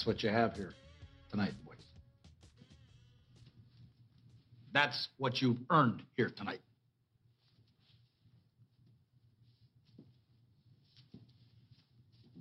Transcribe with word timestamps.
That's 0.00 0.06
what 0.06 0.24
you 0.24 0.30
have 0.30 0.56
here 0.56 0.72
tonight, 1.30 1.52
boys. 1.64 1.76
That's 4.72 5.08
what 5.18 5.42
you've 5.42 5.58
earned 5.70 6.02
here 6.16 6.30
tonight. 6.30 6.60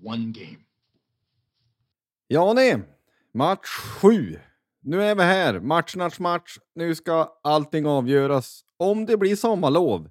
One 0.02 0.32
game. 0.32 0.66
Ja 2.28 2.54
ni, 2.54 2.76
match 3.34 3.68
sju. 3.68 4.40
Nu 4.82 5.04
är 5.04 5.16
vi 5.16 5.24
här, 5.24 5.60
Match, 5.60 5.96
match, 5.96 6.20
match. 6.20 6.58
Nu 6.76 6.96
ska 6.96 7.40
allting 7.44 7.86
avgöras. 7.86 8.66
Om 8.78 9.06
det 9.06 9.18
blir 9.18 9.36
sommarlov 9.36 10.10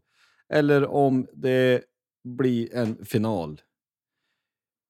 eller 0.48 0.87
om 0.87 1.26
det 1.32 1.84
blir 2.25 2.75
en 2.75 3.04
final. 3.04 3.60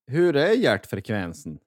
Hur 0.06 0.36
är 0.36 0.52
hjärtfrekvensen? 0.52 1.58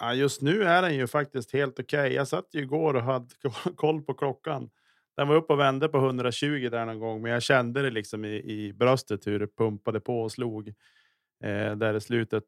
Ja, 0.00 0.14
just 0.14 0.42
nu 0.42 0.62
är 0.62 0.82
den 0.82 0.94
ju 0.96 1.06
faktiskt 1.06 1.52
helt 1.52 1.80
okej. 1.80 2.12
Jag 2.12 2.28
satt 2.28 2.54
ju 2.54 2.60
igår 2.60 2.94
och 2.94 3.02
hade 3.02 3.26
koll 3.76 4.02
på 4.02 4.14
klockan. 4.14 4.70
Den 5.16 5.28
var 5.28 5.36
uppe 5.36 5.52
och 5.52 5.58
vände 5.58 5.88
på 5.88 5.98
120 5.98 6.68
där 6.70 6.86
någon 6.86 6.98
gång, 6.98 7.22
men 7.22 7.32
jag 7.32 7.42
kände 7.42 7.82
det 7.82 7.90
liksom 7.90 8.24
i, 8.24 8.36
i 8.36 8.72
bröstet 8.72 9.26
hur 9.26 9.38
det 9.38 9.56
pumpade 9.56 10.00
på 10.00 10.22
och 10.22 10.32
slog 10.32 10.68
eh, 11.44 11.76
där 11.76 11.94
i 11.94 12.00
slutet 12.00 12.44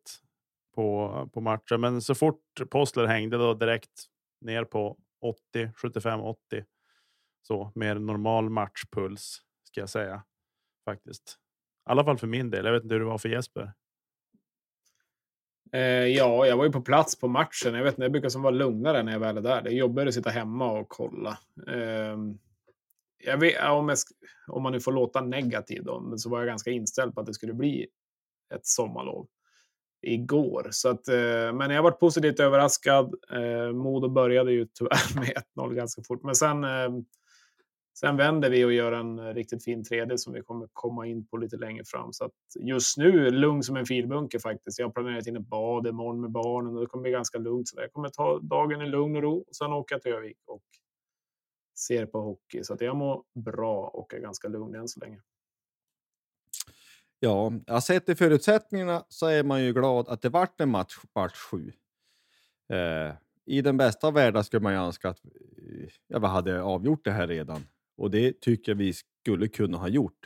på, 0.74 1.30
på 1.34 1.40
matchen. 1.40 1.80
Men 1.80 2.02
så 2.02 2.14
fort 2.14 2.44
Postler 2.70 3.06
hängde 3.06 3.36
då 3.36 3.54
direkt 3.54 4.04
ner 4.40 4.64
på 4.64 4.98
80, 5.20 5.72
75, 5.76 6.20
80. 6.20 6.64
Så 7.42 7.72
mer 7.74 7.94
normal 7.94 8.50
matchpuls 8.50 9.42
ska 9.64 9.80
jag 9.80 9.88
säga 9.88 10.22
faktiskt. 10.84 11.38
I 11.88 11.90
alla 11.90 12.04
fall 12.04 12.18
för 12.18 12.26
min 12.26 12.50
del. 12.50 12.64
Jag 12.64 12.72
vet 12.72 12.82
inte 12.82 12.94
hur 12.94 13.00
det 13.00 13.06
var 13.06 13.18
för 13.18 13.28
Jesper. 13.28 13.72
Eh, 15.72 16.06
ja, 16.06 16.46
jag 16.46 16.56
var 16.56 16.64
ju 16.64 16.72
på 16.72 16.80
plats 16.80 17.20
på 17.20 17.28
matchen. 17.28 17.74
Jag 17.74 17.84
vet 17.84 17.92
inte, 17.92 18.02
jag 18.02 18.12
brukar 18.12 18.28
som 18.28 18.42
vara 18.42 18.54
lugnare 18.54 19.02
när 19.02 19.12
jag 19.12 19.20
väl 19.20 19.36
är 19.36 19.42
där. 19.42 19.62
Det 19.62 19.70
är 19.70 19.74
jobbigare 19.74 20.08
att 20.08 20.14
sitta 20.14 20.30
hemma 20.30 20.72
och 20.72 20.88
kolla. 20.88 21.38
Eh, 21.68 22.16
jag 23.24 23.38
vet, 23.38 23.70
om, 23.70 23.88
jag, 23.88 23.98
om 24.48 24.62
man 24.62 24.72
nu 24.72 24.80
får 24.80 24.92
låta 24.92 25.20
negativ 25.20 25.84
då, 25.84 26.00
men 26.00 26.18
så 26.18 26.30
var 26.30 26.38
jag 26.38 26.46
ganska 26.46 26.70
inställd 26.70 27.14
på 27.14 27.20
att 27.20 27.26
det 27.26 27.34
skulle 27.34 27.54
bli 27.54 27.86
ett 28.54 28.66
sommarlov 28.66 29.26
igår. 30.02 30.68
Så 30.70 30.88
att, 30.88 31.08
eh, 31.08 31.52
men 31.52 31.70
jag 31.70 31.82
varit 31.82 32.00
positivt 32.00 32.40
överraskad. 32.40 33.14
Eh, 33.32 33.72
Modo 33.72 34.08
började 34.08 34.52
ju 34.52 34.66
tyvärr 34.66 35.14
med 35.20 35.42
1-0 35.56 35.74
ganska 35.74 36.02
fort, 36.02 36.22
men 36.22 36.34
sen, 36.34 36.64
eh, 36.64 36.90
sen 37.98 38.16
vänder 38.16 38.50
vi 38.50 38.64
och 38.64 38.72
gör 38.72 38.92
en 38.92 39.18
eh, 39.18 39.34
riktigt 39.34 39.64
fin 39.64 39.84
tredje 39.84 40.18
som 40.18 40.32
vi 40.32 40.42
kommer 40.42 40.68
komma 40.72 41.06
in 41.06 41.26
på 41.26 41.36
lite 41.36 41.56
längre 41.56 41.84
fram. 41.84 42.12
Så 42.12 42.24
att 42.24 42.32
just 42.60 42.98
nu 42.98 43.30
lugn 43.30 43.62
som 43.62 43.76
en 43.76 43.86
filbunke 43.86 44.38
faktiskt. 44.40 44.78
Jag 44.78 44.86
har 44.86 44.92
planerat 44.92 45.26
in 45.26 45.36
ett 45.36 45.46
bad 45.46 45.86
imorgon 45.86 46.20
med 46.20 46.30
barnen 46.30 46.74
och 46.74 46.80
det 46.80 46.86
kommer 46.86 47.02
bli 47.02 47.10
ganska 47.10 47.38
lugnt. 47.38 47.68
Så 47.68 47.80
jag 47.80 47.92
kommer 47.92 48.08
ta 48.08 48.38
dagen 48.38 48.82
i 48.82 48.86
lugn 48.86 49.16
och 49.16 49.22
ro 49.22 49.38
och 49.38 49.56
sen 49.56 49.72
åka 49.72 49.98
till 49.98 50.12
Övik 50.12 50.38
och 50.46 50.62
ser 51.78 52.06
på 52.06 52.20
hockey. 52.20 52.64
Så 52.64 52.74
att 52.74 52.80
jag 52.80 52.96
mår 52.96 53.22
bra 53.34 53.86
och 53.86 54.14
är 54.14 54.18
ganska 54.18 54.48
lugn 54.48 54.74
än 54.74 54.88
så 54.88 55.00
länge. 55.00 55.20
Ja, 57.22 57.52
jag 57.66 57.82
sett 57.82 58.08
i 58.08 58.14
förutsättningarna 58.14 59.04
så 59.08 59.26
är 59.26 59.42
man 59.44 59.64
ju 59.64 59.72
glad 59.72 60.08
att 60.08 60.22
det 60.22 60.28
vart 60.28 60.60
en 60.60 60.70
match, 60.70 60.98
match 61.14 61.34
sju. 61.34 61.72
Eh, 62.72 63.14
I 63.46 63.62
den 63.62 63.76
bästa 63.76 64.06
av 64.06 64.14
världar 64.14 64.42
skulle 64.42 64.62
man 64.62 64.72
ju 64.72 64.78
önska 64.78 65.08
att 65.08 65.24
eh, 65.24 65.88
ja, 66.06 66.18
vi 66.18 66.26
hade 66.26 66.62
avgjort 66.62 67.04
det 67.04 67.10
här 67.10 67.26
redan. 67.26 67.66
Och 68.00 68.10
det 68.10 68.40
tycker 68.40 68.72
jag 68.72 68.76
vi 68.76 68.92
skulle 68.92 69.48
kunna 69.48 69.78
ha 69.78 69.88
gjort. 69.88 70.18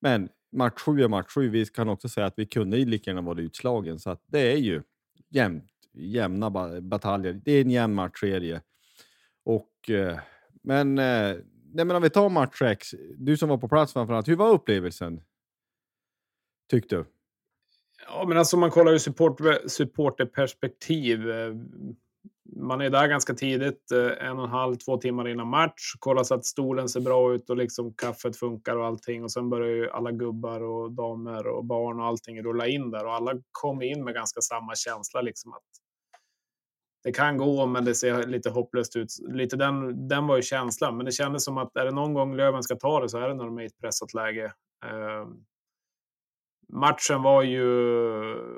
Men 0.00 0.28
match 0.52 0.80
sju 0.80 1.02
är 1.02 1.08
match 1.08 1.30
sju. 1.34 1.48
Vi 1.48 1.66
kan 1.66 1.88
också 1.88 2.08
säga 2.08 2.26
att 2.26 2.34
vi 2.36 2.46
kunde 2.46 2.76
lika 2.76 3.10
gärna 3.10 3.20
vara 3.20 3.40
utslagen. 3.40 3.98
Så 3.98 4.10
att 4.10 4.22
det 4.26 4.52
är 4.52 4.56
ju 4.56 4.82
jämnt, 5.28 5.70
jämna 5.92 6.50
bataljer. 6.80 7.40
Det 7.44 7.52
är 7.52 7.60
en 7.60 7.70
jämn 7.70 7.94
matchserie. 7.94 8.60
Och, 9.44 9.90
eh, 9.90 10.18
men, 10.62 10.98
eh, 10.98 11.36
nej, 11.72 11.84
men 11.84 11.90
om 11.90 12.02
vi 12.02 12.10
tar 12.10 12.28
match 12.28 12.58
6. 12.58 12.94
Du 13.16 13.36
som 13.36 13.48
var 13.48 13.58
på 13.58 13.68
plats 13.68 13.92
framförallt. 13.92 14.28
Hur 14.28 14.36
var 14.36 14.50
upplevelsen? 14.50 15.20
tyckte 16.70 16.96
du? 16.96 17.04
Ja, 18.06 18.24
men 18.28 18.38
alltså 18.38 18.56
om 18.56 18.60
man 18.60 18.70
kollar 18.70 18.92
ur 18.92 18.98
support, 18.98 19.40
supporterperspektiv. 19.66 21.30
Eh, 21.30 21.54
man 22.56 22.80
är 22.80 22.90
där 22.90 23.08
ganska 23.08 23.34
tidigt, 23.34 23.92
eh, 23.92 24.28
en 24.28 24.38
och 24.38 24.44
en 24.44 24.50
halv, 24.50 24.76
två 24.76 24.96
timmar 24.96 25.28
innan 25.28 25.48
match. 25.48 25.92
Kollar 25.98 26.22
så 26.22 26.34
att 26.34 26.44
stolen 26.44 26.88
ser 26.88 27.00
bra 27.00 27.34
ut 27.34 27.50
och 27.50 27.56
liksom 27.56 27.94
kaffet 27.94 28.36
funkar 28.36 28.76
och 28.76 28.86
allting. 28.86 29.24
Och 29.24 29.32
sen 29.32 29.50
börjar 29.50 29.68
ju 29.68 29.90
alla 29.90 30.12
gubbar 30.12 30.62
och 30.62 30.92
damer 30.92 31.46
och 31.46 31.64
barn 31.64 32.00
och 32.00 32.06
allting 32.06 32.42
rulla 32.42 32.66
in 32.66 32.90
där. 32.90 33.06
Och 33.06 33.14
alla 33.14 33.32
kommer 33.52 33.84
in 33.84 34.04
med 34.04 34.14
ganska 34.14 34.40
samma 34.40 34.74
känsla 34.74 35.20
liksom 35.20 35.52
att 35.52 35.62
det 37.04 37.12
kan 37.12 37.36
gå, 37.36 37.66
men 37.66 37.84
det 37.84 37.94
ser 37.94 38.26
lite 38.26 38.50
hopplöst 38.50 38.96
ut. 38.96 39.08
Lite 39.28 39.56
den, 39.56 40.08
den 40.08 40.26
var 40.26 40.36
ju 40.36 40.42
känslan, 40.42 40.96
men 40.96 41.06
det 41.06 41.12
kändes 41.12 41.44
som 41.44 41.58
att 41.58 41.76
är 41.76 41.84
det 41.84 41.90
någon 41.90 42.14
gång 42.14 42.36
Löven 42.36 42.62
ska 42.62 42.76
ta 42.76 43.00
det 43.00 43.08
så 43.08 43.18
är 43.18 43.28
det 43.28 43.34
när 43.34 43.44
de 43.44 43.58
är 43.58 43.62
i 43.62 43.66
ett 43.66 43.78
pressat 43.80 44.14
läge. 44.14 44.52
Ehm, 44.84 45.44
Matchen 46.74 47.22
var 47.22 47.42
ju 47.42 47.64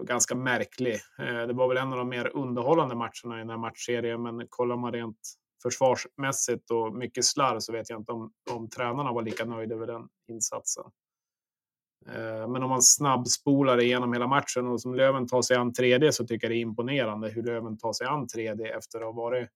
ganska 0.02 0.34
märklig. 0.34 0.94
Eh, 1.18 1.46
det 1.46 1.52
var 1.52 1.68
väl 1.68 1.76
en 1.76 1.92
av 1.92 1.98
de 1.98 2.08
mer 2.08 2.36
underhållande 2.36 2.94
matcherna 2.94 3.36
i 3.36 3.38
den 3.38 3.50
här 3.50 3.56
matchserien, 3.56 4.22
men 4.22 4.46
kollar 4.48 4.76
man 4.76 4.92
rent 4.92 5.18
försvarsmässigt 5.62 6.70
och 6.70 6.94
mycket 6.94 7.24
slarv 7.24 7.60
så 7.60 7.72
vet 7.72 7.90
jag 7.90 8.00
inte 8.00 8.12
om, 8.12 8.30
om 8.50 8.68
tränarna 8.68 9.12
var 9.12 9.22
lika 9.22 9.44
nöjda 9.44 9.74
över 9.74 9.86
den 9.86 10.08
insatsen. 10.28 10.84
Eh, 12.08 12.48
men 12.48 12.62
om 12.62 12.70
man 12.70 12.82
snabbspolar 12.82 13.80
igenom 13.80 14.12
hela 14.12 14.26
matchen 14.26 14.66
och 14.66 14.80
som 14.80 14.94
Löven 14.94 15.26
tar 15.26 15.42
sig 15.42 15.56
an 15.56 15.72
3D 15.72 16.10
så 16.10 16.26
tycker 16.26 16.46
jag 16.46 16.52
det 16.52 16.58
är 16.58 16.62
imponerande 16.62 17.28
hur 17.28 17.42
Löven 17.42 17.78
tar 17.78 17.92
sig 17.92 18.06
an 18.06 18.26
3D 18.26 18.76
efter 18.76 18.98
att 18.98 19.04
ha 19.04 19.12
varit 19.12 19.48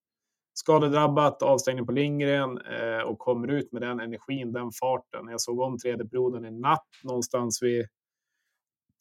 skadedrabbat, 0.55 1.43
avstängning 1.43 1.87
på 1.87 1.93
Lindgren 1.93 2.59
eh, 2.59 3.01
och 3.01 3.19
kommer 3.19 3.49
ut 3.49 3.73
med 3.73 3.83
den 3.83 4.01
energin, 4.01 4.53
den 4.53 4.71
farten. 4.81 5.29
Jag 5.29 5.41
såg 5.41 5.61
om 5.61 5.79
tredje 5.79 6.07
perioden 6.07 6.45
i 6.45 6.51
natt 6.51 6.89
någonstans 7.05 7.63
vid 7.63 7.87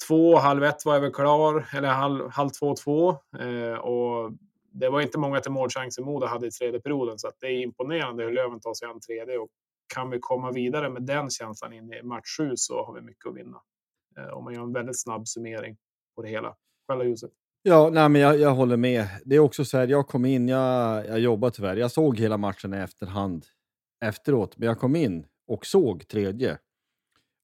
två, 0.07 0.37
halv 0.37 0.63
ett 0.63 0.85
var 0.85 0.93
jag 0.93 1.01
väl 1.01 1.13
klar, 1.13 1.69
eller 1.73 1.87
halv, 1.87 2.29
halv 2.29 2.49
två, 2.49 2.75
två. 2.75 3.09
Eh, 3.39 3.73
och 3.73 4.31
det 4.71 4.89
var 4.89 5.01
inte 5.01 5.19
många 5.19 5.39
till 5.39 5.51
målchanser 5.51 6.03
Modo 6.03 6.25
hade 6.25 6.47
i 6.47 6.51
tredje 6.51 6.79
perioden, 6.79 7.19
så 7.19 7.27
att 7.27 7.35
det 7.39 7.47
är 7.47 7.61
imponerande 7.61 8.23
hur 8.23 8.31
Löven 8.31 8.59
tar 8.59 8.73
sig 8.73 8.87
an 8.87 8.99
tredje. 8.99 9.37
Och 9.37 9.49
kan 9.93 10.09
vi 10.09 10.19
komma 10.19 10.51
vidare 10.51 10.89
med 10.89 11.03
den 11.03 11.29
känslan 11.29 11.73
in 11.73 11.93
i 11.93 12.03
match 12.03 12.37
sju 12.37 12.51
så 12.55 12.85
har 12.85 12.93
vi 12.93 13.01
mycket 13.01 13.27
att 13.29 13.35
vinna. 13.35 13.57
Eh, 14.17 14.33
om 14.33 14.43
man 14.43 14.53
gör 14.53 14.63
en 14.63 14.73
väldigt 14.73 15.01
snabb 15.01 15.27
summering 15.27 15.77
på 16.15 16.21
det 16.21 16.29
hela. 16.29 16.55
Själva 16.87 17.03
Josef? 17.03 17.31
Ja, 17.61 17.89
nej, 17.89 18.09
men 18.09 18.21
jag, 18.21 18.39
jag 18.39 18.55
håller 18.55 18.77
med. 18.77 19.07
Det 19.25 19.35
är 19.35 19.39
också 19.39 19.65
så 19.65 19.77
här, 19.77 19.87
jag 19.87 20.07
kom 20.07 20.25
in, 20.25 20.47
jag, 20.47 21.07
jag 21.07 21.19
jobbade 21.19 21.55
tyvärr. 21.55 21.77
Jag 21.77 21.91
såg 21.91 22.19
hela 22.19 22.37
matchen 22.37 22.73
i 22.73 22.77
efterhand 22.77 23.45
efteråt, 24.05 24.57
men 24.57 24.67
jag 24.67 24.79
kom 24.79 24.95
in 24.95 25.25
och 25.47 25.65
såg 25.65 26.07
tredje. 26.07 26.57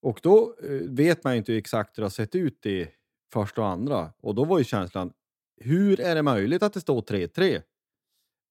Och 0.05 0.19
då 0.23 0.55
eh, 0.63 0.69
vet 0.89 1.23
man 1.23 1.33
ju 1.33 1.37
inte 1.37 1.57
exakt 1.57 1.97
hur 1.97 2.01
det 2.01 2.05
har 2.05 2.09
sett 2.09 2.35
ut 2.35 2.65
i 2.65 2.87
första 3.33 3.61
och 3.61 3.67
andra. 3.67 4.13
Och 4.17 4.35
då 4.35 4.45
var 4.45 4.57
ju 4.57 4.63
känslan, 4.63 5.13
hur 5.57 5.99
är 5.99 6.15
det 6.15 6.21
möjligt 6.21 6.63
att 6.63 6.73
det 6.73 6.81
står 6.81 7.01
3-3? 7.01 7.61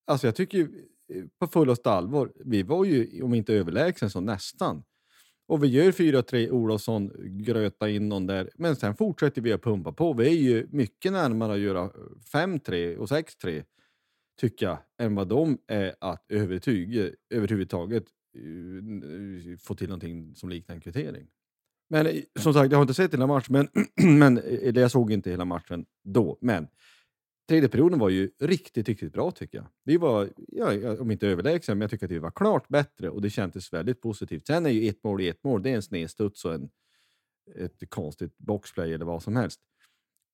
Alltså 0.06 0.26
jag 0.26 0.36
tycker 0.36 0.58
ju 0.58 0.88
eh, 1.08 1.24
på 1.38 1.46
fullaste 1.46 1.90
allvar, 1.90 2.32
vi 2.44 2.62
var 2.62 2.84
ju 2.84 3.22
om 3.22 3.34
inte 3.34 3.54
överlägsen 3.54 4.10
så 4.10 4.20
nästan. 4.20 4.82
Och 5.46 5.64
vi 5.64 5.68
gör 5.68 5.92
4-3, 5.92 6.50
Olofsson 6.50 7.12
gröta 7.24 7.88
in 7.88 8.08
någon 8.08 8.26
där. 8.26 8.50
Men 8.54 8.76
sen 8.76 8.96
fortsätter 8.96 9.42
vi 9.42 9.52
att 9.52 9.62
pumpa 9.62 9.92
på. 9.92 10.12
Vi 10.12 10.26
är 10.26 10.42
ju 10.42 10.66
mycket 10.70 11.12
närmare 11.12 11.52
att 11.52 11.58
göra 11.58 11.90
5-3 12.32 12.96
och 12.96 13.06
6-3, 13.06 13.64
tycker 14.40 14.66
jag, 14.66 14.78
än 14.98 15.14
vad 15.14 15.28
de 15.28 15.58
är 15.66 15.94
att 16.00 16.24
övertyga, 16.28 17.10
överhuvudtaget 17.30 18.04
eh, 18.36 19.58
få 19.58 19.74
till 19.74 19.88
någonting 19.88 20.34
som 20.34 20.48
liknar 20.48 20.74
en 20.74 20.80
kvittering. 20.80 21.26
Men 21.88 22.06
eh, 22.06 22.22
som 22.38 22.54
sagt, 22.54 22.70
jag 22.70 22.78
har 22.78 22.82
inte 22.82 22.94
sett 22.94 23.12
hela 23.12 23.26
matchen, 23.26 23.52
men, 23.52 23.68
men 24.18 24.38
eller 24.38 24.80
jag 24.80 24.90
såg 24.90 25.12
inte 25.12 25.30
hela 25.30 25.44
matchen 25.44 25.86
då. 26.04 26.38
Men 26.40 26.68
tredje 27.48 27.68
perioden 27.68 27.98
var 27.98 28.08
ju 28.08 28.30
riktigt, 28.40 28.88
riktigt 28.88 29.12
bra 29.12 29.30
tycker 29.30 29.58
jag. 29.58 29.66
Vi 29.84 29.96
var, 29.96 30.28
ja, 30.36 31.00
om 31.00 31.10
inte 31.10 31.28
överlägsna, 31.28 31.74
men 31.74 31.80
jag 31.80 31.90
tycker 31.90 32.06
att 32.06 32.12
vi 32.12 32.18
var 32.18 32.30
klart 32.30 32.68
bättre 32.68 33.10
och 33.10 33.22
det 33.22 33.30
kändes 33.30 33.72
väldigt 33.72 34.00
positivt. 34.00 34.46
Sen 34.46 34.66
är 34.66 34.70
ju 34.70 34.88
ett 34.88 35.04
mål 35.04 35.20
i 35.20 35.28
ett 35.28 35.44
mål, 35.44 35.62
det 35.62 35.70
är 35.70 35.74
en 35.74 35.82
snedstuds 35.82 36.44
och 36.44 36.54
en, 36.54 36.70
ett 37.56 37.90
konstigt 37.90 38.38
boxplay 38.38 38.94
eller 38.94 39.04
vad 39.04 39.22
som 39.22 39.36
helst. 39.36 39.60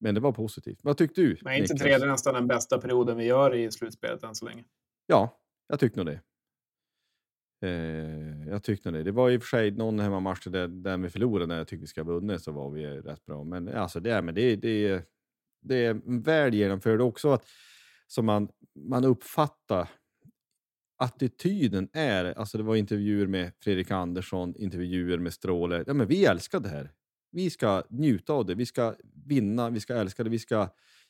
Men 0.01 0.15
det 0.15 0.21
var 0.21 0.33
positivt. 0.33 0.79
Vad 0.83 0.97
tyckte 0.97 1.21
du? 1.21 1.37
Men 1.43 1.55
inte 1.55 1.75
tredje 1.75 2.07
nästan 2.07 2.35
den 2.35 2.47
bästa 2.47 2.79
perioden 2.79 3.17
vi 3.17 3.25
gör 3.25 3.55
i 3.55 3.71
slutspelet 3.71 4.23
än 4.23 4.35
så 4.35 4.45
länge? 4.45 4.65
Ja, 5.07 5.41
jag 5.69 5.81
tyckte 5.81 5.99
nog 5.99 6.07
det. 6.07 6.21
Eh, 7.63 8.49
jag 8.49 8.63
tyckte 8.63 8.91
det. 8.91 9.03
Det 9.03 9.13
var 9.13 9.31
i 9.31 9.39
och 9.39 9.43
för 9.43 9.49
sig 9.49 9.71
någon 9.71 10.01
hemmamatch 10.01 10.47
där, 10.47 10.69
där 10.69 10.97
vi 10.97 11.11
förlorade 11.11 11.47
när 11.47 11.59
jag 11.59 11.69
tyckte 11.69 11.81
vi 11.81 11.87
ska 11.87 12.01
ha 12.01 12.13
vunnit 12.13 12.43
så 12.43 12.53
var 12.53 12.71
vi 12.71 12.87
rätt 12.87 13.27
bra. 13.27 13.45
Men 13.45 13.69
eh, 13.69 13.83
alltså 13.83 14.01
det, 14.01 14.11
är, 14.11 14.23
men 14.23 14.35
det, 14.35 14.57
det, 14.57 15.05
det 15.63 15.77
är 15.77 16.21
väl 16.23 16.55
genomfört 16.55 17.01
också 17.01 17.33
att 17.33 17.45
som 18.07 18.27
man, 18.27 18.49
man 18.75 19.05
uppfattar 19.05 19.89
attityden 20.99 21.89
är, 21.93 22.39
alltså 22.39 22.59
det 22.59 22.65
var 22.65 22.77
intervjuer 22.77 23.27
med 23.27 23.53
Fredrik 23.61 23.91
Andersson, 23.91 24.55
intervjuer 24.57 25.19
med 25.19 25.33
Stråle. 25.33 25.85
Ja, 25.87 25.95
men 25.95 26.07
vi 26.07 26.25
älskar 26.25 26.61
det 26.61 26.69
här. 26.69 26.93
Vi 27.33 27.51
ska 27.51 27.83
njuta 27.89 28.33
av 28.33 28.47
det. 28.47 28.55
Vi 28.55 28.67
ska 28.67 28.95
vinna, 29.27 29.71
vi 29.71 29.81
ska 29.81 29.95
älska 29.95 30.25
det. 30.25 30.31
Vi 30.31 30.39
ska 30.39 30.69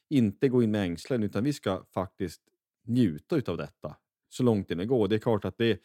inte 0.08 0.48
gå 0.48 0.62
in 0.62 0.70
med 0.70 0.82
ängslan 0.82 1.22
utan 1.22 1.44
vi 1.44 1.52
ska 1.52 1.84
faktiskt 1.94 2.42
njuta 2.86 3.52
av 3.52 3.56
detta 3.56 3.96
så 4.28 4.42
långt 4.42 4.68
det 4.68 4.84
går. 4.84 5.08
Det 5.08 5.16
är 5.16 5.18
klart 5.18 5.44
att 5.44 5.58
det 5.58 5.70
är 5.70 5.78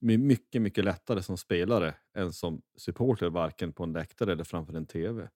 mycket, 0.00 0.62
mycket 0.62 0.84
lättare 0.84 1.22
som 1.22 1.36
spelare 1.36 1.94
än 2.16 2.32
som 2.32 2.62
supporter, 2.76 3.30
varken 3.30 3.72
på 3.72 3.84
en 3.84 3.92
läktare 3.92 4.32
eller 4.32 4.44
framför 4.44 4.74
en 4.74 4.86
tv. 4.86 5.28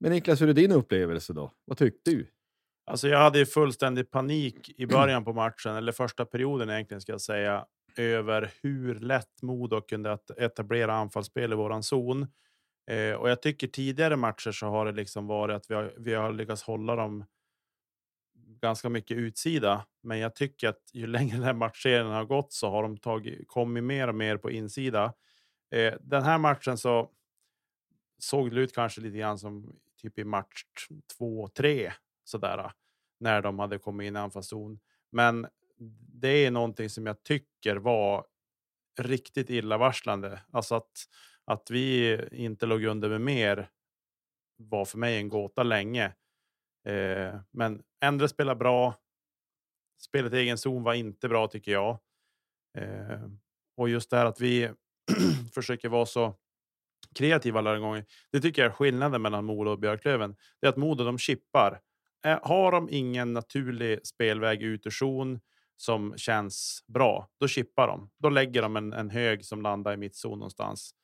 Men 0.00 0.12
Niklas, 0.12 0.40
hur 0.40 0.48
är 0.48 0.52
din 0.52 0.72
upplevelse 0.72 1.32
då? 1.32 1.52
Vad 1.64 1.78
tyckte 1.78 2.10
du? 2.10 2.26
Alltså 2.86 3.08
jag 3.08 3.18
hade 3.18 3.46
fullständig 3.46 4.10
panik 4.10 4.70
i 4.76 4.86
början 4.86 5.24
på 5.24 5.32
matchen, 5.32 5.74
eller 5.74 5.92
första 5.92 6.24
perioden 6.24 6.70
egentligen 6.70 7.00
ska 7.00 7.12
jag 7.12 7.20
säga, 7.20 7.66
över 7.96 8.50
hur 8.62 8.94
lätt 8.94 9.42
Modo 9.42 9.80
kunde 9.80 10.12
att 10.12 10.30
etablera 10.30 10.94
anfallsspel 10.94 11.52
i 11.52 11.56
våran 11.56 11.82
zon. 11.82 12.26
Eh, 12.90 13.14
och 13.14 13.30
jag 13.30 13.42
tycker 13.42 13.66
tidigare 13.66 14.16
matcher 14.16 14.52
så 14.52 14.66
har 14.66 14.86
det 14.86 14.92
liksom 14.92 15.26
varit 15.26 15.56
att 15.56 15.70
vi 15.70 15.74
har, 15.74 15.94
vi 15.98 16.14
har 16.14 16.32
lyckats 16.32 16.62
hålla 16.62 16.96
dem 16.96 17.24
ganska 18.62 18.88
mycket 18.88 19.16
utsida. 19.16 19.86
Men 20.02 20.18
jag 20.18 20.34
tycker 20.34 20.68
att 20.68 20.90
ju 20.92 21.06
längre 21.16 21.36
den 21.36 21.44
här 21.44 21.54
matchserien 21.54 22.06
har 22.06 22.24
gått 22.24 22.52
så 22.52 22.70
har 22.70 22.82
de 22.82 22.96
tagit, 22.96 23.48
kommit 23.48 23.84
mer 23.84 24.08
och 24.08 24.14
mer 24.14 24.36
på 24.36 24.50
insida. 24.50 25.14
Eh, 25.70 25.94
den 26.00 26.22
här 26.22 26.38
matchen 26.38 26.78
så 26.78 27.10
såg 28.18 28.50
det 28.54 28.60
ut 28.60 28.74
kanske 28.74 29.00
lite 29.00 29.18
grann 29.18 29.38
som 29.38 29.76
typ 30.02 30.18
i 30.18 30.24
match 30.24 30.64
2-3 31.20 31.92
sådär 32.24 32.72
när 33.20 33.42
de 33.42 33.58
hade 33.58 33.78
kommit 33.78 34.06
in 34.06 34.16
i 34.16 34.18
anfallszon. 34.18 34.80
Men 35.12 35.46
det 36.22 36.28
är 36.28 36.50
någonting 36.50 36.90
som 36.90 37.06
jag 37.06 37.22
tycker 37.22 37.76
var 37.76 38.26
riktigt 38.98 39.50
illavarslande. 39.50 40.40
Alltså 40.50 40.74
att, 40.74 41.08
att 41.44 41.70
vi 41.70 42.18
inte 42.32 42.66
låg 42.66 42.84
under 42.84 43.08
med 43.08 43.20
mer 43.20 43.70
var 44.56 44.84
för 44.84 44.98
mig 44.98 45.16
en 45.16 45.28
gåta 45.28 45.62
länge. 45.62 46.12
Eh, 46.84 47.40
men 47.50 47.82
Endre 48.04 48.28
spelar 48.28 48.54
bra. 48.54 48.94
Spelet 50.00 50.32
i 50.32 50.36
egen 50.36 50.58
zon 50.58 50.82
var 50.82 50.94
inte 50.94 51.28
bra 51.28 51.48
tycker 51.48 51.72
jag. 51.72 51.98
Eh, 52.78 53.20
och 53.76 53.88
just 53.88 54.10
det 54.10 54.16
här 54.16 54.26
att 54.26 54.40
vi 54.40 54.70
försöker 55.54 55.88
vara 55.88 56.06
så 56.06 56.34
kreativa 57.14 57.58
alla 57.58 57.78
gånger. 57.78 58.04
Det 58.32 58.40
tycker 58.40 58.62
jag 58.62 58.70
är 58.70 58.74
skillnaden 58.74 59.22
mellan 59.22 59.44
Modo 59.44 59.70
och 59.70 59.78
Björklöven. 59.78 60.36
Det 60.60 60.66
är 60.66 60.68
att 60.70 60.76
Modo 60.76 61.04
de 61.04 61.18
chippar. 61.18 61.80
Eh, 62.24 62.38
har 62.42 62.72
de 62.72 62.88
ingen 62.90 63.32
naturlig 63.32 64.06
spelväg 64.06 64.62
ut 64.62 64.86
ur 64.86 64.90
zon 64.90 65.40
som 65.76 66.14
känns 66.16 66.84
bra, 66.86 67.28
då 67.40 67.48
chippar 67.48 67.86
de. 67.86 68.10
Då 68.18 68.28
lägger 68.28 68.62
de 68.62 68.76
en, 68.76 68.92
en 68.92 69.10
hög 69.10 69.44
som 69.44 69.62
landar 69.62 69.92
i 69.92 69.96
mittzon 69.96 70.38
någonstans. 70.38 70.94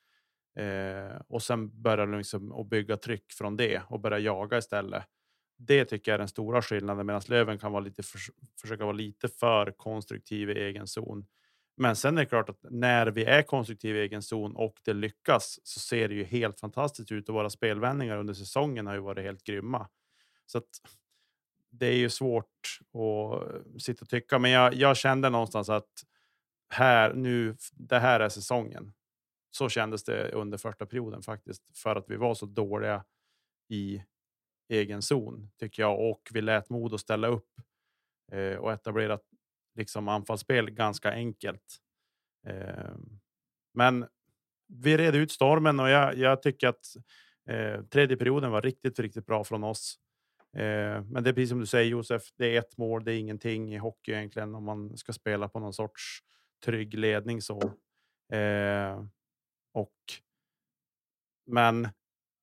Eh, 0.58 1.20
och 1.28 1.42
sen 1.42 1.82
börjar 1.82 2.06
de 2.06 2.18
liksom 2.18 2.52
att 2.52 2.66
bygga 2.66 2.96
tryck 2.96 3.32
från 3.32 3.56
det 3.56 3.82
och 3.88 4.00
börja 4.00 4.18
jaga 4.18 4.58
istället. 4.58 5.04
Det 5.58 5.84
tycker 5.84 6.10
jag 6.10 6.14
är 6.14 6.18
den 6.18 6.28
stora 6.28 6.62
skillnaden 6.62 7.06
medan 7.06 7.22
Löven 7.28 7.58
kan 7.58 7.72
vara 7.72 7.82
lite 7.84 8.02
för, 8.02 8.20
försöka 8.60 8.84
vara 8.84 8.96
lite 8.96 9.28
för 9.28 9.70
konstruktiv 9.70 10.50
i 10.50 10.60
egen 10.60 10.86
zon. 10.86 11.26
Men 11.76 11.96
sen 11.96 12.18
är 12.18 12.22
det 12.22 12.28
klart 12.28 12.48
att 12.48 12.58
när 12.70 13.06
vi 13.06 13.24
är 13.24 13.42
konstruktiva 13.42 13.98
i 13.98 14.02
egen 14.02 14.22
zon 14.22 14.56
och 14.56 14.80
det 14.84 14.92
lyckas 14.92 15.60
så 15.62 15.80
ser 15.80 16.08
det 16.08 16.14
ju 16.14 16.24
helt 16.24 16.60
fantastiskt 16.60 17.12
ut 17.12 17.28
och 17.28 17.34
våra 17.34 17.50
spelvändningar 17.50 18.16
under 18.16 18.34
säsongen 18.34 18.86
har 18.86 18.94
ju 18.94 19.00
varit 19.00 19.24
helt 19.24 19.44
grymma. 19.44 19.88
Så 20.46 20.58
att 20.58 20.68
det 21.70 21.86
är 21.86 21.96
ju 21.96 22.10
svårt 22.10 22.78
att 22.94 23.82
sitta 23.82 24.02
och 24.02 24.08
tycka, 24.08 24.38
men 24.38 24.50
jag, 24.50 24.74
jag 24.74 24.96
kände 24.96 25.30
någonstans 25.30 25.68
att 25.68 26.04
här 26.68 27.14
nu, 27.14 27.56
det 27.72 27.98
här 27.98 28.20
är 28.20 28.28
säsongen. 28.28 28.92
Så 29.50 29.68
kändes 29.68 30.04
det 30.04 30.32
under 30.32 30.58
första 30.58 30.86
perioden 30.86 31.22
faktiskt 31.22 31.78
för 31.78 31.96
att 31.96 32.04
vi 32.10 32.16
var 32.16 32.34
så 32.34 32.46
dåliga 32.46 33.04
i 33.68 34.02
egen 34.68 35.02
zon 35.02 35.50
tycker 35.60 35.82
jag 35.82 36.10
och 36.10 36.28
vi 36.32 36.40
lät 36.40 36.70
Modo 36.70 36.98
ställa 36.98 37.28
upp 37.28 37.50
eh, 38.32 38.56
och 38.56 38.72
etablera 38.72 39.18
liksom 39.74 40.08
anfallsspel 40.08 40.70
ganska 40.70 41.12
enkelt. 41.12 41.76
Eh, 42.46 42.96
men 43.74 44.06
vi 44.68 44.96
red 44.96 45.14
ut 45.14 45.32
stormen 45.32 45.80
och 45.80 45.88
jag, 45.88 46.16
jag 46.16 46.42
tycker 46.42 46.68
att 46.68 46.86
eh, 47.48 47.82
tredje 47.82 48.16
perioden 48.16 48.50
var 48.50 48.62
riktigt, 48.62 48.98
riktigt 48.98 49.26
bra 49.26 49.44
från 49.44 49.64
oss. 49.64 49.98
Eh, 50.56 51.02
men 51.02 51.24
det 51.24 51.30
är 51.30 51.34
precis 51.34 51.48
som 51.48 51.60
du 51.60 51.66
säger 51.66 51.90
Josef, 51.90 52.22
det 52.36 52.56
är 52.56 52.58
ett 52.58 52.76
mål, 52.76 53.04
det 53.04 53.12
är 53.12 53.18
ingenting 53.18 53.74
i 53.74 53.78
hockey 53.78 54.12
egentligen 54.12 54.54
om 54.54 54.64
man 54.64 54.96
ska 54.96 55.12
spela 55.12 55.48
på 55.48 55.60
någon 55.60 55.74
sorts 55.74 56.18
trygg 56.64 56.94
ledning 56.94 57.42
så. 57.42 57.60
Eh, 58.32 59.04
och. 59.72 59.94
Men 61.46 61.88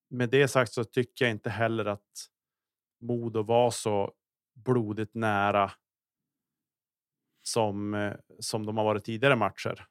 med 0.10 0.30
det 0.30 0.48
sagt 0.48 0.74
så 0.74 0.84
tycker 0.84 1.26
jag 1.26 1.32
inte 1.32 1.50
heller 1.50 1.86
att 1.86 2.28
Modo 3.02 3.44
var 3.44 3.72
så 3.72 4.14
blodigt 4.56 5.14
nära 5.14 5.72
som, 7.44 7.94
eh, 7.94 8.14
som 8.40 8.66
de 8.66 8.78
har 8.78 8.86
varit 8.86 9.04
tidigare 9.04 9.36
matcher. 9.36 9.86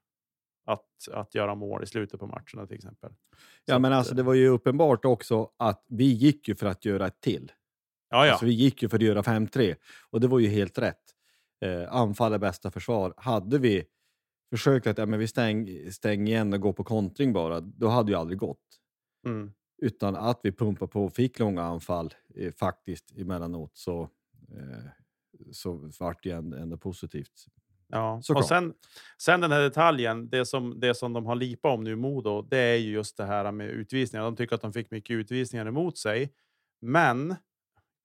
att, 0.67 1.09
att 1.13 1.35
göra 1.35 1.55
mål 1.55 1.83
i 1.83 1.87
slutet 1.87 2.21
på 2.21 2.27
matcherna 2.27 2.67
till 2.67 2.77
exempel. 2.77 3.13
Ja, 3.65 3.75
Så 3.75 3.81
men 3.81 3.93
att, 3.93 3.99
alltså 3.99 4.13
eh, 4.13 4.17
det 4.17 4.23
var 4.23 4.35
ju 4.35 4.49
uppenbart 4.49 5.05
också 5.05 5.51
att 5.57 5.85
vi 5.89 6.05
gick 6.05 6.49
ju 6.49 6.55
för 6.57 6.67
att 6.67 6.85
göra 6.85 7.07
ett 7.07 7.21
till. 7.21 7.53
Ja, 8.11 8.27
ja. 8.27 8.33
Alltså, 8.33 8.47
vi 8.47 8.53
gick 8.53 8.83
ju 8.83 8.89
för 8.89 8.97
att 8.97 9.03
göra 9.03 9.23
5-3 9.23 9.77
och 10.11 10.21
det 10.21 10.27
var 10.27 10.39
ju 10.39 10.49
helt 10.49 10.79
rätt. 10.79 11.03
Eh, 11.65 11.93
anfall 11.95 12.33
är 12.33 12.39
bästa 12.39 12.71
försvar. 12.71 13.15
Hade 13.17 13.59
vi 13.59 13.85
försökt 14.51 14.87
att 14.87 14.99
ja, 14.99 15.07
men 15.07 15.19
vi 15.19 15.29
stäng, 15.29 15.69
stäng 15.93 16.29
igen 16.29 16.53
och 16.53 16.61
gå 16.61 16.73
på 16.73 16.85
kontring 16.85 17.33
bara, 17.33 17.61
då 17.61 17.89
hade 17.89 18.13
ju 18.13 18.19
aldrig 18.19 18.39
gått. 18.39 18.81
Mm. 19.27 19.53
Utan 19.79 20.17
att 20.17 20.41
vi 20.43 20.53
pumpade 20.53 20.91
på 20.91 21.05
och 21.05 21.13
fick 21.13 21.39
långa 21.39 21.63
anfall 21.63 22.15
eh, 22.37 22.53
faktiskt 22.53 23.13
emellanåt 23.19 23.77
så, 23.77 24.03
eh, 24.53 24.85
så 25.53 25.91
vart 26.01 26.23
det 26.23 26.31
ändå, 26.31 26.77
positivt. 26.77 27.47
Ja, 27.89 28.21
Såklart. 28.23 28.43
och 28.43 28.49
sen, 28.49 28.75
sen 29.19 29.41
den 29.41 29.53
här 29.53 29.61
detaljen, 29.61 30.29
det 30.29 30.47
som, 30.47 30.81
det 30.81 30.95
som 30.95 31.13
de 31.13 31.27
har 31.27 31.35
lipat 31.35 31.75
om 31.75 31.85
nu 31.85 31.97
Modo, 31.97 32.43
det 32.43 32.59
är 32.59 32.77
ju 32.77 32.93
just 32.93 33.17
det 33.17 33.25
här 33.25 33.53
med 33.53 33.71
utvisningar. 33.71 34.25
De 34.25 34.37
tycker 34.37 34.55
att 34.55 34.63
de 34.63 34.73
fick 34.73 34.91
mycket 34.91 35.15
utvisningar 35.15 35.67
emot 35.67 35.99
sig. 35.99 36.33
Men 36.81 37.37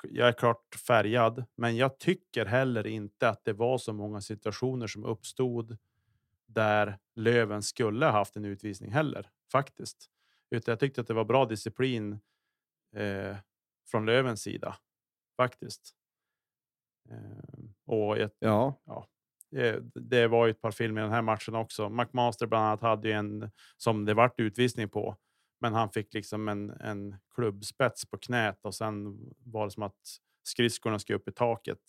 jag 0.03 0.27
är 0.27 0.33
klart 0.33 0.75
färgad, 0.87 1.45
men 1.55 1.77
jag 1.77 1.97
tycker 1.97 2.45
heller 2.45 2.87
inte 2.87 3.29
att 3.29 3.45
det 3.45 3.53
var 3.53 3.77
så 3.77 3.93
många 3.93 4.21
situationer 4.21 4.87
som 4.87 5.05
uppstod 5.05 5.77
där 6.45 6.97
Löven 7.15 7.63
skulle 7.63 8.05
ha 8.05 8.13
haft 8.13 8.35
en 8.35 8.45
utvisning 8.45 8.91
heller 8.91 9.29
faktiskt. 9.51 10.09
Utan 10.51 10.71
jag 10.71 10.79
tyckte 10.79 11.01
att 11.01 11.07
det 11.07 11.13
var 11.13 11.25
bra 11.25 11.45
disciplin 11.45 12.19
eh, 12.95 13.37
från 13.91 14.05
Lövens 14.05 14.41
sida 14.41 14.75
faktiskt. 15.37 15.95
Eh, 17.09 17.63
och 17.85 18.17
jag, 18.17 18.29
Ja, 18.85 19.07
det, 19.51 19.83
det 19.95 20.27
var 20.27 20.45
ju 20.45 20.51
ett 20.51 20.61
par 20.61 20.71
filmer 20.71 21.01
i 21.01 21.03
den 21.03 21.13
här 21.13 21.21
matchen 21.21 21.55
också. 21.55 21.89
McMaster 21.89 22.47
bland 22.47 22.65
annat 22.65 22.81
hade 22.81 23.07
ju 23.07 23.13
en 23.13 23.51
som 23.77 24.05
det 24.05 24.13
vart 24.13 24.39
utvisning 24.39 24.89
på, 24.89 25.15
men 25.61 25.73
han 25.73 25.89
fick 25.89 26.13
liksom 26.13 26.47
en, 26.47 26.69
en 26.69 27.15
klubbspets 27.35 28.05
på 28.09 28.17
knät 28.17 28.59
och 28.65 28.75
sen 28.75 29.19
var 29.45 29.65
det 29.65 29.71
som 29.71 29.83
att 29.83 29.97
skridskorna 30.43 30.99
skulle 30.99 31.17
upp 31.17 31.27
i 31.27 31.31
taket. 31.31 31.79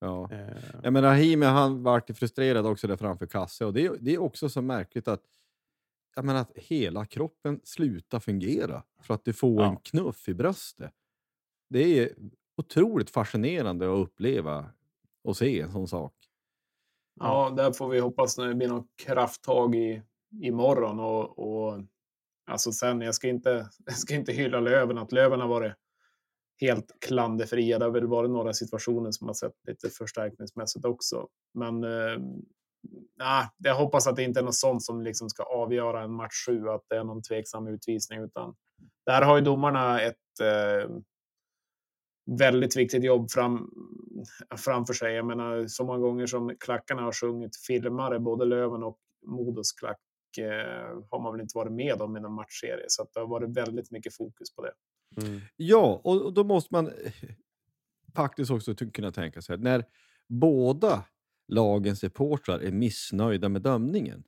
ja. 0.00 0.28
Eh, 0.32 0.56
Jag 0.82 0.92
menar, 0.92 1.08
Rahimi 1.08 1.46
han 1.46 1.82
vart 1.82 2.16
frustrerad 2.16 2.66
också 2.66 2.86
där 2.86 2.96
framför 2.96 3.26
Kasse 3.26 3.64
och 3.64 3.72
det, 3.72 3.84
är- 3.86 3.96
det 4.00 4.14
är 4.14 4.18
också 4.18 4.48
så 4.48 4.62
märkligt 4.62 5.08
att, 5.08 5.22
jag 6.16 6.24
menar, 6.24 6.40
att 6.40 6.52
hela 6.54 7.06
kroppen 7.06 7.60
slutar 7.64 8.20
fungera 8.20 8.82
för 9.02 9.14
att 9.14 9.24
du 9.24 9.32
får 9.32 9.62
Ja. 9.62 9.68
en 9.70 9.76
knuff 9.76 10.28
i 10.28 10.34
bröstet. 10.34 10.92
Det 11.68 11.98
är 11.98 12.12
otroligt 12.56 13.10
fascinerande 13.10 13.92
att 13.92 13.98
uppleva 14.08 14.70
och 15.24 15.36
se 15.36 15.60
en 15.60 15.72
sån 15.72 15.88
sak. 15.88 16.12
Ja, 17.20 17.50
där 17.56 17.72
får 17.72 17.88
vi 17.88 17.98
hoppas 18.00 18.38
när 18.38 18.48
det 18.48 18.54
blir 18.54 18.68
något 18.68 18.86
krafttag 19.06 19.74
i, 19.74 20.02
imorgon. 20.42 21.00
Och, 21.00 21.38
och, 21.38 21.80
alltså 22.46 22.72
sen, 22.72 23.00
jag 23.00 23.14
ska, 23.14 23.28
inte, 23.28 23.68
jag 23.84 23.94
ska 23.96 24.14
inte 24.14 24.32
hylla 24.32 24.60
Löven, 24.60 24.98
att 24.98 25.12
Löven 25.12 25.40
har 25.40 25.48
varit 25.48 25.72
helt 26.60 26.92
klanderfria. 27.00 27.78
Det 27.78 27.84
har 27.84 27.92
väl 27.92 28.06
varit 28.06 28.30
några 28.30 28.52
situationer 28.52 29.10
som 29.10 29.26
har 29.26 29.34
sett 29.34 29.54
lite 29.66 29.88
förstärkningsmässigt 29.90 30.84
också. 30.84 31.28
Men 31.54 31.84
eh, 31.84 32.18
nej, 33.16 33.48
jag 33.56 33.74
hoppas 33.74 34.06
att 34.06 34.16
det 34.16 34.22
inte 34.22 34.40
är 34.40 34.44
något 34.44 34.54
sånt 34.54 34.82
som 34.82 35.02
liksom 35.02 35.28
ska 35.28 35.42
avgöra 35.42 36.02
en 36.02 36.12
match 36.12 36.46
7, 36.46 36.68
att 36.68 36.84
det 36.88 36.96
är 36.96 37.04
någon 37.04 37.22
tveksam 37.22 37.66
utvisning. 37.66 38.20
Utan 38.20 38.54
där 39.06 39.22
har 39.22 39.36
ju 39.36 39.42
domarna 39.42 40.00
ett 40.00 40.40
eh, 40.40 40.90
väldigt 42.38 42.76
viktigt 42.76 43.04
jobb 43.04 43.30
fram, 43.30 43.70
framför 44.56 44.94
sig. 44.94 45.14
Jag 45.14 45.26
menar, 45.26 45.66
så 45.66 45.84
många 45.84 45.98
gånger 45.98 46.26
som 46.26 46.56
klackarna 46.60 47.02
har 47.02 47.12
sjungit 47.12 47.56
filmare, 47.66 48.20
både 48.20 48.44
Löven 48.44 48.82
och 48.82 48.98
Modos 49.26 49.72
klack, 49.72 50.00
eh, 50.38 51.02
har 51.10 51.20
man 51.22 51.32
väl 51.32 51.40
inte 51.40 51.58
varit 51.58 51.72
med 51.72 52.02
om 52.02 52.16
i 52.16 52.20
någon 52.20 52.32
matchserie. 52.34 52.84
Så 52.88 53.02
att 53.02 53.12
det 53.12 53.20
har 53.20 53.26
varit 53.26 53.56
väldigt 53.56 53.90
mycket 53.90 54.16
fokus 54.16 54.54
på 54.54 54.62
det. 54.62 54.72
mm. 55.26 55.40
Ja, 55.56 56.00
och, 56.04 56.32
då 56.32 56.44
måste 56.44 56.74
man 56.74 56.90
faktiskt 58.14 58.50
också 58.50 58.74
kunna 58.74 59.12
tänka 59.12 59.42
sig 59.42 59.54
att 59.54 59.60
när 59.60 59.84
båda 60.28 61.04
lagens 61.48 62.00
supportrar 62.00 62.58
är 62.58 62.72
missnöjda 62.72 63.48
med 63.48 63.62
dömningen 63.62 64.24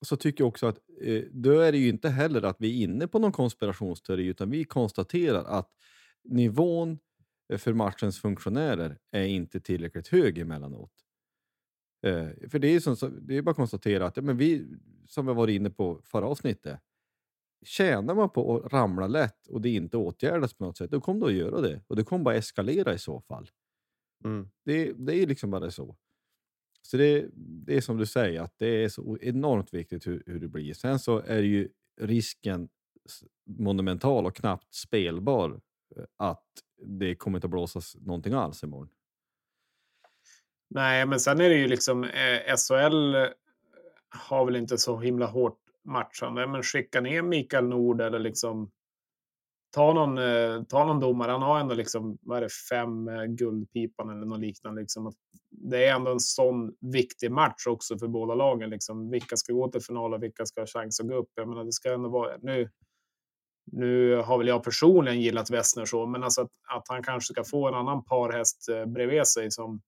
så 0.00 0.16
tycker 0.16 0.44
jag 0.44 0.48
också 0.48 0.66
att 0.66 0.78
eh, 1.00 1.22
då 1.32 1.60
är 1.60 1.72
det 1.72 1.78
ju 1.78 1.88
inte 1.88 2.08
heller 2.08 2.42
att 2.42 2.56
vi 2.58 2.68
är 2.68 2.84
inne 2.84 3.08
på 3.08 3.18
någon 3.18 3.32
konspirationsteori 3.32 4.26
utan 4.26 4.50
vi 4.50 4.64
konstaterar 4.64 5.44
att 5.44 5.70
nivån 6.24 6.98
eh, 7.52 7.58
för 7.58 7.72
matchens 7.72 8.20
funktionärer 8.20 8.98
är 9.10 9.24
inte 9.24 9.60
tillräckligt 9.60 10.08
hög 10.08 10.38
emellanåt. 10.38 10.92
Eh, 12.06 12.28
för 12.50 12.58
det 12.58 12.68
är, 12.68 12.80
som, 12.80 13.18
det 13.22 13.36
är 13.36 13.42
bara 13.42 13.50
att 13.50 13.56
konstatera 13.56 14.06
att 14.06 14.16
ja, 14.16 14.22
men 14.22 14.36
vi, 14.36 14.66
som 15.08 15.26
vi 15.26 15.34
var 15.34 15.48
inne 15.48 15.70
på 15.70 16.00
förra 16.04 16.26
avsnittet, 16.26 16.80
tjänar 17.64 18.14
man 18.14 18.30
på 18.30 18.56
att 18.56 18.72
ramla 18.72 19.06
lätt 19.06 19.46
och 19.48 19.60
det 19.60 19.68
inte 19.68 19.96
åtgärdas 19.96 20.54
på 20.54 20.64
något 20.64 20.76
sätt, 20.76 20.90
då 20.90 21.00
kommer 21.00 21.20
det 21.20 21.26
att 21.26 21.38
göra 21.38 21.60
det. 21.60 21.82
Och 21.86 21.96
det 21.96 22.04
kommer 22.04 22.24
bara 22.24 22.34
eskalera 22.34 22.94
i 22.94 22.98
så 22.98 23.20
fall. 23.20 23.50
Mm. 24.24 24.48
Det, 24.64 24.92
det 24.92 25.14
är 25.14 25.26
liksom 25.26 25.50
bara 25.50 25.70
så. 25.70 25.96
Så 26.82 26.96
det, 26.96 27.26
det 27.34 27.76
är 27.76 27.80
som 27.80 27.96
du 27.96 28.06
säger, 28.06 28.40
att 28.40 28.54
det 28.58 28.84
är 28.84 28.88
så 28.88 29.18
enormt 29.20 29.74
viktigt 29.74 30.06
hur, 30.06 30.22
hur 30.26 30.40
det 30.40 30.48
blir. 30.48 30.74
Sen 30.74 30.98
så 30.98 31.18
är 31.18 31.42
ju 31.42 31.68
risken 32.00 32.68
monumental 33.46 34.26
och 34.26 34.36
knappt 34.36 34.74
spelbar 34.74 35.60
eh, 35.96 36.04
att 36.16 36.46
det 36.86 37.14
kommer 37.14 37.38
inte 37.38 37.46
att 37.46 37.50
blåsas 37.50 37.96
någonting 38.00 38.32
alls 38.32 38.62
imorgon. 38.62 38.88
Nej, 40.70 41.06
men 41.06 41.20
sen 41.20 41.40
är 41.40 41.48
det 41.48 41.56
ju 41.56 41.68
liksom 41.68 42.04
eh, 42.04 42.56
SHL 42.56 43.14
har 44.08 44.44
väl 44.44 44.56
inte 44.56 44.78
så 44.78 44.98
himla 44.98 45.26
hårt 45.26 45.58
matchande, 45.84 46.46
men 46.46 46.62
skicka 46.62 47.00
ner 47.00 47.22
Mikael 47.22 47.68
Nord 47.68 48.00
eller 48.00 48.18
liksom 48.18 48.70
ta 49.70 49.92
någon, 49.92 50.18
eh, 50.18 50.62
ta 50.68 50.84
någon 50.84 51.00
domare. 51.00 51.32
Han 51.32 51.42
har 51.42 51.60
ändå 51.60 51.74
liksom, 51.74 52.18
vad 52.20 52.38
är 52.38 52.42
det, 52.42 52.48
fem 52.70 53.08
eh, 53.08 53.24
guldpipan 53.24 54.10
eller 54.10 54.26
något 54.26 54.40
liknande. 54.40 54.80
Liksom. 54.80 55.06
Att 55.06 55.14
Det 55.50 55.84
är 55.84 55.94
ändå 55.94 56.10
en 56.10 56.20
sån 56.20 56.72
viktig 56.80 57.30
match 57.30 57.66
också 57.66 57.98
för 57.98 58.08
båda 58.08 58.34
lagen. 58.34 58.70
Liksom. 58.70 59.10
Vilka 59.10 59.36
ska 59.36 59.52
gå 59.52 59.68
till 59.68 59.80
final 59.80 60.14
och 60.14 60.22
vilka 60.22 60.46
ska 60.46 60.60
ha 60.60 60.66
chans 60.66 61.00
att 61.00 61.08
gå 61.08 61.14
upp? 61.14 61.30
Jag 61.34 61.48
menar, 61.48 61.64
det 61.64 61.72
ska 61.72 61.94
ändå 61.94 62.08
vara, 62.08 62.36
nu, 62.42 62.70
nu 63.72 64.16
har 64.16 64.38
väl 64.38 64.48
jag 64.48 64.64
personligen 64.64 65.20
gillat 65.20 65.50
Wessner 65.50 65.84
så, 65.84 66.06
men 66.06 66.24
alltså 66.24 66.40
att, 66.40 66.50
att 66.68 66.88
han 66.88 67.02
kanske 67.02 67.32
ska 67.32 67.44
få 67.44 67.68
en 67.68 67.74
annan 67.74 68.04
parhäst 68.04 68.68
eh, 68.68 68.86
bredvid 68.86 69.26
sig 69.26 69.50
som 69.50 69.80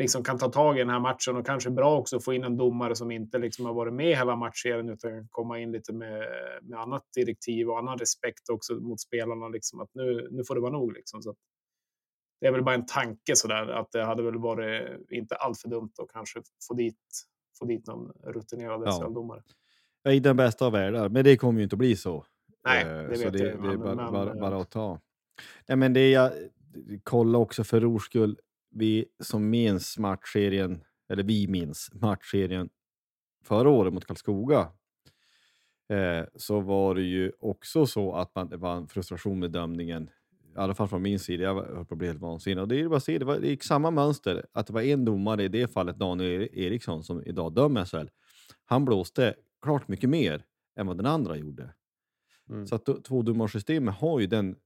liksom 0.00 0.24
kan 0.24 0.38
ta 0.38 0.48
tag 0.48 0.76
i 0.76 0.78
den 0.78 0.90
här 0.90 1.00
matchen 1.00 1.36
och 1.36 1.46
kanske 1.46 1.70
bra 1.70 1.98
också 1.98 2.16
att 2.16 2.24
få 2.24 2.34
in 2.34 2.44
en 2.44 2.56
domare 2.56 2.96
som 2.96 3.10
inte 3.10 3.38
liksom 3.38 3.66
har 3.66 3.74
varit 3.74 3.94
med 3.94 4.16
hela 4.18 4.36
matchserien 4.36 4.88
utan 4.88 5.28
komma 5.30 5.58
in 5.58 5.72
lite 5.72 5.92
med, 5.92 6.26
med 6.62 6.80
annat 6.80 7.02
direktiv 7.14 7.68
och 7.68 7.78
annan 7.78 7.98
respekt 7.98 8.48
också 8.48 8.74
mot 8.74 9.00
spelarna. 9.00 9.48
Liksom, 9.48 9.80
att 9.80 9.90
nu, 9.94 10.28
nu 10.30 10.44
får 10.44 10.54
det 10.54 10.60
vara 10.60 10.72
nog. 10.72 10.92
Liksom, 10.92 11.22
så 11.22 11.34
det 12.40 12.46
är 12.46 12.52
väl 12.52 12.64
bara 12.64 12.74
en 12.74 12.86
tanke 12.86 13.36
sådär 13.36 13.66
att 13.66 13.92
det 13.92 14.04
hade 14.04 14.22
väl 14.22 14.38
varit 14.38 15.00
inte 15.10 15.34
allt 15.34 15.60
för 15.60 15.68
dumt 15.68 15.92
att 16.02 16.12
kanske 16.12 16.42
få 16.68 16.74
dit, 16.74 16.96
få 17.58 17.64
dit 17.64 17.86
någon 17.86 18.12
rutinerad 18.24 18.82
Ja. 18.84 18.90
SHL-domare. 18.90 19.42
Är 20.04 20.12
i 20.12 20.20
den 20.20 20.36
bästa 20.36 20.66
av 20.66 20.72
världar, 20.72 21.08
men 21.08 21.24
det 21.24 21.36
kommer 21.36 21.60
ju 21.60 21.64
inte 21.64 21.74
att 21.74 21.78
bli 21.78 21.96
så. 21.96 22.24
Nej, 22.64 22.84
Eh, 22.84 23.08
det 23.08 23.16
så 23.16 23.24
vet 23.24 23.40
jag 23.40 23.62
det 23.62 23.72
är 23.72 23.76
bara, 23.76 24.10
bara, 24.10 24.30
eh, 24.30 24.40
bara 24.40 24.60
att 24.60 24.70
ta. 24.70 25.00
Nej, 25.68 25.76
men 25.76 25.92
det 25.92 26.10
jag 26.10 26.32
kolla 27.02 27.38
också 27.38 27.64
för 27.64 27.84
ors 27.84 28.04
skull. 28.04 28.38
Vi 28.70 29.04
som 29.20 29.50
minns 29.50 29.98
matchserien, 29.98 30.84
eller 31.08 31.22
vi 31.22 31.48
minns 31.48 31.90
matchserien 31.92 32.68
förra 33.44 33.68
året 33.68 33.92
mot 33.92 34.04
Karlskoga. 34.04 34.68
Eh, 35.88 36.24
så 36.34 36.60
var 36.60 36.94
det 36.94 37.02
ju 37.02 37.32
också 37.40 37.86
så 37.86 38.14
att 38.14 38.34
man, 38.34 38.48
det 38.48 38.56
var 38.56 38.76
en 38.76 38.88
frustration 38.88 39.38
med 39.38 39.50
dömningen. 39.50 40.10
I 40.54 40.58
alla 40.58 40.74
fall 40.74 40.88
från 40.88 41.02
min 41.02 41.18
sida. 41.18 41.42
Jag 41.42 41.54
höll 41.54 41.84
på 41.84 41.94
att 41.94 41.98
bli 41.98 42.06
helt 42.06 42.20
vansinnig. 42.20 42.62
Och 42.62 42.68
det 42.68 42.80
är 42.80 42.88
bara 42.88 42.96
att 42.96 43.04
se, 43.04 43.18
det, 43.18 43.24
var, 43.24 43.38
det 43.38 43.48
gick 43.48 43.62
samma 43.62 43.90
mönster. 43.90 44.46
Att 44.52 44.66
det 44.66 44.72
var 44.72 44.82
en 44.82 45.04
domare, 45.04 45.44
i 45.44 45.48
det 45.48 45.72
fallet 45.72 45.96
Daniel 45.96 46.48
Eriksson, 46.52 47.04
som 47.04 47.24
idag 47.26 47.54
dömer 47.54 47.84
SHL. 47.84 48.10
Han 48.64 48.84
blåste 48.84 49.34
klart 49.62 49.88
mycket 49.88 50.10
mer 50.10 50.44
än 50.76 50.86
vad 50.86 50.96
den 50.96 51.06
andra 51.06 51.36
gjorde. 51.36 51.74
Mm. 52.50 52.66
Så 52.66 52.74
att 52.74 53.04
tvådomarsystemet 53.04 53.94
har 53.94 54.20
ju 54.20 54.26
den 54.26 54.56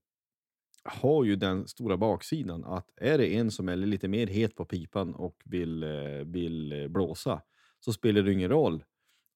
har 0.85 1.23
ju 1.23 1.35
den 1.35 1.67
stora 1.67 1.97
baksidan 1.97 2.65
att 2.65 2.89
är 2.95 3.17
det 3.17 3.35
en 3.35 3.51
som 3.51 3.69
är 3.69 3.75
lite 3.75 4.07
mer 4.07 4.27
het 4.27 4.55
på 4.55 4.65
pipan 4.65 5.15
och 5.15 5.35
vill, 5.45 5.83
eh, 5.83 5.89
vill 6.25 6.71
eh, 6.71 6.87
blåsa 6.87 7.41
så 7.79 7.93
spelar 7.93 8.21
det 8.21 8.33
ingen 8.33 8.49
roll 8.49 8.83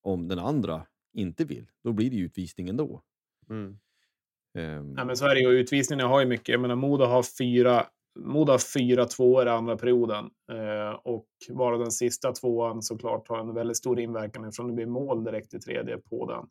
om 0.03 0.27
den 0.27 0.39
andra 0.39 0.85
inte 1.13 1.45
vill. 1.45 1.67
Då 1.83 1.93
blir 1.93 2.09
det 2.09 2.17
utvisning 2.17 2.69
ändå. 2.69 3.01
Mm. 3.49 3.79
Ehm, 4.57 4.93
Nej, 4.93 5.05
men 5.05 5.17
så 5.17 5.25
är 5.25 5.35
det 5.35 5.41
ju. 5.41 5.49
Utvisningarna 5.49 6.09
har 6.09 6.19
ju 6.19 6.25
mycket. 6.25 6.49
Jag 6.49 6.61
menar, 6.61 6.75
Modo 6.75 7.05
har 7.05 7.23
fyra, 7.37 7.85
Modo 8.19 8.51
har 8.51 8.79
fyra 8.79 9.05
tvåor 9.05 9.47
i 9.47 9.49
andra 9.49 9.77
perioden. 9.77 10.29
Eh, 10.51 10.99
och 11.03 11.27
bara 11.49 11.77
den 11.77 11.91
sista 11.91 12.31
tvåan 12.31 12.81
såklart 12.81 13.27
har 13.27 13.39
en 13.39 13.53
väldigt 13.53 13.77
stor 13.77 13.99
inverkan 13.99 14.43
eftersom 14.43 14.67
det 14.67 14.73
blir 14.73 14.85
mål 14.85 15.23
direkt 15.23 15.53
i 15.53 15.59
tredje 15.59 15.97
på 15.97 16.25
den. 16.25 16.45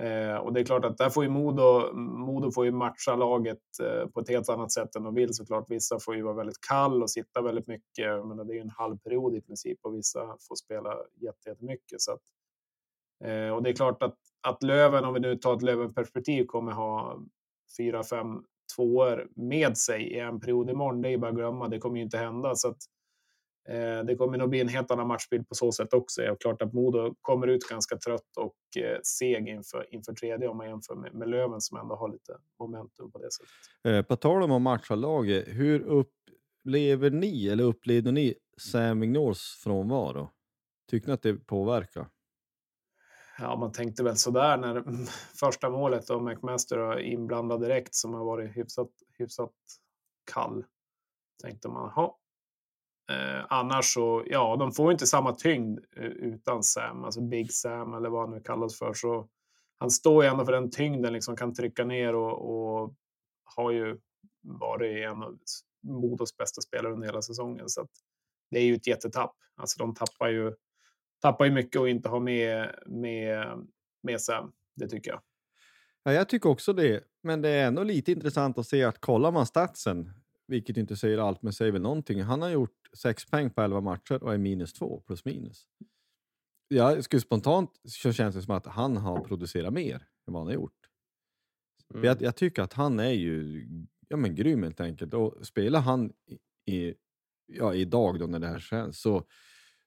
Eh, 0.00 0.36
och 0.36 0.52
det 0.52 0.60
är 0.60 0.64
klart 0.64 0.84
att 0.84 0.98
där 0.98 1.10
får 1.10 1.24
ju 1.24 1.30
Modo, 1.30 1.92
Modo 1.94 2.50
får 2.50 2.64
ju 2.64 2.72
matcha 2.72 3.16
laget 3.16 3.58
eh, 3.82 4.06
på 4.06 4.20
ett 4.20 4.28
helt 4.28 4.48
annat 4.48 4.72
sätt 4.72 4.96
än 4.96 5.02
de 5.02 5.14
vill 5.14 5.34
såklart. 5.34 5.64
Vissa 5.68 6.00
får 6.00 6.16
ju 6.16 6.22
vara 6.22 6.34
väldigt 6.34 6.60
kall 6.68 7.02
och 7.02 7.10
sitta 7.10 7.42
väldigt 7.42 7.66
mycket. 7.66 8.06
men 8.06 8.28
menar, 8.28 8.44
det 8.44 8.52
är 8.52 8.54
ju 8.54 8.60
en 8.60 8.70
halv 8.70 8.98
period 8.98 9.34
i 9.36 9.40
princip 9.40 9.78
och 9.82 9.94
vissa 9.94 10.20
får 10.48 10.56
spela 10.56 10.96
jättemycket. 11.20 12.00
Så 12.00 12.12
att 12.12 12.20
Eh, 13.24 13.50
och 13.50 13.62
det 13.62 13.70
är 13.70 13.74
klart 13.74 14.02
att, 14.02 14.16
att 14.40 14.62
Löven, 14.62 15.04
om 15.04 15.14
vi 15.14 15.20
nu 15.20 15.36
tar 15.36 15.56
ett 15.56 15.62
Löven-perspektiv, 15.62 16.44
kommer 16.44 16.72
ha 16.72 17.18
fyra, 17.76 18.04
fem 18.04 18.42
tvåor 18.76 19.28
med 19.36 19.78
sig 19.78 20.02
i 20.02 20.18
en 20.18 20.40
period 20.40 20.70
imorgon. 20.70 21.02
Det 21.02 21.08
är 21.08 21.18
bara 21.18 21.30
att 21.30 21.36
glömma, 21.36 21.68
det 21.68 21.78
kommer 21.78 21.96
ju 21.96 22.02
inte 22.02 22.18
hända. 22.18 22.54
Så 22.54 22.68
att, 22.68 22.76
eh, 22.76 22.84
det 24.06 24.16
kommer 24.18 24.38
nog 24.38 24.50
bli 24.50 24.60
en 24.60 24.68
helt 24.68 24.90
annan 24.90 25.08
matchbild 25.08 25.48
på 25.48 25.54
så 25.54 25.72
sätt 25.72 25.94
också. 25.94 26.20
Det 26.20 26.26
är 26.26 26.36
klart 26.40 26.62
att 26.62 26.72
Modo 26.72 27.14
kommer 27.20 27.46
ut 27.46 27.68
ganska 27.68 27.96
trött 27.96 28.36
och 28.36 28.82
eh, 28.82 28.98
seg 29.02 29.48
inför, 29.48 29.94
inför 29.94 30.12
tredje 30.12 30.48
om 30.48 30.56
man 30.56 30.68
jämför 30.68 30.94
med, 30.94 31.14
med 31.14 31.28
Löven 31.28 31.60
som 31.60 31.78
ändå 31.78 31.94
har 31.94 32.12
lite 32.12 32.32
momentum 32.58 33.10
på 33.12 33.18
det 33.18 33.28
sättet. 33.32 33.50
Eh, 33.84 34.02
på 34.02 34.16
tal 34.16 34.42
om 34.42 34.52
att 34.52 34.62
matcha 34.62 34.94
laget, 34.94 35.44
hur 35.46 35.80
upplever 35.80 37.10
ni, 37.10 37.48
eller 37.48 37.64
upplevde 37.64 38.12
ni 38.12 38.34
Sam 38.60 39.00
Vigneaults 39.00 39.60
frånvaro? 39.62 40.30
Tycker 40.90 41.08
ni 41.08 41.14
att 41.14 41.22
det 41.22 41.34
påverkar? 41.34 42.08
Ja, 43.38 43.56
man 43.56 43.72
tänkte 43.72 44.04
väl 44.04 44.16
sådär 44.16 44.56
när 44.56 44.84
första 45.40 45.70
målet 45.70 46.10
av 46.10 46.22
McMaster 46.22 46.78
var 46.78 46.98
inblandad 46.98 47.60
direkt 47.60 47.94
som 47.94 48.14
har 48.14 48.24
varit 48.24 48.56
hyfsat, 48.56 48.90
hyfsat 49.18 49.54
kall. 50.32 50.64
Tänkte 51.42 51.68
man, 51.68 51.90
ha. 51.90 52.18
Eh, 53.10 53.46
annars 53.48 53.94
så, 53.94 54.24
ja, 54.26 54.56
de 54.56 54.72
får 54.72 54.92
inte 54.92 55.06
samma 55.06 55.34
tyngd 55.34 55.80
eh, 55.96 56.04
utan 56.04 56.62
Sam, 56.62 57.04
alltså 57.04 57.20
Big 57.20 57.52
Sam 57.52 57.94
eller 57.94 58.08
vad 58.08 58.20
han 58.20 58.30
nu 58.30 58.40
kallas 58.40 58.78
för. 58.78 58.92
Så 58.94 59.28
han 59.78 59.90
står 59.90 60.24
ju 60.24 60.30
ändå 60.30 60.44
för 60.44 60.52
den 60.52 60.70
tyngden, 60.70 61.12
liksom 61.12 61.36
kan 61.36 61.54
trycka 61.54 61.84
ner 61.84 62.14
och, 62.14 62.50
och 62.50 62.94
har 63.44 63.70
ju 63.70 63.98
varit 64.42 65.06
en 65.06 65.22
av 65.22 65.38
Modos 65.82 66.36
bästa 66.36 66.60
spelare 66.60 66.92
under 66.92 67.06
hela 67.06 67.22
säsongen. 67.22 67.68
Så 67.68 67.80
att 67.80 67.90
det 68.50 68.58
är 68.58 68.64
ju 68.64 68.74
ett 68.74 68.86
jättetapp. 68.86 69.34
Alltså 69.56 69.78
de 69.78 69.94
tappar 69.94 70.28
ju, 70.28 70.54
tappar 71.22 71.44
ju 71.44 71.50
mycket 71.50 71.80
och 71.80 71.88
inte 71.88 72.08
har 72.08 72.20
med, 72.20 72.74
med, 72.86 73.68
med 74.02 74.20
Sam. 74.20 74.52
Det 74.76 74.88
tycker 74.88 75.10
jag. 75.10 75.20
Ja, 76.02 76.12
jag 76.12 76.28
tycker 76.28 76.50
också 76.50 76.72
det, 76.72 77.04
men 77.22 77.42
det 77.42 77.48
är 77.48 77.66
ändå 77.66 77.82
lite 77.82 78.12
intressant 78.12 78.58
att 78.58 78.66
se 78.66 78.84
att 78.84 79.00
kollar 79.00 79.30
man 79.30 79.46
statsen, 79.46 80.10
vilket 80.46 80.76
inte 80.76 80.96
säger 80.96 81.18
allt, 81.18 81.42
men 81.42 81.52
säger 81.52 81.72
väl 81.72 81.82
någonting. 81.82 82.22
Han 82.22 82.42
har 82.42 82.48
gjort 82.48 82.79
sex 82.96 83.30
poäng 83.30 83.50
på 83.50 83.62
11 83.62 83.80
matcher 83.80 84.22
och 84.22 84.34
är 84.34 84.38
minus 84.38 84.72
två 84.72 85.00
plus 85.06 85.24
minus. 85.24 85.66
Jag 86.68 87.04
skulle 87.04 87.20
spontant 87.20 87.80
så 87.84 88.12
känns 88.12 88.34
det 88.34 88.42
som 88.42 88.54
att 88.54 88.66
han 88.66 88.96
har 88.96 89.20
producerat 89.24 89.72
mer 89.72 89.94
än 89.94 90.32
vad 90.32 90.40
han 90.42 90.46
har 90.46 90.54
gjort. 90.54 90.76
Mm. 91.94 92.04
Jag, 92.04 92.22
jag, 92.22 92.36
tycker 92.36 92.62
att 92.62 92.72
han 92.72 93.00
är 93.00 93.10
ju 93.10 93.66
ja, 94.10 94.16
men 94.16 94.34
grym 94.34 94.62
helt 94.62 94.80
enkelt. 94.80 95.14
Och 95.14 95.46
spelar 95.46 95.80
han 95.80 96.12
i, 96.66 96.94
ja, 97.46 97.74
idag 97.74 98.18
då 98.18 98.26
när 98.26 98.38
det 98.38 98.46
här 98.46 98.58
känns 98.58 99.00
så, 99.00 99.24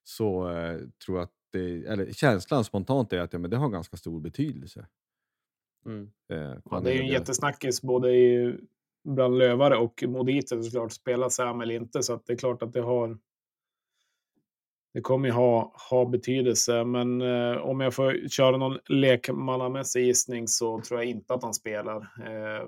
så 0.04 0.50
eh, 0.50 0.80
tror 1.06 1.18
jag 1.18 1.24
att 1.24 1.34
det, 1.52 1.86
eller 1.86 2.14
känslan 2.14 2.64
spontant 2.64 3.14
är 3.14 3.20
att 3.20 3.34
ja, 3.34 3.40
men 3.40 3.52
det 3.52 3.58
har 3.58 3.70
ganska 3.70 3.98
stor 3.98 4.20
betydelse. 4.20 4.88
Mm. 5.86 6.12
Eh, 6.34 6.58
ja, 6.72 6.80
det 6.80 6.92
är 6.92 6.94
ju 6.94 7.02
en 7.02 7.08
jättesnackis 7.08 7.82
både 7.82 8.12
i, 8.12 8.58
bland 9.04 9.38
lövare 9.38 9.78
och 9.78 10.04
moditer 10.08 10.62
såklart. 10.62 10.92
Spelar 10.92 11.30
Sam 11.30 11.62
eller 11.62 11.76
inte, 11.76 12.04
så 12.04 12.14
att 12.14 12.26
det 12.26 12.34
är 12.34 12.38
klart 12.38 12.64
att 12.64 12.74
det 12.74 12.82
har 12.82 13.18
det 14.94 15.02
kommer 15.02 15.28
ju 15.28 15.34
ha, 15.34 15.74
ha 15.90 16.06
betydelse, 16.06 16.84
men 16.84 17.22
eh, 17.22 17.58
om 17.58 17.80
jag 17.80 17.94
får 17.94 18.30
köra 18.30 18.58
någon 18.58 18.80
lekmannamässig 18.90 20.06
gissning 20.06 20.48
så 20.48 20.82
tror 20.82 21.00
jag 21.00 21.10
inte 21.10 21.34
att 21.34 21.44
han 21.44 21.54
spelar. 21.54 21.98
Eh, 22.02 22.68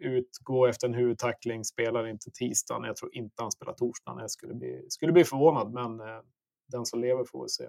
utgå 0.00 0.66
efter 0.66 0.88
en 0.88 0.94
huvudtackling, 0.94 1.64
spelar 1.64 2.06
inte 2.06 2.30
tisdagen. 2.30 2.84
Jag 2.84 2.96
tror 2.96 3.14
inte 3.14 3.42
han 3.42 3.52
spelar 3.52 3.72
torsdagen. 3.72 4.20
Jag 4.20 4.30
skulle 4.30 4.54
bli, 4.54 4.86
skulle 4.88 5.12
bli 5.12 5.24
förvånad, 5.24 5.72
men 5.72 6.00
eh, 6.00 6.20
den 6.68 6.86
som 6.86 7.00
lever 7.00 7.24
får 7.24 7.42
vi 7.42 7.48
se. 7.48 7.64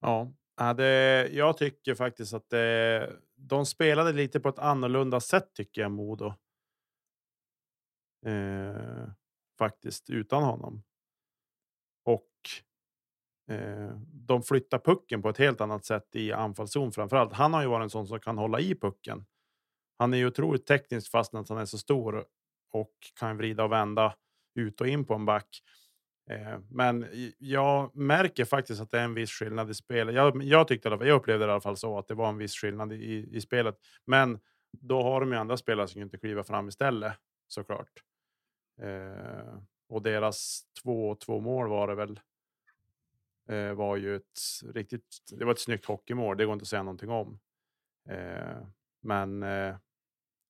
Ja, 0.00 0.32
det, 0.76 1.28
jag 1.32 1.56
tycker 1.56 1.94
faktiskt 1.94 2.34
att 2.34 2.50
det, 2.50 3.12
de 3.36 3.66
spelade 3.66 4.12
lite 4.12 4.40
på 4.40 4.48
ett 4.48 4.58
annorlunda 4.58 5.20
sätt 5.20 5.54
tycker 5.54 5.82
jag, 5.82 5.90
Modo. 5.90 6.34
Eh, 8.26 9.10
faktiskt 9.58 10.10
utan 10.10 10.42
honom. 10.42 10.82
Och 12.04 12.30
eh, 13.50 13.96
de 14.12 14.42
flyttar 14.42 14.78
pucken 14.78 15.22
på 15.22 15.28
ett 15.28 15.38
helt 15.38 15.60
annat 15.60 15.84
sätt 15.84 16.16
i 16.16 16.32
anfallszon 16.32 16.92
framförallt. 16.92 17.32
Han 17.32 17.54
har 17.54 17.62
ju 17.62 17.68
varit 17.68 17.84
en 17.84 17.90
sån 17.90 18.06
som 18.06 18.20
kan 18.20 18.38
hålla 18.38 18.60
i 18.60 18.74
pucken 18.74 19.24
han 20.02 20.14
är 20.14 20.18
ju 20.18 20.26
otroligt 20.26 20.66
tekniskt 20.66 21.10
fast 21.10 21.34
att 21.34 21.48
han 21.48 21.58
är 21.58 21.64
så 21.64 21.78
stor 21.78 22.24
och 22.72 22.92
kan 23.20 23.36
vrida 23.36 23.64
och 23.64 23.72
vända 23.72 24.14
ut 24.54 24.80
och 24.80 24.88
in 24.88 25.04
på 25.04 25.14
en 25.14 25.24
back. 25.24 25.62
Eh, 26.30 26.58
men 26.70 27.06
jag 27.38 27.96
märker 27.96 28.44
faktiskt 28.44 28.80
att 28.80 28.90
det 28.90 28.98
är 28.98 29.04
en 29.04 29.14
viss 29.14 29.30
skillnad 29.30 29.70
i 29.70 29.74
spelet. 29.74 30.14
Jag, 30.14 30.42
jag 30.42 30.68
tyckte 30.68 30.88
jag 30.88 31.08
upplevde 31.08 31.44
det 31.44 31.48
i 31.48 31.52
alla 31.52 31.60
fall 31.60 31.76
så 31.76 31.98
att 31.98 32.08
det 32.08 32.14
var 32.14 32.28
en 32.28 32.38
viss 32.38 32.54
skillnad 32.54 32.92
i, 32.92 33.28
i 33.32 33.40
spelet. 33.40 33.76
Men 34.06 34.38
då 34.72 35.02
har 35.02 35.20
de 35.20 35.32
ju 35.32 35.38
andra 35.38 35.56
spelare 35.56 35.88
som 35.88 36.02
inte 36.02 36.18
kliva 36.18 36.44
fram 36.44 36.68
istället 36.68 37.12
såklart. 37.48 37.90
Eh, 38.82 39.58
och 39.88 40.02
deras 40.02 40.62
två, 40.82 41.14
två 41.14 41.40
mål 41.40 41.68
var 41.68 41.88
det 41.88 41.94
väl. 41.94 42.20
Eh, 43.48 43.74
var 43.74 43.96
ju 43.96 44.16
ett 44.16 44.40
riktigt. 44.74 45.18
Det 45.30 45.44
var 45.44 45.52
ett 45.52 45.60
snyggt 45.60 45.84
hockeymål. 45.84 46.36
Det 46.36 46.44
går 46.44 46.52
inte 46.52 46.62
att 46.62 46.68
säga 46.68 46.82
någonting 46.82 47.10
om. 47.10 47.38
Eh, 48.08 48.66
men 49.02 49.42
eh, 49.42 49.76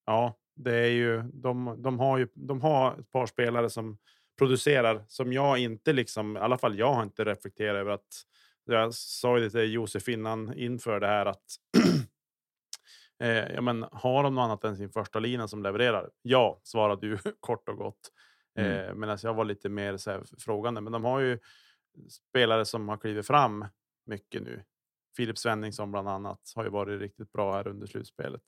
ja, 0.07 0.39
det 0.55 0.75
är 0.75 0.91
ju 0.91 1.23
de, 1.23 1.75
de 1.79 1.99
har 1.99 2.19
ju. 2.19 2.29
De 2.35 2.61
har 2.61 2.99
ett 2.99 3.11
par 3.11 3.27
spelare 3.27 3.71
som 3.71 3.99
producerar 4.39 5.05
som 5.09 5.33
jag 5.33 5.59
inte 5.59 5.93
liksom. 5.93 6.37
I 6.37 6.41
alla 6.41 6.59
fall 6.59 6.79
jag 6.79 6.95
har 6.95 7.03
inte 7.03 7.25
reflekterat 7.25 7.77
över 7.77 7.91
att. 7.91 8.23
Jag 8.65 8.95
sa 8.95 9.39
ju 9.39 9.45
det 9.45 9.51
till 9.51 9.73
Josef 9.73 10.09
innan 10.09 10.59
inför 10.59 11.01
det 11.01 11.07
här 11.07 11.27
att. 11.27 11.45
eh, 13.23 13.55
ja, 13.55 13.61
men 13.61 13.87
har 13.93 14.23
de 14.23 14.35
något 14.35 14.43
annat 14.43 14.65
än 14.65 14.77
sin 14.77 14.91
första 14.91 15.19
lina 15.19 15.49
som 15.49 15.63
levererar? 15.63 16.11
Ja, 16.23 16.61
svarade 16.63 17.09
du 17.09 17.19
kort 17.41 17.69
och 17.69 17.77
gott. 17.77 18.13
Mm. 18.55 18.89
Eh, 18.89 18.95
Medan 18.95 19.19
jag 19.23 19.35
var 19.35 19.45
lite 19.45 19.69
mer 19.69 19.97
så 19.97 20.11
här, 20.11 20.23
frågande. 20.39 20.81
Men 20.81 20.93
de 20.93 21.05
har 21.05 21.21
ju 21.21 21.39
spelare 22.09 22.65
som 22.65 22.89
har 22.89 22.97
klivit 22.97 23.27
fram 23.27 23.67
mycket 24.07 24.43
nu. 24.43 24.65
Filip 25.17 25.39
Svenningsson 25.39 25.91
bland 25.91 26.09
annat 26.09 26.53
har 26.55 26.65
ju 26.65 26.71
varit 26.71 27.01
riktigt 27.01 27.33
bra 27.33 27.55
här 27.55 27.69
under 27.69 27.87
slutspelet 27.87 28.43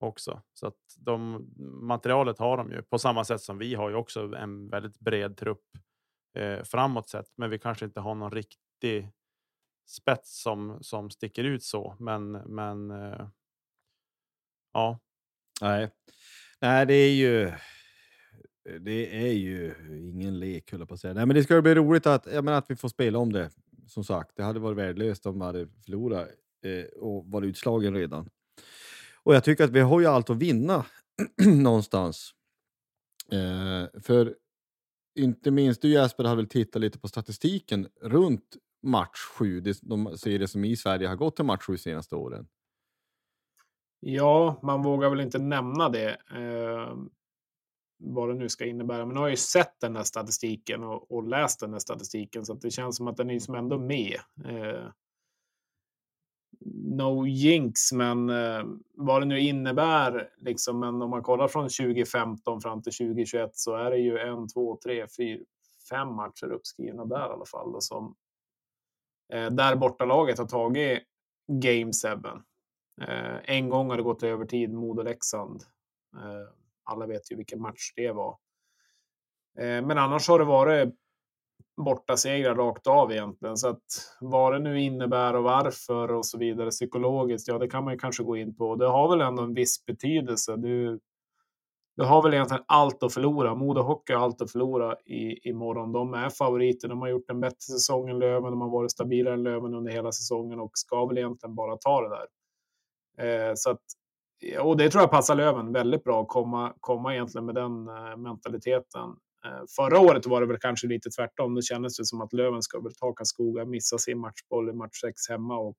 också. 0.00 0.42
Så 0.54 0.66
att 0.66 0.78
de 0.96 1.48
materialet 1.58 2.38
har 2.38 2.56
de 2.56 2.72
ju 2.72 2.82
på 2.82 2.98
samma 2.98 3.24
sätt 3.24 3.40
som 3.40 3.58
vi 3.58 3.74
har 3.74 3.90
ju 3.90 3.94
också 3.94 4.34
en 4.36 4.68
väldigt 4.68 4.98
bred 4.98 5.36
trupp 5.36 5.64
eh, 6.38 6.62
framåt 6.62 7.08
sett. 7.08 7.32
Men 7.36 7.50
vi 7.50 7.58
kanske 7.58 7.84
inte 7.84 8.00
har 8.00 8.14
någon 8.14 8.30
riktig 8.30 9.10
spets 9.88 10.42
som 10.42 10.78
som 10.80 11.10
sticker 11.10 11.44
ut 11.44 11.62
så. 11.62 11.96
Men 11.98 12.32
men. 12.32 12.90
Eh, 12.90 13.28
ja. 14.74 14.98
Nej, 15.60 15.90
nej, 16.60 16.86
det 16.86 16.94
är 16.94 17.14
ju. 17.14 17.52
Det 18.80 19.26
är 19.28 19.32
ju 19.32 19.74
ingen 19.90 20.38
lek 20.38 20.72
höll 20.72 20.80
jag 20.80 20.88
på 20.88 20.94
att 20.94 21.00
säga. 21.00 21.14
Nej, 21.14 21.26
men 21.26 21.36
det 21.36 21.44
ska 21.44 21.62
bli 21.62 21.74
roligt 21.74 22.06
att, 22.06 22.26
jag 22.26 22.44
menar, 22.44 22.58
att 22.58 22.70
vi 22.70 22.76
får 22.76 22.88
spela 22.88 23.18
om 23.18 23.32
det 23.32 23.50
som 23.86 24.04
sagt, 24.04 24.36
det 24.36 24.42
hade 24.42 24.60
varit 24.60 24.78
värdelöst 24.78 25.26
om 25.26 25.38
man 25.38 25.46
hade 25.46 25.68
förlorat 25.84 26.28
eh, 26.64 26.84
och 26.84 27.26
varit 27.26 27.48
utslagen 27.48 27.94
redan. 27.94 28.28
Och 29.14 29.34
jag 29.34 29.44
tycker 29.44 29.64
att 29.64 29.70
vi 29.70 29.80
har 29.80 30.00
ju 30.00 30.06
allt 30.06 30.30
att 30.30 30.36
vinna 30.36 30.86
någonstans. 31.46 32.34
Eh, 33.32 34.00
för 34.00 34.34
inte 35.14 35.50
minst 35.50 35.82
du 35.82 35.88
Jesper 35.88 36.24
har 36.24 36.36
väl 36.36 36.48
tittat 36.48 36.82
lite 36.82 36.98
på 36.98 37.08
statistiken 37.08 37.88
runt 38.00 38.56
match 38.82 39.18
7, 39.38 39.60
de 39.82 40.18
serier 40.18 40.46
som 40.46 40.64
i 40.64 40.76
Sverige 40.76 41.08
har 41.08 41.16
gått 41.16 41.36
till 41.36 41.44
match 41.44 41.62
7 41.62 41.76
senaste 41.76 42.16
åren. 42.16 42.46
Ja, 44.06 44.60
man 44.62 44.82
vågar 44.82 45.10
väl 45.10 45.20
inte 45.20 45.38
nämna 45.38 45.88
det. 45.88 46.10
Eh, 46.10 46.96
vad 47.98 48.28
det 48.28 48.34
nu 48.34 48.48
ska 48.48 48.64
innebära. 48.64 49.06
Men 49.06 49.16
jag 49.16 49.22
har 49.22 49.28
ju 49.28 49.36
sett 49.36 49.80
den 49.80 49.96
här 49.96 50.02
statistiken 50.02 50.84
och, 50.84 51.12
och 51.12 51.28
läst 51.28 51.60
den 51.60 51.72
här 51.72 51.78
statistiken 51.78 52.44
så 52.44 52.52
att 52.52 52.60
det 52.60 52.70
känns 52.70 52.96
som 52.96 53.08
att 53.08 53.16
den 53.16 53.30
är 53.30 53.38
som 53.38 53.54
ändå 53.54 53.78
med. 53.78 54.20
Eh, 54.44 54.88
no 56.96 57.26
jinx, 57.26 57.92
men 57.92 58.30
eh, 58.30 58.64
vad 58.94 59.22
det 59.22 59.26
nu 59.26 59.40
innebär, 59.40 60.30
liksom, 60.38 60.80
men 60.80 61.02
om 61.02 61.10
man 61.10 61.22
kollar 61.22 61.48
från 61.48 61.68
2015 61.68 62.60
fram 62.60 62.82
till 62.82 62.92
2021 62.92 63.50
så 63.56 63.76
är 63.76 63.90
det 63.90 63.98
ju 63.98 64.18
en, 64.18 64.48
två, 64.48 64.78
tre, 64.84 65.06
fyra, 65.16 65.44
fem 65.90 66.14
matcher 66.14 66.52
uppskrivna 66.52 67.04
där 67.04 67.28
i 67.28 67.32
alla 67.32 67.46
fall. 67.46 67.72
Då, 67.72 67.80
som, 67.80 68.14
eh, 69.32 69.50
där 69.50 69.76
bortalaget 69.76 70.38
har 70.38 70.46
tagit 70.46 71.02
Game 71.46 71.92
7. 71.92 72.42
Eh, 73.02 73.56
en 73.56 73.68
gång 73.68 73.90
har 73.90 73.96
det 73.96 74.02
gått 74.02 74.22
över 74.22 74.44
tid, 74.44 74.74
Modo-Leksand. 74.74 75.62
Eh, 76.16 76.48
alla 76.84 77.06
vet 77.06 77.32
ju 77.32 77.36
vilken 77.36 77.60
match 77.60 77.92
det 77.96 78.12
var. 78.12 78.38
Eh, 79.58 79.86
men 79.86 79.98
annars 79.98 80.28
har 80.28 80.38
det 80.38 80.44
varit 80.44 80.94
borta 81.76 82.16
segrar 82.16 82.54
rakt 82.54 82.86
av 82.86 83.12
egentligen. 83.12 83.56
Så 83.56 83.68
att 83.68 83.82
vad 84.20 84.52
det 84.52 84.58
nu 84.58 84.80
innebär 84.80 85.36
och 85.36 85.42
varför 85.42 86.12
och 86.12 86.26
så 86.26 86.38
vidare 86.38 86.70
psykologiskt, 86.70 87.48
ja, 87.48 87.58
det 87.58 87.68
kan 87.68 87.84
man 87.84 87.92
ju 87.92 87.98
kanske 87.98 88.22
gå 88.22 88.36
in 88.36 88.56
på. 88.56 88.76
Det 88.76 88.86
har 88.86 89.08
väl 89.08 89.20
ändå 89.20 89.42
en 89.42 89.54
viss 89.54 89.86
betydelse. 89.86 90.56
Du, 90.56 91.00
du 91.96 92.04
har 92.04 92.22
väl 92.22 92.34
egentligen 92.34 92.64
allt 92.66 93.02
att 93.02 93.14
förlora. 93.14 93.54
Modo 93.54 93.82
Hockey 93.82 94.12
har 94.12 94.22
allt 94.22 94.42
att 94.42 94.52
förlora 94.52 94.96
i, 95.04 95.48
imorgon. 95.48 95.92
De 95.92 96.14
är 96.14 96.30
favoriter. 96.30 96.88
De 96.88 97.00
har 97.00 97.08
gjort 97.08 97.30
en 97.30 97.40
bättre 97.40 97.60
säsong 97.60 98.08
än 98.08 98.18
Löven. 98.18 98.50
De 98.50 98.60
har 98.60 98.70
varit 98.70 98.92
stabilare 98.92 99.34
än 99.34 99.42
Löven 99.42 99.74
under 99.74 99.92
hela 99.92 100.12
säsongen 100.12 100.60
och 100.60 100.70
ska 100.74 101.06
väl 101.06 101.18
egentligen 101.18 101.54
bara 101.54 101.76
ta 101.76 102.00
det 102.02 102.08
där. 102.08 102.26
Eh, 103.18 103.52
så 103.54 103.70
att, 103.70 103.80
och 104.60 104.76
det 104.76 104.90
tror 104.90 105.02
jag 105.02 105.10
passar 105.10 105.34
Löven 105.34 105.72
väldigt 105.72 106.04
bra 106.04 106.22
att 106.22 106.28
komma, 106.28 106.74
komma 106.80 107.14
egentligen 107.14 107.46
med 107.46 107.54
den 107.54 107.88
eh, 107.88 108.16
mentaliteten. 108.16 109.10
Eh, 109.46 109.62
förra 109.76 109.98
året 110.00 110.26
var 110.26 110.40
det 110.40 110.46
väl 110.46 110.58
kanske 110.58 110.86
lite 110.86 111.10
tvärtom. 111.10 111.54
Då 111.54 111.62
kändes 111.62 111.96
det 111.96 112.04
som 112.04 112.20
att 112.20 112.32
Löven 112.32 112.62
ska 112.62 112.80
väl 112.80 112.94
ta 112.94 113.12
Karlskoga, 113.12 113.64
missa 113.64 113.98
sin 113.98 114.18
matchboll 114.18 114.68
i 114.68 114.72
match 114.72 115.00
6 115.00 115.28
hemma 115.28 115.58
och 115.58 115.76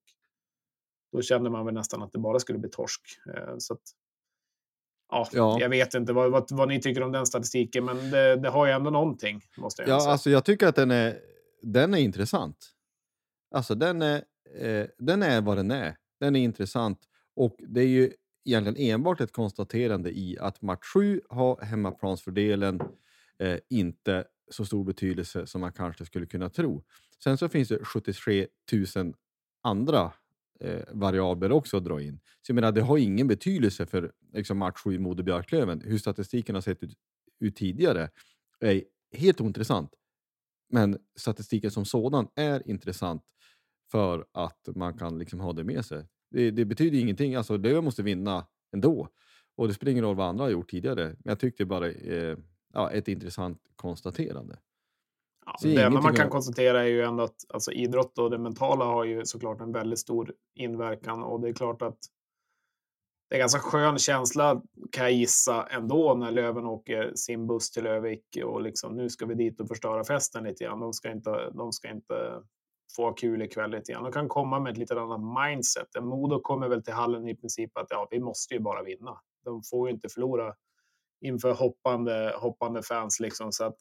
då 1.12 1.22
kände 1.22 1.50
man 1.50 1.64
väl 1.66 1.74
nästan 1.74 2.02
att 2.02 2.12
det 2.12 2.18
bara 2.18 2.38
skulle 2.38 2.58
bli 2.58 2.70
torsk. 2.70 3.00
Så 3.58 3.74
att, 3.74 3.80
ja, 5.10 5.28
Ja. 5.32 5.60
Jag 5.60 5.68
vet 5.68 5.94
inte 5.94 6.12
vad, 6.12 6.30
vad, 6.30 6.46
vad 6.50 6.68
ni 6.68 6.80
tycker 6.80 7.02
om 7.02 7.12
den 7.12 7.26
statistiken, 7.26 7.84
men 7.84 8.10
det, 8.10 8.36
det 8.36 8.48
har 8.48 8.66
ju 8.66 8.72
ändå 8.72 8.90
någonting. 8.90 9.40
Måste 9.58 9.82
jag 9.82 9.88
Ja, 9.90 10.00
säga. 10.00 10.12
alltså 10.12 10.30
jag 10.30 10.44
tycker 10.44 10.66
att 10.66 10.76
den 10.76 10.90
är, 10.90 11.18
den 11.62 11.94
är 11.94 11.98
intressant. 11.98 12.56
Alltså 13.54 13.74
den 13.74 14.02
är, 14.02 14.16
eh, 14.60 14.86
den 14.98 15.22
är 15.22 15.40
vad 15.40 15.56
den 15.56 15.70
är. 15.70 15.96
Den 16.20 16.36
är 16.36 16.40
intressant. 16.40 16.98
Och 17.36 17.56
det 17.58 17.80
är 17.80 17.88
ju 17.88 18.12
egentligen 18.44 18.94
enbart 18.94 19.20
ett 19.20 19.32
konstaterande 19.32 20.18
i 20.18 20.38
att 20.38 20.62
match 20.62 20.84
7 20.94 21.20
har 21.28 21.64
hemmaplansfördelen 21.64 22.80
eh, 23.38 23.58
inte 23.70 24.24
så 24.50 24.64
stor 24.64 24.84
betydelse 24.84 25.46
som 25.46 25.60
man 25.60 25.72
kanske 25.72 26.06
skulle 26.06 26.26
kunna 26.26 26.50
tro. 26.50 26.84
Sen 27.24 27.38
så 27.38 27.48
finns 27.48 27.68
det 27.68 27.84
73 27.84 28.46
000 28.96 29.14
andra 29.62 30.12
eh, 30.60 30.82
variabler 30.92 31.52
också 31.52 31.76
att 31.76 31.84
dra 31.84 32.02
in. 32.02 32.20
Så 32.42 32.50
jag 32.50 32.54
menar, 32.54 32.72
det 32.72 32.80
har 32.80 32.98
ingen 32.98 33.28
betydelse 33.28 33.86
för 33.86 34.12
liksom, 34.32 34.58
match 34.58 34.80
7 34.84 34.98
mot 34.98 35.24
Björklöven. 35.24 35.80
Hur 35.80 35.98
statistiken 35.98 36.54
har 36.54 36.62
sett 36.62 36.82
ut, 36.82 36.94
ut 37.40 37.56
tidigare 37.56 38.10
är 38.60 38.84
helt 39.12 39.40
ointressant. 39.40 39.90
Men 40.68 40.98
statistiken 41.16 41.70
som 41.70 41.84
sådan 41.84 42.28
är 42.34 42.70
intressant 42.70 43.22
för 43.90 44.26
att 44.32 44.68
man 44.74 44.98
kan 44.98 45.18
liksom 45.18 45.40
ha 45.40 45.52
det 45.52 45.64
med 45.64 45.84
sig. 45.84 46.06
Det, 46.36 46.50
det 46.50 46.64
betyder 46.64 46.98
ingenting. 46.98 47.34
Alltså, 47.34 47.56
Löven 47.56 47.84
måste 47.84 48.02
vinna 48.02 48.46
ändå. 48.72 49.08
Och 49.56 49.68
det 49.68 49.74
spelar 49.74 49.92
ingen 49.92 50.04
roll 50.04 50.16
vad 50.16 50.26
andra 50.26 50.44
har 50.44 50.50
gjort 50.50 50.70
tidigare. 50.70 51.04
Men 51.04 51.16
jag 51.24 51.40
tyckte 51.40 51.64
bara 51.64 51.90
eh, 51.90 52.36
ja, 52.74 52.90
ett 52.90 53.08
intressant 53.08 53.58
konstaterande. 53.76 54.58
Ja, 55.46 55.56
det 55.62 55.82
enda 55.82 56.00
man 56.00 56.14
kan 56.14 56.30
konstatera 56.30 56.82
är 56.82 56.88
ju 56.88 57.02
ändå 57.02 57.24
att 57.24 57.36
alltså, 57.48 57.72
idrott 57.72 58.18
och 58.18 58.30
det 58.30 58.38
mentala 58.38 58.84
har 58.84 59.04
ju 59.04 59.24
såklart 59.24 59.60
en 59.60 59.72
väldigt 59.72 59.98
stor 59.98 60.34
inverkan 60.54 61.22
och 61.22 61.40
det 61.40 61.48
är 61.48 61.52
klart 61.52 61.82
att 61.82 61.98
det 63.28 63.34
är 63.34 63.38
en 63.38 63.42
ganska 63.42 63.60
skön 63.60 63.98
känsla 63.98 64.62
kan 64.92 65.04
jag 65.04 65.12
gissa 65.12 65.66
ändå 65.66 66.14
när 66.14 66.30
Löven 66.30 66.64
åker 66.64 67.12
sin 67.14 67.46
buss 67.46 67.70
till 67.70 67.86
Övik 67.86 68.38
och 68.44 68.62
liksom 68.62 68.96
nu 68.96 69.10
ska 69.10 69.26
vi 69.26 69.34
dit 69.34 69.60
och 69.60 69.68
förstöra 69.68 70.04
festen 70.04 70.44
lite 70.44 70.64
grann. 70.64 70.80
De 70.80 70.92
ska 70.92 71.10
inte, 71.10 71.50
de 71.54 71.72
ska 71.72 71.90
inte 71.90 72.14
få 72.96 73.04
ha 73.04 73.12
kul 73.12 73.42
ikväll 73.42 73.70
lite 73.70 73.92
grann. 73.92 74.02
De 74.02 74.12
kan 74.12 74.28
komma 74.28 74.60
med 74.60 74.72
ett 74.72 74.78
lite 74.78 75.00
annat 75.00 75.20
mindset. 75.20 75.88
Modo 76.00 76.40
kommer 76.40 76.68
väl 76.68 76.82
till 76.82 76.94
hallen 76.94 77.28
i 77.28 77.36
princip 77.36 77.78
att 77.78 77.86
ja, 77.90 78.08
vi 78.10 78.20
måste 78.20 78.54
ju 78.54 78.60
bara 78.60 78.82
vinna. 78.82 79.20
De 79.44 79.62
får 79.62 79.88
ju 79.88 79.94
inte 79.94 80.08
förlora 80.08 80.54
inför 81.20 81.52
hoppande, 81.54 82.34
hoppande 82.36 82.82
fans 82.82 83.20
liksom 83.20 83.52
så 83.52 83.64
att 83.64 83.76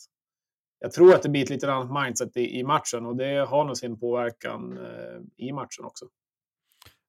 jag 0.80 0.91
tror 0.91 1.13
att 1.13 1.23
det 1.23 1.30
blir 1.30 1.43
ett 1.43 1.49
lite 1.49 1.73
annat 1.73 2.04
mindset 2.04 2.38
i, 2.38 2.60
i 2.60 2.63
matchen 2.63 3.06
och 3.06 3.15
det 3.15 3.45
har 3.45 3.65
nog 3.65 3.78
sin 3.78 3.99
påverkan 3.99 4.78
eh, 4.78 5.45
i 5.45 5.51
matchen 5.51 5.86
också. 5.86 6.06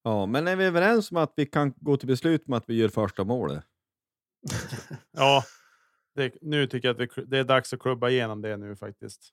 Ja, 0.03 0.27
men 0.27 0.49
är 0.49 0.57
vi 0.57 0.65
överens 0.65 1.11
om 1.11 1.17
att 1.17 1.33
vi 1.37 1.47
kan 1.47 1.75
gå 1.77 1.97
till 1.97 2.09
beslut 2.09 2.49
med 2.49 2.57
att 2.57 2.65
vi 2.67 2.75
gör 2.75 2.89
första 2.89 3.25
målet? 3.25 3.65
Ja, 5.13 5.43
det, 6.15 6.35
nu 6.41 6.67
tycker 6.67 6.89
jag 6.89 7.03
att 7.03 7.19
vi, 7.19 7.25
det 7.25 7.39
är 7.39 7.45
dags 7.45 7.73
att 7.73 7.81
klubba 7.81 8.09
igenom 8.09 8.43
det 8.43 8.57
nu 8.57 8.77
faktiskt. 8.77 9.33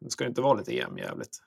Det 0.00 0.10
ska 0.10 0.26
inte 0.26 0.40
vara 0.40 0.54
lite 0.58 0.74
jämnjävligt. 0.74 1.38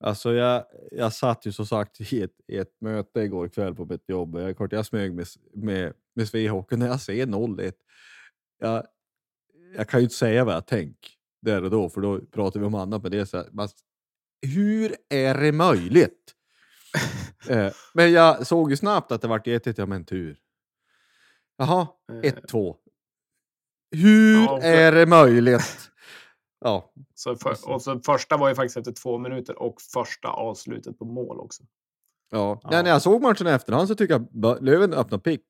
Alltså 0.00 0.32
jag, 0.32 0.64
jag 0.90 1.12
satt 1.12 1.46
ju 1.46 1.52
som 1.52 1.66
sagt 1.66 2.00
i 2.12 2.22
ett, 2.22 2.34
i 2.46 2.56
ett 2.56 2.80
möte 2.80 3.20
igår 3.20 3.48
kväll 3.48 3.74
på 3.74 3.84
mitt 3.84 4.08
jobb. 4.08 4.36
Jag, 4.38 4.56
klart, 4.56 4.72
jag 4.72 4.86
smög 4.86 5.14
med, 5.14 5.26
med, 5.54 5.92
med 6.14 6.28
Svehocken 6.28 6.78
när 6.78 6.86
jag 6.86 7.00
ser 7.00 7.26
0-1. 7.26 7.72
Jag, 8.58 8.86
jag 9.76 9.88
kan 9.88 10.00
ju 10.00 10.04
inte 10.04 10.14
säga 10.16 10.44
vad 10.44 10.54
jag 10.54 10.66
tänker 10.66 11.10
där 11.42 11.64
och 11.64 11.70
då, 11.70 11.88
för 11.88 12.00
då 12.00 12.20
pratar 12.20 12.60
vi 12.60 12.66
om 12.66 12.74
annat. 12.74 13.02
Men 13.02 13.10
det 13.10 13.18
är 13.18 13.24
så 13.24 13.36
här, 13.36 13.48
man, 13.52 13.68
hur 14.54 14.94
är 15.08 15.34
det 15.34 15.52
möjligt? 15.52 16.34
eh, 17.48 17.72
men 17.94 18.12
jag 18.12 18.46
såg 18.46 18.70
ju 18.70 18.76
snabbt 18.76 19.12
att 19.12 19.22
det 19.22 19.28
vart 19.28 19.46
1-1, 19.46 19.74
ja 19.76 19.86
men 19.86 20.04
tur. 20.04 20.38
Jaha, 21.56 21.88
Eh, 22.12 22.32
1-2. 22.32 22.76
Hur 23.90 24.34
Ja, 24.42 24.60
för- 24.60 24.68
är 24.68 24.92
det 24.92 25.06
möjligt? 25.06 25.90
Ja, 26.60 26.92
Så 27.14 27.36
för, 27.36 27.56
och 27.72 27.82
så 27.82 28.00
första 28.00 28.36
var 28.36 28.48
ju 28.48 28.54
faktiskt 28.54 28.76
efter 28.76 28.92
två 28.92 29.18
minuter 29.18 29.62
och 29.62 29.80
första 29.94 30.28
avslutet 30.28 30.98
på 30.98 31.04
mål 31.04 31.40
också. 31.40 31.62
Ja. 32.30 32.60
Ja. 32.62 32.68
Nej, 32.70 32.82
när 32.82 32.90
jag 32.90 33.02
såg 33.02 33.22
matchen 33.22 33.46
i 33.46 33.50
efterhand 33.50 33.88
så 33.88 33.94
tycker 33.94 34.14
jag 34.42 34.62
Löven 34.64 34.94
öppnar 34.94 35.18
pikt. 35.18 35.44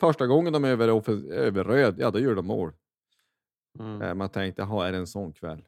Första 0.00 0.26
gången 0.26 0.52
de 0.52 0.64
är 0.64 0.68
över, 0.68 0.88
över 1.32 1.64
röd, 1.64 1.94
ja 1.98 2.10
då 2.10 2.18
gör 2.18 2.34
de 2.34 2.46
mål. 2.46 2.72
Mm. 3.78 4.02
Eh, 4.02 4.14
Man 4.14 4.28
tänkte, 4.28 4.62
jaha, 4.62 4.88
är 4.88 4.92
det 4.92 4.98
en 4.98 5.06
sån 5.06 5.32
kväll? 5.32 5.64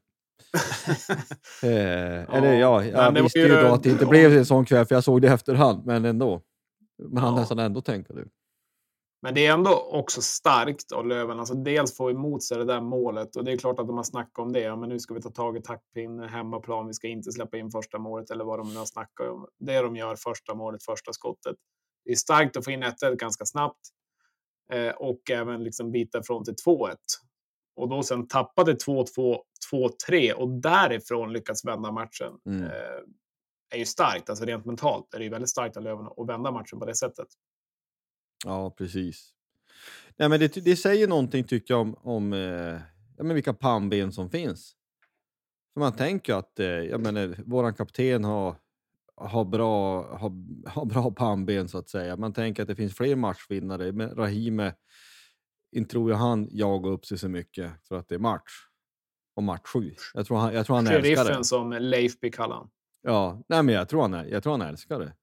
eh, 1.63 2.35
eller 2.35 2.53
ja, 2.53 2.83
jag 2.85 3.11
var 3.11 3.21
visste 3.21 3.39
ju- 3.39 3.47
då 3.61 3.67
att 3.67 3.83
det 3.83 3.89
inte 3.89 4.05
blev 4.05 4.37
en 4.37 4.45
sån 4.45 4.65
kväll 4.65 4.85
för 4.85 4.95
jag 4.95 5.03
såg 5.03 5.21
det 5.21 5.27
i 5.27 5.31
efterhand, 5.31 5.85
men 5.85 6.05
ändå. 6.05 6.41
Man 7.09 7.23
Ja. 7.23 7.35
nästan 7.35 7.59
ändå 7.59 7.81
tänka 7.81 8.13
det. 8.13 8.25
Men 9.25 9.33
det 9.33 9.45
är 9.45 9.53
ändå 9.53 9.71
också 9.91 10.21
starkt 10.21 10.91
av 10.91 11.07
Löven. 11.07 11.39
Alltså 11.39 11.53
dels 11.53 11.97
få 11.97 12.11
emot 12.11 12.43
sig 12.43 12.57
det 12.57 12.65
där 12.65 12.81
målet 12.81 13.35
och 13.35 13.45
det 13.45 13.51
är 13.51 13.57
klart 13.57 13.79
att 13.79 13.87
de 13.87 13.97
har 13.97 14.03
snackat 14.03 14.37
om 14.37 14.53
det. 14.53 14.59
Ja, 14.59 14.75
men 14.75 14.89
nu 14.89 14.99
ska 14.99 15.13
vi 15.13 15.21
ta 15.21 15.29
tag 15.29 15.57
i 15.57 15.61
taktpinnen, 15.61 16.29
hemmaplan. 16.29 16.87
Vi 16.87 16.93
ska 16.93 17.07
inte 17.07 17.31
släppa 17.31 17.57
in 17.57 17.71
första 17.71 17.99
målet 17.99 18.29
eller 18.29 18.45
vad 18.45 18.59
de 18.59 18.69
nu 18.69 18.77
har 18.77 18.85
snackat 18.85 19.29
om. 19.29 19.47
Det 19.59 19.81
de 19.81 19.95
gör 19.95 20.15
första 20.15 20.55
målet, 20.55 20.83
första 20.83 21.13
skottet. 21.13 21.55
Det 22.03 22.11
är 22.11 22.15
starkt 22.15 22.57
att 22.57 22.65
få 22.65 22.71
in 22.71 22.83
1 22.83 22.95
ganska 23.19 23.45
snabbt 23.45 23.79
eh, 24.71 24.89
och 24.89 25.31
även 25.31 25.63
liksom 25.63 25.91
bita 25.91 26.19
ifrån 26.19 26.43
till 26.43 26.55
2-1. 26.67 26.95
Och 27.75 27.89
då 27.89 28.03
sen 28.03 28.27
tappade 28.27 28.73
2-2, 28.73 29.37
2-3 30.09 30.31
och 30.33 30.49
därifrån 30.49 31.33
lyckas 31.33 31.65
vända 31.65 31.91
matchen. 31.91 32.33
Mm. 32.45 32.63
Eh, 32.63 32.69
är 33.69 33.77
ju 33.77 33.85
starkt, 33.85 34.29
alltså 34.29 34.45
rent 34.45 34.65
mentalt 34.65 35.13
är 35.13 35.17
det 35.17 35.23
ju 35.23 35.31
väldigt 35.31 35.49
starkt 35.49 35.77
av 35.77 35.83
Löven 35.83 36.05
att 36.17 36.29
vända 36.29 36.51
matchen 36.51 36.79
på 36.79 36.85
det 36.85 36.95
sättet. 36.95 37.27
Ja, 38.45 38.69
precis. 38.69 39.33
Nej, 40.17 40.29
men 40.29 40.39
det, 40.39 40.55
det 40.55 40.75
säger 40.75 41.07
någonting 41.07 41.43
tycker 41.43 41.73
jag 41.73 41.81
om, 41.81 41.95
om 42.01 42.33
eh, 42.33 42.79
ja, 43.17 43.23
men 43.23 43.35
vilka 43.35 43.53
pannben 43.53 44.11
som 44.11 44.29
finns. 44.29 44.75
För 45.73 45.79
man 45.79 45.93
tänker 45.93 46.33
att 46.33 46.59
eh, 46.59 46.67
jag 46.67 47.01
menar, 47.01 47.43
våran 47.45 47.73
kapten 47.73 48.23
har, 48.23 48.55
har, 49.15 49.45
bra, 49.45 50.03
har, 50.17 50.31
har 50.69 50.85
bra 50.85 51.11
pannben 51.11 51.69
så 51.69 51.77
att 51.77 51.89
säga. 51.89 52.17
Man 52.17 52.33
tänker 52.33 52.61
att 52.61 52.67
det 52.67 52.75
finns 52.75 52.95
fler 52.95 53.15
matchvinnare. 53.15 53.91
Men 53.91 54.09
Rahime, 54.09 54.73
inte 55.71 55.91
tror 55.91 56.11
jag 56.11 56.17
han 56.17 56.47
jagar 56.51 56.91
upp 56.91 57.05
sig 57.05 57.17
så 57.17 57.29
mycket 57.29 57.71
för 57.87 57.95
att 57.95 58.09
det 58.09 58.15
är 58.15 58.19
match. 58.19 58.51
Och 59.35 59.43
match 59.43 59.67
sju. 59.73 59.95
Jag 60.13 60.25
tror 60.25 60.37
han, 60.37 60.53
jag 60.53 60.65
tror 60.65 60.75
han 60.75 60.87
älskar 60.87 61.37
det. 61.37 61.43
Som 61.43 61.71
Leifby 61.71 62.31
kallar. 62.31 62.67
Ja, 63.01 63.43
nej, 63.47 63.63
men 63.63 63.75
jag 63.75 63.89
tror, 63.89 64.01
han, 64.01 64.29
jag 64.29 64.43
tror 64.43 64.51
han 64.51 64.61
älskar 64.61 64.99
det. 64.99 65.13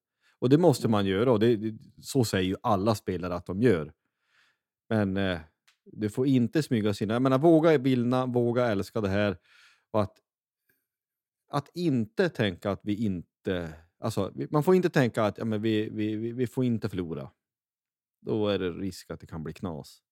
Och 0.43 0.49
det 0.49 0.59
måste 0.59 0.89
man 0.89 1.07
göra 1.07 1.33
och 1.33 1.41
det, 1.41 1.57
det, 1.57 1.79
så 2.01 2.25
säger 2.25 2.49
ju 2.49 2.57
alla 2.63 2.95
spelare 2.95 3.35
att 3.35 3.47
de 3.47 3.63
gör. 3.63 3.93
Men 4.89 5.17
eh, 5.17 5.41
det 5.85 6.09
får 6.09 6.27
inte 6.27 6.63
smyga 6.63 6.95
sig 6.95 7.05
in. 7.05 7.11
Jag 7.11 7.23
menar, 7.23 7.39
våga 7.39 7.79
vilja, 7.79 8.27
våga 8.27 8.67
älska 8.67 9.01
det 9.01 9.09
här. 9.09 9.39
Och 9.91 10.03
att, 10.03 10.19
att 11.49 11.69
inte 11.75 12.29
tänka 12.29 12.71
att 12.71 12.81
vi 12.83 13.05
inte... 13.05 13.75
Alltså, 13.99 14.33
man 14.51 14.63
får 14.63 14.75
inte 14.75 14.91
tänka 14.91 15.25
att 15.25 15.39
ja, 15.39 15.45
men 15.45 15.63
vi, 15.63 15.91
vi, 15.91 16.17
vi, 16.17 16.33
vi 16.33 16.47
får 16.47 16.65
inte 16.65 16.89
förlora. 16.89 17.31
Då 18.21 18.49
är 18.49 18.59
det 18.59 18.71
risk 18.73 19.11
att 19.11 19.21
det 19.21 19.27
kan 19.27 19.45
bli 19.45 19.53
knas. 19.53 20.03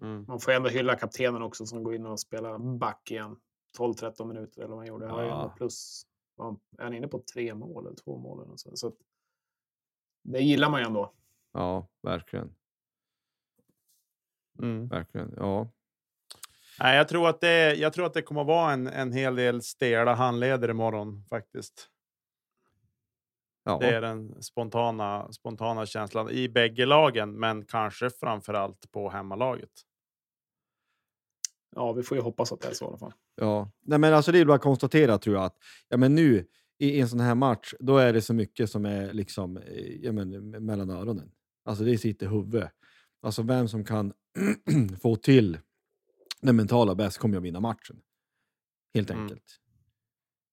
Mm. 0.00 0.24
Man 0.28 0.40
får 0.40 0.52
ändå 0.52 0.68
hylla 0.68 0.96
kaptenen 0.96 1.42
också 1.42 1.66
som 1.66 1.82
går 1.82 1.94
in 1.94 2.06
och 2.06 2.20
spelar 2.20 2.78
back 2.78 3.10
igen. 3.10 3.36
12-13 3.78 4.24
minuter 4.24 4.60
eller 4.60 4.68
vad 4.68 4.78
han 4.78 4.86
gjorde. 4.86 5.04
Ja. 5.06 5.54
plus. 5.56 6.02
var 6.36 6.44
han- 6.44 6.60
Är 6.78 6.84
han 6.84 6.94
inne 6.94 7.08
på 7.08 7.22
tre 7.34 7.54
mål 7.54 7.86
eller 7.86 7.96
två 7.96 8.18
mål? 8.18 8.46
Eller 8.46 8.56
så? 8.56 8.76
Så 8.76 8.86
att, 8.86 8.94
det 10.32 10.40
gillar 10.40 10.70
man 10.70 10.80
ju 10.80 10.86
ändå. 10.86 11.12
Ja, 11.52 11.88
verkligen. 12.02 12.54
Mm. 14.58 14.88
verkligen. 14.88 15.34
Ja. 15.36 15.68
Nej, 16.80 16.96
jag, 16.96 17.08
tror 17.08 17.28
att 17.28 17.40
det, 17.40 17.74
jag 17.74 17.92
tror 17.92 18.06
att 18.06 18.14
det 18.14 18.22
kommer 18.22 18.40
att 18.40 18.46
vara 18.46 18.72
en, 18.72 18.86
en 18.86 19.12
hel 19.12 19.36
del 19.36 19.62
stela 19.62 20.14
handleder 20.14 20.70
imorgon 20.70 21.24
faktiskt. 21.30 21.90
Ja. 23.64 23.78
Det 23.78 23.88
är 23.88 24.00
den 24.00 24.42
spontana, 24.42 25.32
spontana 25.32 25.86
känslan 25.86 26.30
i 26.30 26.48
bägge 26.48 26.86
lagen, 26.86 27.40
men 27.40 27.64
kanske 27.64 28.10
framför 28.10 28.54
allt 28.54 28.92
på 28.92 29.10
hemmalaget. 29.10 29.70
Ja, 31.76 31.92
vi 31.92 32.02
får 32.02 32.16
ju 32.16 32.22
hoppas 32.22 32.52
att 32.52 32.60
det 32.60 32.68
är 32.68 32.74
så 32.74 32.84
i 32.84 32.88
alla 32.88 32.98
fall. 32.98 33.12
Ja, 33.34 33.70
nej 33.80 33.98
men 33.98 34.14
alltså 34.14 34.32
det 34.32 34.38
är 34.38 34.44
bara 34.44 34.56
att 34.56 34.62
konstatera 34.62 35.18
tror 35.18 35.36
jag 35.36 35.44
att 35.44 35.56
ja, 35.88 35.96
men 35.96 36.14
nu 36.14 36.46
i 36.78 37.00
en 37.00 37.08
sån 37.08 37.20
här 37.20 37.34
match, 37.34 37.74
då 37.80 37.96
är 37.98 38.12
det 38.12 38.22
så 38.22 38.34
mycket 38.34 38.70
som 38.70 38.84
är 38.86 39.12
liksom 39.12 39.56
eh, 39.56 39.96
ja, 40.04 40.12
men, 40.12 40.50
mellan 40.50 40.90
öronen. 40.90 41.32
Alltså 41.64 41.84
det 41.84 41.98
sitter 41.98 42.26
i 42.26 42.28
huvudet. 42.28 42.72
Alltså 43.20 43.42
vem 43.42 43.68
som 43.68 43.84
kan 43.84 44.12
få 45.02 45.16
till 45.16 45.58
den 46.40 46.56
mentala 46.56 46.94
bäst 46.94 47.18
kommer 47.18 47.36
att 47.36 47.42
vinna 47.42 47.60
matchen. 47.60 48.00
Helt 48.94 49.10
Mm. 49.10 49.22
enkelt. 49.22 49.60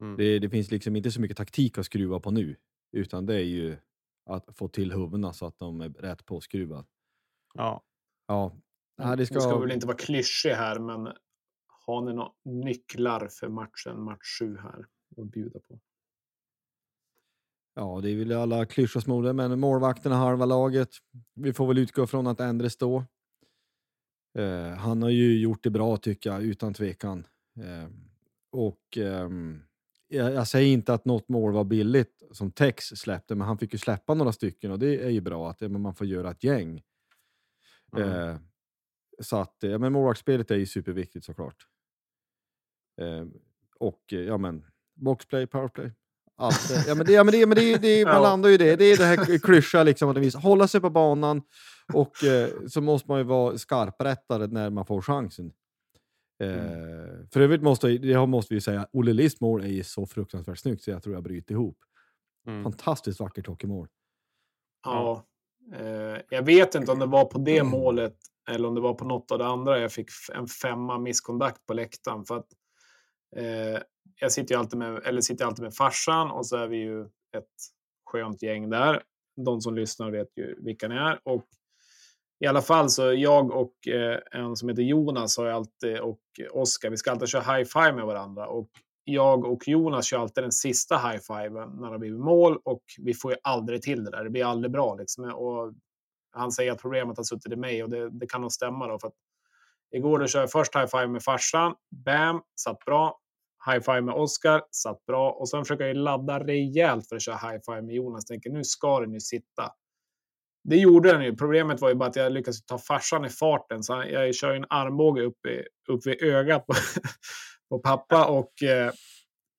Mm. 0.02 0.18
Det, 0.18 0.40
det 0.40 0.50
finns 0.50 0.72
liksom 0.72 0.96
inte 0.96 1.12
så 1.12 1.22
mycket 1.22 1.38
taktik 1.38 1.78
att 1.78 1.86
skruva 1.86 2.20
på 2.20 2.32
nu. 2.32 2.56
Utan 2.92 3.26
det 3.26 3.36
är 3.36 3.40
ju 3.46 3.78
att 4.26 4.58
få 4.58 4.68
till 4.68 4.92
huvudena 4.92 5.34
så 5.34 5.46
att 5.46 5.60
de 5.60 5.82
är 5.82 5.90
rätt 5.90 6.26
påskruvade. 6.26 6.86
Ja. 7.54 7.84
Ja, 8.28 8.56
Nej, 8.98 9.08
det 9.18 9.22
Nu 9.22 9.26
ska 9.26 9.40
ska... 9.40 9.60
väl 9.60 9.72
inte 9.72 9.88
vara 9.88 9.98
klyschig 9.98 10.50
här, 10.50 10.80
men 10.80 11.14
har 11.86 12.02
ni 12.02 12.14
några 12.14 12.32
nycklar 12.46 13.28
för 13.28 13.50
matchen, 13.50 14.02
match 14.04 14.40
7 14.40 14.58
här 14.58 14.86
att 15.18 15.32
bjuda 15.32 15.60
på? 15.60 15.80
Ja, 17.76 18.00
det 18.02 18.10
är 18.10 18.16
väl 18.16 18.32
alla 18.32 18.66
klyschor 18.66 19.00
smorde, 19.00 19.34
men 19.34 19.60
målvakterna 19.60 20.16
halva 20.16 20.46
laget. 20.46 20.90
Vi 21.34 21.54
får 21.54 21.68
väl 21.68 21.78
utgå 21.78 22.08
från 22.08 22.28
att 22.28 22.40
Endres 22.40 22.78
då. 22.78 23.06
Eh, 24.38 24.70
han 24.70 25.02
har 25.02 25.10
ju 25.10 25.40
gjort 25.40 25.64
det 25.64 25.70
bra 25.70 25.98
tycker 25.98 26.30
jag, 26.30 26.44
utan 26.44 26.74
tvekan. 26.74 27.28
Eh, 27.60 27.90
och 28.52 28.98
ehm, 28.98 29.62
jag, 30.08 30.48
säger 30.48 30.74
inte 30.74 30.94
att 30.94 31.06
något 31.06 31.30
mål 31.30 31.54
var 31.54 31.64
billigt 31.64 32.24
som 32.32 32.52
Tex 32.52 32.86
släppte, 32.86 33.36
men 33.36 33.48
han 33.48 33.58
fick 33.58 33.74
ju 33.74 33.80
släppa 33.80 34.14
några 34.14 34.32
stycken 34.32 34.72
och 34.72 34.80
det 34.80 35.06
är 35.06 35.10
ju 35.10 35.22
bra 35.22 35.50
att 35.50 35.62
eh, 35.62 35.70
man 35.70 35.96
får 35.96 36.08
göra 36.08 36.32
ett 36.32 36.44
gäng. 36.44 36.84
Mm. 37.98 38.10
Eh, 38.10 38.38
så 39.20 39.38
att, 39.38 39.64
eh, 39.64 39.72
ja, 39.72 39.78
men 39.78 39.94
målvaktsspelet 39.94 40.52
är 40.52 40.56
ju 40.56 40.66
superviktigt 40.66 41.26
såklart. 41.26 41.68
Eh, 43.02 43.26
och 43.80 44.14
eh, 44.14 44.20
ja 44.20 44.38
men, 44.38 44.66
boxplay, 44.94 45.48
powerplay. 45.48 45.92
Allt, 46.38 46.68
det- 46.70 46.88
ja 46.88 46.96
men 46.96 47.06
det, 47.06 47.12
ja, 47.14 47.24
men 47.24 47.32
det, 47.32 47.46
men 47.46 47.58
det, 47.58 47.78
det, 47.78 48.06
man 48.06 48.14
Ja. 48.14 48.22
landar 48.22 48.50
ju 48.50 48.56
i 48.56 48.58
det. 48.58 48.76
Det 48.76 48.86
är 48.86 48.98
det 48.98 49.06
här 49.06 49.38
klyscha 49.40 49.84
liksom, 49.84 50.10
att 50.10 50.16
det 50.16 50.22
visar, 50.22 50.40
hålla 50.40 50.68
sig 50.68 50.82
på 50.82 50.90
banan 50.90 51.42
och 51.94 52.24
eh, 52.24 52.50
så 52.68 52.82
måste 52.82 53.10
man 53.12 53.18
ju 53.18 53.24
vara 53.24 53.58
skarprättare 53.58 54.48
när 54.48 54.70
man 54.70 54.86
får 54.86 55.02
chansen. 55.02 55.52
Eh, 56.44 57.28
För 57.34 57.40
övrigt 57.40 57.62
måste, 57.62 57.88
det 57.88 58.26
måste 58.28 58.54
vi 58.54 58.56
ju 58.58 58.62
säga, 58.62 58.88
Olle 58.94 59.14
Lists 59.14 59.42
mål 59.42 59.62
är 59.64 59.68
ju 59.68 59.84
så 59.84 60.06
fruktansvärt 60.06 60.58
snyggt 60.60 60.84
så 60.84 60.92
jag 60.92 61.04
tror 61.04 61.16
jag 61.16 61.24
bryter 61.24 61.52
ihop. 61.54 61.78
Mm. 62.48 62.64
Fantastiskt 62.64 63.20
vackert 63.20 63.48
hockeymål. 63.48 63.88
Ja. 64.84 65.26
Eh, 65.76 66.22
jag 66.30 66.46
vet 66.46 66.76
inte 66.76 66.92
om 66.92 67.00
det 67.00 67.06
var 67.06 67.26
på 67.26 67.38
det 67.38 67.58
Mm. 67.58 67.72
målet 67.72 68.16
eller 68.50 68.68
om 68.68 68.76
det 68.76 68.82
var 68.82 68.94
på 68.94 69.06
något 69.06 69.32
av 69.32 69.38
det 69.40 69.46
andra. 69.46 69.80
Jag 69.80 69.92
fick 69.92 70.10
en 70.34 70.48
femma 70.48 71.00
misskontakt 71.00 71.66
på 71.66 71.74
läktaren. 71.74 72.26
För 72.26 72.36
att, 72.38 72.48
eh, 73.36 73.82
jag 74.20 74.32
sitter 74.32 74.56
ju 74.56 74.60
alltid 74.60 74.80
med, 74.80 75.02
eller 75.06 75.22
sitter 75.22 75.46
alltid 75.46 75.64
med 75.64 75.76
farsan 75.76 76.32
och 76.32 76.46
så 76.46 76.58
är 76.58 76.68
vi 76.68 76.78
ju 76.78 77.02
ett 77.38 77.56
skönt 78.06 78.42
gäng 78.42 78.70
där. 78.70 79.04
De 79.46 79.62
som 79.62 79.76
lyssnar 79.76 80.12
vet 80.12 80.38
ju 80.38 80.56
vilka 80.64 80.88
ni 80.88 80.96
är. 80.96 81.20
Och 81.24 81.46
i 82.40 82.48
alla 82.48 82.62
fall 82.62 82.90
så 82.90 83.14
jag 83.14 83.52
och 83.52 83.88
eh, 83.88 84.20
en 84.32 84.56
som 84.56 84.70
heter 84.70 84.84
Jonas 84.84 85.38
har 85.38 85.46
alltid, 85.46 86.00
och 86.00 86.20
Oskar, 86.52 86.90
vi 86.90 86.98
ska 86.98 87.12
alltid 87.12 87.30
köra 87.30 87.56
high 87.56 87.68
five 87.68 87.94
med 87.94 88.06
varandra. 88.06 88.48
Och 88.48 88.70
jag 89.04 89.46
och 89.46 89.68
Jonas 89.68 90.06
kör 90.06 90.20
alltid 90.20 90.44
den 90.44 90.52
sista 90.52 90.98
high 90.98 91.20
fiven 91.20 91.70
när 91.70 91.92
det 91.92 92.00
blir 92.00 92.12
mål 92.12 92.58
och 92.64 92.84
vi 93.00 93.14
får 93.14 93.32
ju 93.32 93.38
aldrig 93.44 93.82
till 93.82 94.04
det 94.04 94.12
där. 94.12 94.24
Det 94.24 94.30
blir 94.30 94.46
aldrig 94.46 94.72
bra 94.72 94.96
liksom. 94.96 95.24
Och 95.24 95.74
han 96.32 96.52
säger 96.52 96.72
att 96.72 96.82
problemet 96.82 97.18
har 97.18 97.24
suttit 97.24 97.54
i 97.54 97.56
mig 97.56 97.84
och 97.84 97.90
det, 97.90 98.10
det 98.10 98.28
kan 98.28 98.42
nog 98.42 98.52
stämma 98.52 98.88
då. 98.88 99.00
För 99.00 99.08
att 99.08 99.14
igår 99.96 100.20
då 100.20 100.28
kör 100.28 100.40
jag 100.40 100.52
först 100.52 100.76
high 100.76 100.88
five 100.88 101.08
med 101.08 101.24
farsan. 101.24 101.76
Bam, 102.06 102.42
satt 102.62 102.80
bra. 102.86 103.20
High 103.66 103.80
five 103.80 104.02
med 104.02 104.16
Oskar, 104.16 104.62
satt 104.72 105.06
bra. 105.06 105.32
Och 105.32 105.50
sen 105.50 105.64
försöker 105.64 105.86
jag 105.86 105.96
ladda 105.98 106.40
rejält 106.40 107.10
för 107.10 107.16
att 107.16 107.22
köra 107.22 107.36
high 107.38 107.60
five 107.66 107.82
med 107.82 107.96
Jonas. 107.96 108.26
Tänker 108.26 108.50
nu 108.50 108.64
ska 108.64 109.00
den 109.00 109.14
ju 109.14 109.20
sitta. 109.20 109.72
Det 110.64 110.76
gjorde 110.78 111.12
den 111.12 111.24
ju. 111.24 111.36
Problemet 111.36 111.82
var 111.82 111.90
ju 111.90 111.96
bara 111.96 112.10
att 112.10 112.16
jag 112.16 112.32
lyckades 112.32 112.66
ta 112.66 112.78
farsan 112.78 113.26
i 113.26 113.30
farten. 113.30 113.84
Så 113.84 114.04
jag 114.12 114.36
kör 114.36 114.52
ju 114.52 114.58
en 114.58 114.66
armbåge 114.70 115.22
upp, 115.22 115.46
i, 115.46 115.64
upp 115.92 116.06
vid 116.08 116.22
ögat 116.24 116.66
på, 116.68 116.74
på 117.70 117.80
pappa 117.80 118.26
och 118.26 118.64
eh, 118.64 118.92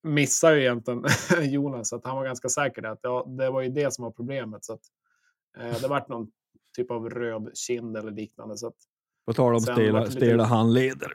missar 0.03 0.53
ju 0.53 0.61
egentligen 0.61 1.05
Jonas. 1.53 1.89
Så 1.89 1.97
att 1.97 2.05
han 2.05 2.17
var 2.17 2.25
ganska 2.25 2.49
säker 2.49 2.83
där. 2.83 2.89
Att 2.91 3.01
ja, 3.03 3.25
det 3.39 3.51
var 3.51 3.61
ju 3.63 3.69
det 3.69 3.95
som 3.95 4.05
var 4.05 4.11
problemet. 4.11 4.65
Så 4.65 4.73
att, 4.73 4.81
eh, 5.59 5.81
det 5.81 5.89
vart 5.89 6.09
någon 6.09 6.27
typ 6.77 6.91
av 6.91 7.11
röd 7.11 7.51
kind 7.55 7.97
eller 7.97 8.11
liknande. 8.11 8.57
Så 8.57 8.67
att, 8.67 8.77
På 9.27 9.33
tal 9.33 9.55
om 9.55 9.61
stela, 9.61 10.01
lite- 10.01 10.13
stela 10.13 10.45
handleder. 10.45 11.13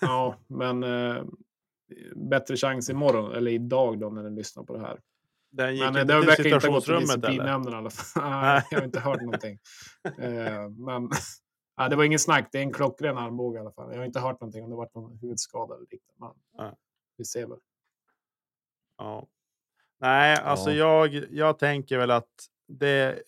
ja, 0.00 0.36
men 0.48 0.82
eh, 0.82 1.22
bättre 2.16 2.56
chans 2.56 2.90
imorgon, 2.90 3.34
eller 3.34 3.50
idag 3.50 4.00
då 4.00 4.10
när 4.10 4.22
ni 4.22 4.36
lyssnar 4.36 4.64
på 4.64 4.74
det 4.74 4.80
här. 4.80 5.00
Den 5.50 5.74
gick 5.74 5.84
Men 5.84 5.96
eh, 5.96 6.02
inte 6.02 6.14
det 6.14 6.26
verkar 6.26 6.54
inte 6.54 6.68
gått 6.68 6.84
till 6.84 6.94
disciplinnämnden 6.94 7.72
i 7.72 7.76
alla 7.76 7.90
fall. 7.90 8.22
Nej, 8.30 8.62
jag 8.70 8.78
har 8.78 8.84
inte 8.84 9.00
hört 9.00 9.20
någonting. 9.20 9.58
Eh, 10.18 10.68
men 10.68 11.08
ja, 11.76 11.88
det 11.88 11.96
var 11.96 12.04
ingen 12.04 12.18
snack. 12.18 12.48
Det 12.52 12.58
är 12.58 12.62
en 12.62 12.72
klockren 12.72 13.18
armbåge 13.18 13.56
i 13.58 13.60
alla 13.60 13.72
fall. 13.72 13.90
Jag 13.90 13.98
har 13.98 14.04
inte 14.04 14.20
hört 14.20 14.40
någonting 14.40 14.64
om 14.64 14.70
det 14.70 14.76
varit 14.76 14.94
någon 14.94 15.18
huvudskada 15.18 15.74
eller 15.74 15.86
liknande. 15.90 16.36
Men 16.56 16.66
Nej. 16.66 16.74
vi 17.16 17.24
ser 17.24 17.46
väl. 17.46 17.58
Ja. 18.98 19.26
Nej, 20.00 20.36
alltså 20.36 20.70
Ja. 20.70 21.06
jag, 21.06 21.24
jag 21.30 21.58
tänker 21.58 21.98
väl 21.98 22.10
att 22.10 22.46
det... 22.68 23.22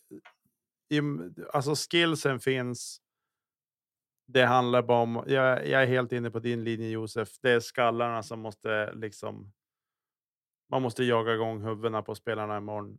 Alltså 1.52 1.74
skillsen 1.74 2.40
finns. 2.40 3.00
Det 4.26 4.44
handlar 4.44 4.82
bara 4.82 5.02
om... 5.02 5.24
Jag, 5.26 5.68
jag 5.68 5.82
är 5.82 5.86
helt 5.86 6.12
inne 6.12 6.30
på 6.30 6.38
din 6.38 6.64
linje 6.64 6.88
Josef. 6.88 7.28
Det 7.40 7.50
är 7.50 7.60
skallarna 7.60 8.22
som 8.22 8.40
måste 8.40 8.92
liksom... 8.94 9.52
Man 10.70 10.82
måste 10.82 11.04
jaga 11.04 11.34
igång 11.34 11.62
huvudena 11.62 12.02
på 12.02 12.14
spelarna 12.14 12.56
imorgon. 12.56 12.98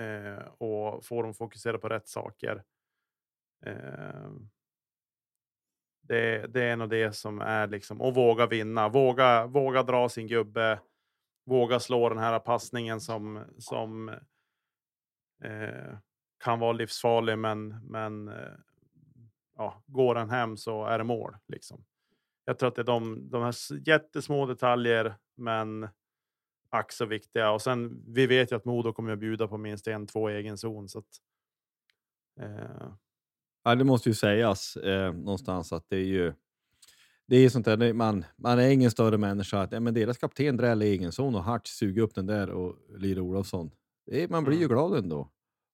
Eh, 0.00 0.44
och 0.58 1.04
få 1.04 1.22
dem 1.22 1.34
fokusera 1.34 1.78
på 1.78 1.88
rätt 1.88 2.08
saker. 2.08 2.62
Eh, 3.66 4.30
det, 6.02 6.46
det 6.46 6.62
är 6.62 6.76
nog 6.76 6.90
det 6.90 7.12
som 7.12 7.40
är 7.40 7.66
liksom... 7.66 8.00
Och 8.00 8.14
våga 8.14 8.46
vinna. 8.46 8.88
Våga, 8.88 9.46
våga 9.46 9.82
dra 9.82 10.08
sin 10.08 10.26
gubbe 10.26 10.78
våga 11.44 11.80
slå 11.80 12.08
den 12.08 12.18
här 12.18 12.38
passningen 12.38 13.00
som, 13.00 13.44
som 13.58 14.08
eh, 15.44 15.96
kan 16.44 16.58
vara 16.58 16.72
livsfarlig, 16.72 17.38
men, 17.38 17.80
men 17.90 18.28
eh, 18.28 18.52
ja, 19.62 19.82
går 19.86 20.14
den 20.14 20.30
hem 20.30 20.56
så 20.56 20.84
är 20.84 20.98
det 20.98 21.04
mål. 21.04 21.36
Liksom. 21.48 21.84
Jag 22.44 22.58
tror 22.58 22.68
att 22.68 22.74
det 22.74 22.82
är 22.82 22.86
de, 22.86 23.30
de 23.30 23.42
här 23.42 23.54
jättesmå 23.88 24.46
detaljer, 24.46 25.14
men 25.36 25.88
ack 26.70 26.92
så 26.92 27.06
viktiga. 27.06 27.50
Och 27.50 27.62
sen, 27.62 28.04
vi 28.06 28.26
vet 28.26 28.52
ju 28.52 28.56
att 28.56 28.64
Modo 28.64 28.92
kommer 28.92 29.12
att 29.12 29.18
bjuda 29.18 29.48
på 29.48 29.56
minst 29.56 29.86
en, 29.88 30.06
två 30.06 30.28
egen 30.28 30.58
zon. 30.58 30.88
Så 30.88 30.98
att, 30.98 31.06
eh, 32.40 32.92
Ja, 33.64 33.74
det 33.74 33.84
måste 33.84 34.08
ju 34.08 34.14
sägas 34.14 34.76
eh, 34.76 35.12
någonstans 35.12 35.72
att 35.72 35.84
det 35.88 35.96
är 35.96 36.04
ju 36.04 36.32
det 37.26 37.36
är 37.36 37.48
sånt 37.48 37.64
där, 37.64 37.92
man, 37.92 38.24
man 38.36 38.58
är 38.58 38.68
ingen 38.68 38.90
större 38.90 39.18
människa. 39.18 39.60
Att, 39.60 39.72
ja, 39.72 39.80
men 39.80 39.94
deras 39.94 40.18
kapten 40.18 40.56
dräller 40.56 40.86
i 40.86 40.88
egen 40.88 41.12
zon 41.12 41.34
och 41.34 41.44
Hartz 41.44 41.70
suger 41.70 42.02
upp 42.02 42.14
den 42.14 42.26
där 42.26 42.50
och 42.50 42.76
Lira 42.98 43.22
Olofsson. 43.22 43.70
Det 44.06 44.22
är, 44.22 44.28
man 44.28 44.44
blir 44.44 44.58
ju 44.58 44.68
glad 44.68 44.98
ändå. 44.98 45.28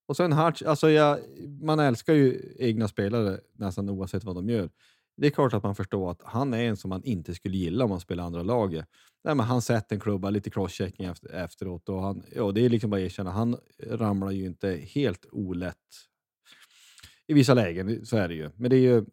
Och 0.09 0.17
sen 0.17 0.33
Hartz, 0.33 0.63
alltså 0.63 0.91
jag, 0.91 1.19
man 1.61 1.79
älskar 1.79 2.15
ju 2.15 2.55
egna 2.59 2.89
spelare 2.89 3.41
nästan 3.53 3.89
oavsett 3.89 4.25
vad 4.25 4.35
de 4.35 4.49
gör. 4.49 4.71
Det 5.17 5.27
är 5.27 5.31
klart 5.31 5.55
att 5.55 5.63
man 5.63 5.75
förstår 5.75 6.11
att 6.11 6.23
han 6.25 6.55
är 6.55 6.65
en 6.65 6.77
som 6.77 6.89
man 6.89 7.05
inte 7.05 7.35
skulle 7.35 7.57
gilla 7.57 7.85
om 7.85 7.91
man 7.91 8.01
spelar 8.01 8.25
andra 8.25 8.43
laget. 8.43 8.87
Nej, 9.25 9.35
men 9.35 9.47
han 9.47 9.63
sätter 9.63 9.97
en 9.97 10.01
klubba, 10.01 10.31
lite 10.31 10.51
crosschecking 10.51 11.07
efter, 11.07 11.29
efteråt 11.35 11.89
och 11.89 12.03
han, 12.03 12.23
ja, 12.35 12.53
det 12.53 12.65
är 12.65 12.69
liksom 12.69 12.91
bara 12.91 13.01
att 13.01 13.05
erkänna, 13.05 13.31
han 13.31 13.57
ramlar 13.87 14.31
ju 14.31 14.47
inte 14.47 14.81
helt 14.95 15.27
olätt 15.33 15.77
i 17.27 17.35
vissa 17.35 17.55
lägen, 17.55 18.07
så 18.07 18.17
är 18.17 18.29
det 18.29 18.35
ju. 18.35 18.51
Men 18.57 18.71
det 18.71 18.77
är 18.77 18.81
ju 18.81 19.05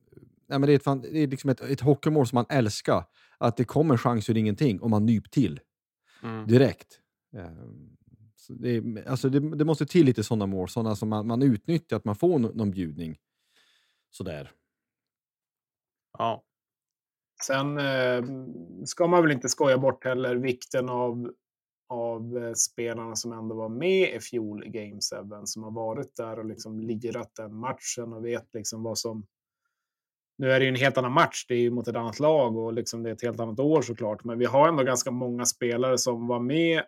nej, 0.47 0.59
men 0.59 0.61
det 0.61 0.71
är 0.71 0.75
ett, 0.75 0.83
fan, 0.83 1.01
det 1.01 1.19
är 1.19 1.27
liksom 1.27 1.49
ett, 1.49 1.61
ett 1.61 1.81
hockeymål 1.81 2.27
som 2.27 2.35
man 2.35 2.45
älskar. 2.49 3.03
Att 3.37 3.57
det 3.57 3.63
kommer 3.63 3.97
chans 3.97 4.29
ur 4.29 4.37
ingenting 4.37 4.79
och 4.79 4.89
man 4.89 5.05
nyp 5.05 5.31
till 5.31 5.59
direkt. 6.47 6.99
Ehm, 7.37 7.94
så 7.94 7.94
det, 8.53 8.69
är- 8.69 9.09
alltså 9.09 9.29
det, 9.29 9.55
det 9.55 9.65
måste 9.65 9.85
till 9.85 10.05
lite 10.05 10.23
sådana 10.23 10.45
mål, 10.45 10.69
sådana 10.69 10.95
som 10.95 11.09
man, 11.09 11.27
man 11.27 11.41
utnyttjar, 11.41 11.97
att 11.97 12.05
man 12.05 12.15
får 12.15 12.39
no- 12.39 12.55
någon 12.55 12.71
bjudning. 12.71 13.17
Sådär. 14.09 14.51
ja. 16.17 16.43
Sen 17.45 17.77
eh, 17.77 18.23
ska 18.85 19.07
man 19.07 19.21
väl 19.23 19.31
inte 19.31 19.49
skoja 19.49 19.77
bort 19.77 20.05
heller 20.05 20.35
vikten 20.35 20.89
av, 20.89 21.33
av 21.89 22.37
eh, 22.37 22.53
spelarna 22.53 23.15
som 23.15 23.31
ändå 23.31 23.55
var 23.55 23.69
med 23.69 24.15
i 24.15 24.19
fjol 24.19 24.63
i 24.63 24.69
Game 24.69 24.93
7, 24.93 24.99
som 25.45 25.63
har 25.63 25.71
varit 25.71 26.15
där 26.15 26.39
och 26.39 26.45
liksom 26.45 26.79
lirat 26.79 27.31
den 27.35 27.55
matchen 27.55 28.13
och 28.13 28.25
vet 28.25 28.53
liksom 28.53 28.83
vad 28.83 28.97
som... 28.97 29.25
Nu 30.37 30.51
är 30.51 30.59
det 30.59 30.65
ju 30.65 30.69
en 30.69 30.75
helt 30.75 30.97
annan 30.97 31.11
match, 31.11 31.45
det 31.47 31.53
är 31.53 31.59
ju 31.59 31.71
mot 31.71 31.87
ett 31.87 31.95
annat 31.95 32.19
lag 32.19 32.57
och 32.57 32.73
liksom 32.73 33.03
det 33.03 33.09
är 33.09 33.13
ett 33.13 33.21
helt 33.23 33.39
annat 33.39 33.59
år 33.59 33.81
såklart, 33.81 34.23
men 34.23 34.39
vi 34.39 34.45
har 34.45 34.67
ändå 34.67 34.83
ganska 34.83 35.11
många 35.11 35.45
spelare 35.45 35.97
som 35.97 36.27
var 36.27 36.39
med 36.39 36.83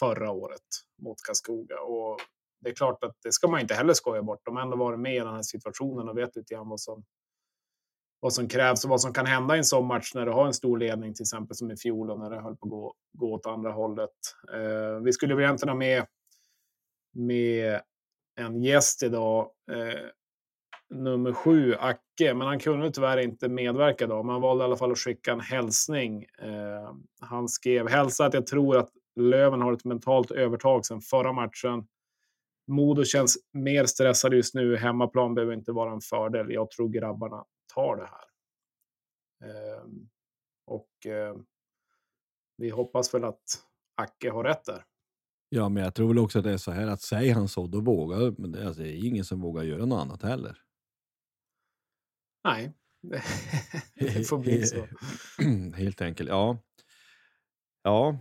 förra 0.00 0.30
året 0.30 0.62
mot 1.02 1.16
Karlskoga 1.26 1.80
och 1.80 2.20
det 2.60 2.70
är 2.70 2.74
klart 2.74 3.04
att 3.04 3.16
det 3.22 3.32
ska 3.32 3.48
man 3.48 3.60
inte 3.60 3.74
heller 3.74 3.94
skoja 3.94 4.22
bort. 4.22 4.40
De 4.44 4.56
har 4.56 4.62
ändå 4.62 4.76
varit 4.76 5.00
med 5.00 5.16
i 5.16 5.18
den 5.18 5.34
här 5.34 5.42
situationen 5.42 6.08
och 6.08 6.18
vet 6.18 6.36
lite 6.36 6.54
grann 6.54 6.68
vad 6.68 6.80
som, 6.80 7.04
vad 8.20 8.32
som 8.32 8.48
krävs 8.48 8.84
och 8.84 8.90
vad 8.90 9.00
som 9.00 9.12
kan 9.12 9.26
hända 9.26 9.54
i 9.54 9.58
en 9.58 9.64
sån 9.64 9.86
match 9.86 10.14
när 10.14 10.26
du 10.26 10.32
har 10.32 10.46
en 10.46 10.54
stor 10.54 10.78
ledning, 10.78 11.14
till 11.14 11.22
exempel 11.22 11.56
som 11.56 11.70
i 11.70 11.76
fjol 11.76 12.10
och 12.10 12.18
när 12.18 12.30
det 12.30 12.40
höll 12.40 12.56
på 12.56 12.66
att 12.66 12.70
gå, 12.70 12.94
gå 13.12 13.34
åt 13.34 13.46
andra 13.46 13.70
hållet. 13.70 14.10
Eh, 14.54 15.02
vi 15.04 15.12
skulle 15.12 15.34
väl 15.34 15.44
egentligen 15.44 15.68
ha 15.68 15.78
med, 15.78 16.06
med 17.14 17.80
en 18.40 18.62
gäst 18.62 19.02
idag. 19.02 19.50
Eh, 19.72 20.00
nummer 20.90 21.32
sju, 21.32 21.74
Acke, 21.74 22.34
men 22.34 22.46
han 22.46 22.58
kunde 22.58 22.90
tyvärr 22.90 23.18
inte 23.18 23.48
medverka 23.48 24.06
då. 24.06 24.22
Man 24.22 24.40
valde 24.40 24.64
i 24.64 24.66
alla 24.66 24.76
fall 24.76 24.92
att 24.92 24.98
skicka 24.98 25.32
en 25.32 25.40
hälsning. 25.40 26.22
Eh, 26.22 26.92
han 27.20 27.48
skrev 27.48 27.88
hälsa 27.88 28.24
att 28.26 28.34
jag 28.34 28.46
tror 28.46 28.76
att 28.76 28.88
Löven 29.18 29.60
har 29.60 29.72
ett 29.72 29.84
mentalt 29.84 30.30
övertag 30.30 30.86
sedan 30.86 31.00
förra 31.00 31.32
matchen. 31.32 31.86
Modo 32.66 33.04
känns 33.04 33.38
mer 33.52 33.86
stressade 33.86 34.36
just 34.36 34.54
nu. 34.54 34.76
Hemmaplan 34.76 35.34
behöver 35.34 35.54
inte 35.54 35.72
vara 35.72 35.92
en 35.92 36.00
fördel. 36.00 36.52
Jag 36.52 36.70
tror 36.70 36.88
grabbarna 36.88 37.44
tar 37.74 37.96
det 37.96 38.08
här. 38.10 38.28
Eh, 39.50 39.84
och 40.66 41.06
eh, 41.06 41.36
vi 42.56 42.70
hoppas 42.70 43.14
väl 43.14 43.24
att 43.24 43.42
Acke 43.94 44.30
har 44.30 44.44
rätt 44.44 44.64
där. 44.64 44.84
Ja, 45.48 45.68
men 45.68 45.82
jag 45.82 45.94
tror 45.94 46.08
väl 46.08 46.18
också 46.18 46.38
att 46.38 46.44
det 46.44 46.52
är 46.52 46.56
så 46.56 46.70
här 46.70 46.86
att 46.86 47.02
säger 47.02 47.34
han 47.34 47.48
så, 47.48 47.66
då 47.66 47.80
vågar 47.80 48.34
men 48.38 48.52
det, 48.52 48.66
alltså, 48.66 48.82
det 48.82 48.88
är 48.88 49.06
ingen 49.06 49.24
som 49.24 49.40
vågar 49.40 49.62
göra 49.62 49.86
något 49.86 50.02
annat 50.02 50.22
heller. 50.22 50.58
Nej, 52.44 52.72
det 53.94 54.28
får 54.28 54.38
bli 54.38 54.66
så. 54.66 54.86
Helt 55.76 56.00
enkelt, 56.00 56.28
ja. 56.28 56.58
Ja. 57.82 58.18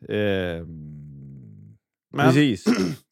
Eh, 0.00 0.66
Men- 0.66 2.26
precis. 2.26 2.64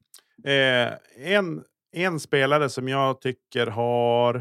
Eh, 0.45 0.93
en, 1.17 1.65
en 1.93 2.21
spelare 2.21 2.69
som 2.69 2.89
jag 2.89 3.21
tycker 3.21 3.67
har 3.67 4.35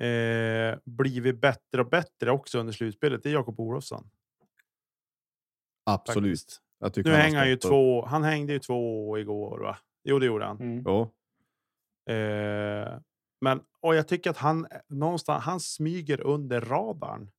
eh, 0.00 0.78
blivit 0.84 1.40
bättre 1.40 1.80
och 1.80 1.88
bättre 1.88 2.30
också 2.30 2.58
under 2.58 2.72
slutspelet, 2.72 3.22
det 3.22 3.28
är 3.28 3.32
Jakob 3.32 3.60
Olofsson. 3.60 4.10
Absolut. 5.84 6.60
Nu 6.96 7.10
hänger 7.10 7.38
han 7.38 7.48
ju 7.48 7.56
två. 7.56 8.06
Han 8.06 8.24
hängde 8.24 8.52
ju 8.52 8.58
två 8.58 9.18
igår, 9.18 9.58
va? 9.58 9.78
Jo, 10.04 10.18
det 10.18 10.26
gjorde 10.26 10.44
han. 10.44 10.60
Mm. 10.60 10.82
Ja. 10.84 11.10
Eh, 12.12 12.98
men 13.40 13.60
och 13.80 13.94
jag 13.94 14.08
tycker 14.08 14.30
att 14.30 14.36
han 14.36 14.64
eh, 14.70 14.80
någonstans 14.88 15.44
han 15.44 15.60
smyger 15.60 16.20
under 16.20 16.60
radarn 16.60 17.30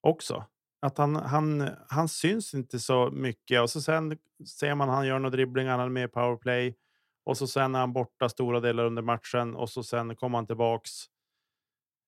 också. 0.00 0.44
Att 0.80 0.98
han, 0.98 1.16
han, 1.16 1.70
han 1.88 2.08
syns 2.08 2.54
inte 2.54 2.78
så 2.78 3.10
mycket 3.10 3.60
och 3.60 3.70
så 3.70 3.80
sen 3.80 4.18
ser 4.58 4.74
man 4.74 4.88
han 4.88 5.06
gör 5.06 5.18
några 5.18 5.30
dribblingar, 5.30 5.70
han 5.78 5.80
är 5.80 5.88
med 5.88 6.04
i 6.04 6.08
powerplay 6.08 6.76
och 7.24 7.38
så 7.38 7.46
sen 7.46 7.74
är 7.74 7.78
han 7.78 7.92
borta 7.92 8.28
stora 8.28 8.60
delar 8.60 8.84
under 8.84 9.02
matchen 9.02 9.54
och 9.54 9.70
så 9.70 9.82
sen 9.82 10.16
kommer 10.16 10.38
han 10.38 10.46
tillbaks. 10.46 10.90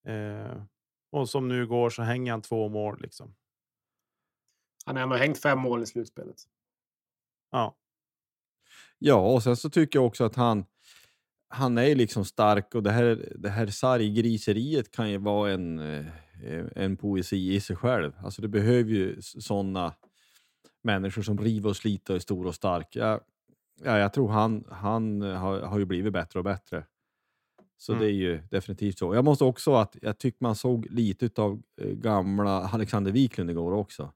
Eh, 0.06 0.62
och 1.12 1.28
som 1.28 1.48
nu 1.48 1.66
går 1.66 1.90
så 1.90 2.02
hänger 2.02 2.32
han 2.32 2.42
två 2.42 2.68
mål 2.68 3.00
liksom. 3.00 3.34
Han 4.86 4.96
har 4.96 5.02
ändå 5.02 5.16
hängt 5.16 5.42
fem 5.42 5.58
mål 5.58 5.82
i 5.82 5.86
slutspelet. 5.86 6.36
Ja, 7.50 7.76
Ja, 9.04 9.32
och 9.34 9.42
sen 9.42 9.56
så 9.56 9.70
tycker 9.70 9.98
jag 9.98 10.06
också 10.06 10.24
att 10.24 10.34
han, 10.34 10.64
han 11.48 11.78
är 11.78 11.94
liksom 11.94 12.24
stark 12.24 12.74
och 12.74 12.82
det 12.82 12.90
här, 12.90 13.32
det 13.38 13.48
här 13.48 13.66
sarggriseriet 13.66 14.90
kan 14.90 15.10
ju 15.10 15.18
vara 15.18 15.50
en, 15.50 15.78
eh, 15.78 16.06
en 16.76 16.96
poesi 16.96 17.54
i 17.54 17.60
sig 17.60 17.76
själv. 17.76 18.12
Alltså 18.24 18.42
det 18.42 18.48
behöver 18.48 18.90
ju 18.90 19.22
sådana 19.22 19.94
människor 20.82 21.22
som 21.22 21.38
river 21.38 21.68
och 21.70 21.76
sliter 21.76 22.12
och 22.12 22.16
är 22.16 22.20
stor 22.20 22.46
och 22.46 22.54
stark. 22.54 22.96
Jag, 22.96 23.20
ja, 23.84 23.98
jag 23.98 24.12
tror 24.12 24.28
han, 24.28 24.64
han 24.70 25.20
har, 25.22 25.60
har 25.60 25.78
ju 25.78 25.84
blivit 25.84 26.12
bättre 26.12 26.38
och 26.38 26.44
bättre. 26.44 26.84
Så 27.78 27.92
Mm. 27.92 28.04
det 28.04 28.10
är 28.10 28.14
ju 28.14 28.42
definitivt 28.50 28.98
så. 28.98 29.14
Jag 29.14 29.24
måste 29.24 29.44
också 29.44 29.74
att 29.74 29.96
jag 30.02 30.18
tycker 30.18 30.38
man 30.40 30.54
såg 30.56 30.86
lite 30.90 31.42
av 31.42 31.62
gamla 31.82 32.50
Alexander 32.68 33.12
Wiklund 33.12 33.50
igår 33.50 33.72
också. 33.72 34.12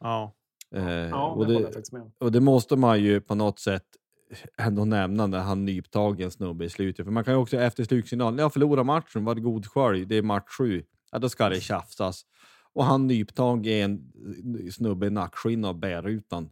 ja, 0.00 0.32
Eh, 0.74 0.84
Ja, 0.84 1.26
och 1.30 1.46
det 1.46 1.52
det, 1.58 1.70
och 2.18 2.32
det 2.32 2.40
måste 2.40 2.76
man 2.76 3.00
ju 3.02 3.20
på 3.20 3.34
något 3.34 3.58
sätt 3.58 3.84
ändå 4.58 4.84
nämna 4.84 5.26
när 5.26 5.38
han 5.38 5.64
nyptagen 5.64 6.30
snubbe 6.30 6.64
i 6.64 6.68
slutet. 6.70 7.06
För 7.06 7.12
man 7.12 7.24
kan 7.24 7.34
ju 7.34 7.38
också 7.40 7.56
efter 7.56 7.84
slutsignalen, 7.84 8.38
jag 8.38 8.52
förlorar 8.52 8.84
matchen, 8.84 9.24
var 9.24 9.34
god 9.34 9.66
skölj, 9.66 10.04
det 10.04 10.16
är 10.16 10.22
match 10.22 10.48
sju. 10.58 10.82
Ja, 11.12 11.18
då 11.18 11.28
ska 11.28 11.48
det 11.48 11.60
tjafsas. 11.60 12.26
Och 12.72 12.84
han 12.84 13.06
nyptag 13.06 13.66
är 13.66 13.84
en 13.84 14.12
snubbe 14.72 15.06
i 15.06 15.10
nackskinna 15.10 15.68
och 15.68 15.74
bär 15.76 16.08
utan 16.08 16.50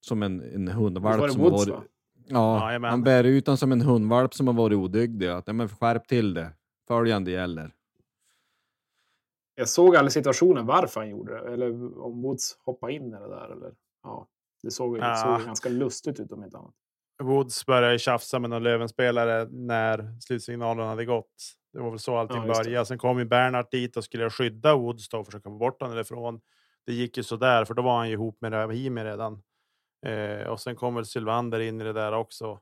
som 0.00 0.22
en, 0.22 0.40
en 0.54 0.66
Var 0.66 0.72
hundvalp 0.72 1.22
det 1.22 1.32
som 1.32 1.40
Woods, 1.42 1.66
har 1.66 1.72
varit... 1.74 1.84
va? 1.84 1.88
Ja, 2.26 2.66
Jajamän. 2.66 2.90
han 2.90 3.02
bär 3.02 3.24
utan 3.24 3.56
som 3.56 3.72
en 3.72 3.80
hundvalp 3.80 4.34
som 4.34 4.46
har 4.46 4.54
varit 4.54 4.76
odygdig. 4.76 5.26
Att, 5.28 5.46
ja, 5.46 5.52
men 5.52 5.68
skärp 5.68 6.08
till 6.08 6.34
det. 6.34 6.52
Följande 6.88 7.30
gäller. 7.30 7.72
Jag 9.54 9.68
såg 9.68 9.96
aldrig 9.96 10.12
situationen 10.12 10.66
varför 10.66 11.00
han 11.00 11.10
gjorde 11.10 11.32
det. 11.32 11.52
Eller 11.52 11.98
om 12.04 12.22
Woods 12.22 12.56
hoppade 12.64 12.92
in 12.92 13.06
i 13.06 13.10
det 13.10 13.28
där. 13.28 13.52
Eller, 13.52 13.72
ja, 14.02 14.28
det 14.62 14.70
såg, 14.70 14.98
Ja. 14.98 15.16
såg 15.16 15.46
ganska 15.46 15.68
lustigt 15.68 16.20
ut 16.20 16.32
om 16.32 16.44
inte 16.44 16.58
annat. 16.58 16.74
Woods 17.22 17.66
började 17.66 17.98
tjafsa 17.98 18.38
med 18.38 18.50
någon 18.50 18.62
Lövenspelare 18.62 19.48
när 19.50 20.20
slutsignalen 20.20 20.86
hade 20.88 21.04
gått. 21.04 21.34
Det 21.72 21.78
var 21.80 21.90
väl 21.90 21.98
så 21.98 22.16
allting 22.16 22.36
Ja, 22.46 22.54
började. 22.64 22.86
Sen 22.86 22.98
kom 22.98 23.18
ju 23.18 23.24
Bernhardt 23.24 23.70
dit 23.70 23.96
och 23.96 24.04
skulle 24.04 24.30
skydda 24.30 24.76
Woods 24.76 25.08
då 25.08 25.18
och 25.18 25.26
försöka 25.26 25.50
få 25.50 25.56
bort 25.56 25.80
honom 25.80 25.96
därifrån. 25.96 26.40
Det 26.86 26.92
gick 26.92 27.16
ju 27.16 27.22
så 27.22 27.36
där, 27.36 27.64
för 27.64 27.74
då 27.74 27.82
var 27.82 27.96
han 27.96 28.08
ju 28.08 28.12
ihop 28.12 28.40
med 28.40 28.52
Rahimi 28.52 29.04
redan. 29.04 29.42
Eh, 30.06 30.46
och 30.48 30.60
sen 30.60 30.76
kom 30.76 30.94
väl 30.94 31.06
Sylvander 31.06 31.60
in 31.60 31.80
i 31.80 31.84
det 31.84 31.92
där 31.92 32.12
också. 32.12 32.60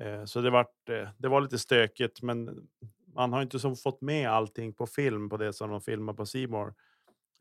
Eh, 0.00 0.24
så 0.24 0.40
det, 0.40 0.50
vart, 0.50 0.88
eh, 0.88 1.08
det 1.18 1.28
var 1.28 1.40
lite 1.40 1.58
stökigt, 1.58 2.22
men 2.22 2.68
man 3.14 3.32
har 3.32 3.42
inte 3.42 3.58
som 3.58 3.76
fått 3.76 4.00
med 4.00 4.30
allting 4.30 4.72
på 4.74 4.86
film 4.86 5.28
på 5.28 5.36
det 5.36 5.52
som 5.52 5.70
de 5.70 5.80
filmar 5.80 6.12
på 6.12 6.26
Simor. 6.26 6.74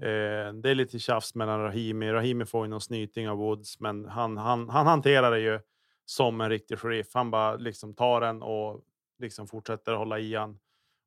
Eh, 0.01 0.53
det 0.53 0.69
är 0.69 0.75
lite 0.75 0.99
tjafs 0.99 1.35
mellan 1.35 1.59
Rahimi. 1.61 2.11
Rahimi 2.11 2.45
får 2.45 2.65
ju 2.65 2.69
någon 2.69 2.81
snyting 2.81 3.29
av 3.29 3.37
Woods, 3.37 3.79
men 3.79 4.05
han, 4.05 4.37
han, 4.37 4.69
han 4.69 4.87
hanterar 4.87 5.31
det 5.31 5.39
ju 5.39 5.59
som 6.05 6.41
en 6.41 6.49
riktig 6.49 6.79
sheriff. 6.79 7.07
Han 7.13 7.31
bara 7.31 7.55
liksom 7.55 7.95
tar 7.95 8.21
den 8.21 8.41
och 8.41 8.81
liksom 9.19 9.47
fortsätter 9.47 9.93
hålla 9.93 10.19
i 10.19 10.35
han. 10.35 10.59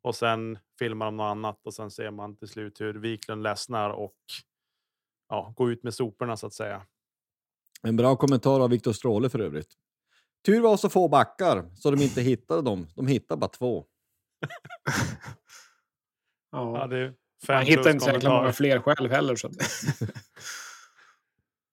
Och 0.02 0.14
sen 0.14 0.58
filmar 0.78 1.06
de 1.06 1.16
något 1.16 1.24
annat 1.24 1.66
och 1.66 1.74
sen 1.74 1.90
ser 1.90 2.10
man 2.10 2.36
till 2.36 2.48
slut 2.48 2.80
hur 2.80 2.94
Wiklund 2.94 3.42
ledsnar 3.42 3.90
och 3.90 4.16
ja, 5.28 5.52
går 5.56 5.72
ut 5.72 5.82
med 5.82 5.94
soporna 5.94 6.36
så 6.36 6.46
att 6.46 6.54
säga. 6.54 6.86
En 7.82 7.96
bra 7.96 8.16
kommentar 8.16 8.60
av 8.60 8.70
Viktor 8.70 8.92
Stråle 8.92 9.30
för 9.30 9.38
övrigt. 9.38 9.74
Tur 10.46 10.60
var 10.60 10.76
så 10.76 10.88
få 10.88 11.08
backar 11.08 11.70
så 11.74 11.90
de 11.90 12.02
inte 12.02 12.20
hittade 12.20 12.62
dem. 12.62 12.86
De 12.94 13.06
hittade 13.06 13.40
bara 13.40 13.50
två. 13.50 13.84
Ja, 16.52 16.78
Ja. 16.78 16.86
det 16.86 17.14
Han 17.48 17.64
hittar 17.64 17.90
inte 17.90 18.04
så 18.04 18.10
jäkla 18.10 18.30
många 18.30 18.52
fler 18.52 18.80
själv 18.80 19.10
heller. 19.10 19.36
Så. 19.36 19.50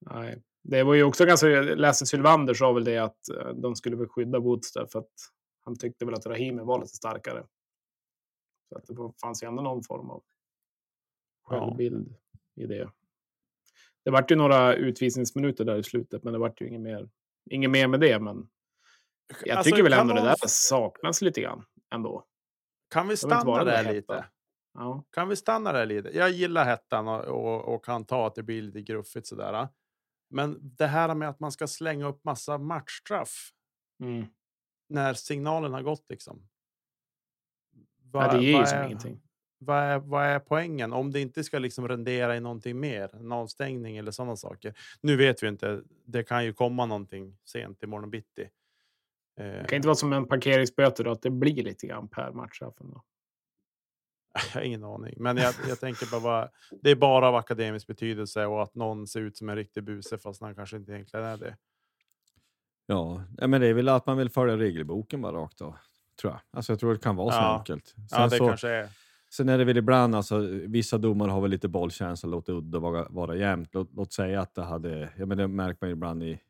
Nej. 0.00 0.42
Det 0.62 0.82
var 0.82 0.94
ju 0.94 1.02
också 1.02 1.24
ganska... 1.26 1.46
Läste 1.60 2.06
Sylvander 2.06 2.54
sa 2.54 2.72
väl 2.72 2.84
det 2.84 2.98
att 2.98 3.28
eh, 3.28 3.48
de 3.48 3.76
skulle 3.76 4.06
skydda 4.06 4.38
Woods 4.38 4.72
för 4.72 4.98
att 4.98 5.12
han 5.64 5.78
tyckte 5.78 6.04
väl 6.04 6.14
att 6.14 6.26
Rahimi 6.26 6.62
var 6.62 6.80
lite 6.80 6.96
starkare. 6.96 7.44
Så 8.68 8.76
att 8.78 8.86
det 8.86 9.12
fanns 9.20 9.42
ju 9.42 9.46
ändå 9.46 9.62
någon 9.62 9.82
form 9.84 10.10
av 10.10 10.22
Ja. 11.50 11.66
självbild 11.66 12.14
i 12.54 12.66
det. 12.66 12.90
Det 14.04 14.10
vart 14.10 14.30
ju 14.30 14.36
några 14.36 14.74
utvisningsminuter 14.74 15.64
där 15.64 15.76
i 15.78 15.82
slutet, 15.82 16.24
men 16.24 16.32
det 16.32 16.38
vart 16.38 16.60
ju 16.60 16.68
inget 16.68 16.80
mer, 16.80 17.10
inget 17.50 17.70
mer 17.70 17.88
med 17.88 18.00
det. 18.00 18.18
Men 18.20 18.48
jag 19.44 19.56
Alltså, 19.56 19.70
tycker 19.70 19.82
väl 19.82 19.92
ändå 19.92 20.14
det 20.14 20.20
där 20.20 20.34
saknas 20.46 21.22
lite 21.22 21.40
grann 21.40 21.64
ändå. 21.94 22.24
Kan 22.90 23.08
vi 23.08 23.16
stanna 23.16 23.64
där 23.64 23.92
lite? 23.92 24.24
Ja. 24.74 25.04
Kan 25.10 25.28
vi 25.28 25.36
stanna 25.36 25.72
där 25.72 25.86
lite? 25.86 26.08
Jag 26.16 26.30
gillar 26.30 26.64
hettan 26.64 27.08
och, 27.08 27.24
och, 27.24 27.74
och 27.74 27.84
kan 27.84 28.04
ta 28.04 28.26
att 28.26 28.34
det 28.34 28.42
blir 28.42 28.62
lite 28.62 28.80
gruffigt 28.82 29.26
sådär. 29.26 29.68
Men 30.30 30.58
det 30.76 30.86
här 30.86 31.14
med 31.14 31.28
att 31.28 31.40
man 31.40 31.52
ska 31.52 31.66
slänga 31.66 32.06
upp 32.06 32.24
massa 32.24 32.58
matchstraff 32.58 33.50
Mm. 34.02 34.26
när 34.88 35.14
signalen 35.14 35.72
har 35.72 35.82
gått 35.82 36.04
liksom. 36.08 36.48
Nej, 38.12 38.28
det 38.38 38.44
ger 38.44 38.52
ju 38.52 38.58
vad 38.58 38.68
som 38.68 38.78
är- 38.78 38.84
ingenting. 38.86 39.20
Vad 39.60 39.78
är, 39.82 39.98
vad 39.98 40.24
är 40.26 40.38
poängen? 40.38 40.92
Om 40.92 41.10
det 41.12 41.20
inte 41.20 41.44
ska 41.44 41.58
liksom 41.58 41.88
rendera 41.88 42.36
i 42.36 42.40
någonting 42.40 42.80
mer, 42.80 43.14
en 43.14 43.32
avstängning 43.32 43.96
eller 43.96 44.10
sådana 44.10 44.36
saker. 44.36 44.74
Nu 45.00 45.16
vet 45.16 45.42
vi 45.42 45.48
inte. 45.48 45.82
Det 46.04 46.22
kan 46.22 46.44
ju 46.44 46.52
komma 46.52 46.86
någonting 46.86 47.36
sent 47.44 47.82
imorgon 47.82 48.10
bitti. 48.10 48.42
Eh, 49.40 49.44
Det 49.46 49.66
kan 49.68 49.76
inte 49.76 49.88
vara 49.88 49.94
som 49.96 50.12
en 50.12 50.26
parkeringsböter 50.26 51.04
då, 51.04 51.10
att 51.10 51.22
det 51.22 51.30
blir 51.30 51.62
lite 51.64 51.86
grann 51.86 52.08
per 52.08 52.28
ändå. 52.80 53.02
Jag 54.54 54.60
har 54.60 54.66
ingen 54.66 54.84
aning, 54.84 55.14
men 55.16 55.36
jag, 55.36 55.54
jag 55.68 55.80
tänker 55.80 56.10
bara 56.10 56.20
vad, 56.20 56.48
det 56.82 56.90
är 56.90 56.96
bara 56.96 57.28
av 57.28 57.34
akademisk 57.34 57.86
betydelse 57.86 58.46
och 58.46 58.62
att 58.62 58.74
någon 58.74 59.06
ser 59.06 59.20
ut 59.20 59.36
som 59.36 59.48
en 59.48 59.56
riktig 59.56 59.84
buse 59.84 60.18
fast 60.18 60.40
han 60.40 60.54
kanske 60.54 60.76
inte 60.76 60.92
egentligen 60.92 61.26
är 61.26 61.36
det. 61.36 61.56
Ja, 62.86 63.24
ja, 63.38 63.46
men 63.46 63.60
det 63.60 63.66
är 63.66 63.74
väl 63.74 63.88
att 63.88 64.06
man 64.06 64.16
vill 64.16 64.30
följa 64.30 64.56
regelboken 64.56 65.20
bara 65.22 65.32
rakt 65.36 65.60
av. 65.60 65.76
Tror 66.20 66.32
jag. 66.32 66.40
Alltså 66.50 66.72
jag 66.72 66.80
tror 66.80 66.92
det 66.92 67.00
kan 67.00 67.16
vara 67.16 67.32
så 67.32 67.38
Ja. 67.38 67.58
enkelt. 67.58 67.86
Sen, 67.86 68.04
Ja, 68.10 68.24
det 68.28 68.36
så, 68.36 68.46
kanske 68.48 68.68
är. 68.68 68.88
sen 69.32 69.48
är 69.48 69.58
det 69.58 69.64
väl 69.64 69.76
ibland, 69.76 70.14
alltså, 70.14 70.38
vissa 70.66 70.98
domare 70.98 71.30
har 71.30 71.40
väl 71.40 71.50
lite 71.50 71.68
bollkänsla, 71.68 72.28
låter 72.28 72.52
udda 72.52 72.78
vara, 72.78 73.08
vara 73.08 73.36
jämnt. 73.36 73.68
Låt, 73.74 73.94
låt 73.94 74.12
säga 74.12 74.40
att 74.40 74.54
det 74.54 74.62
hade, 74.62 75.12
ja 75.18 75.26
men 75.26 75.38
det 75.38 75.48
märker 75.48 75.78
man 75.86 75.90
ibland 75.90 76.22
i, 76.22 76.40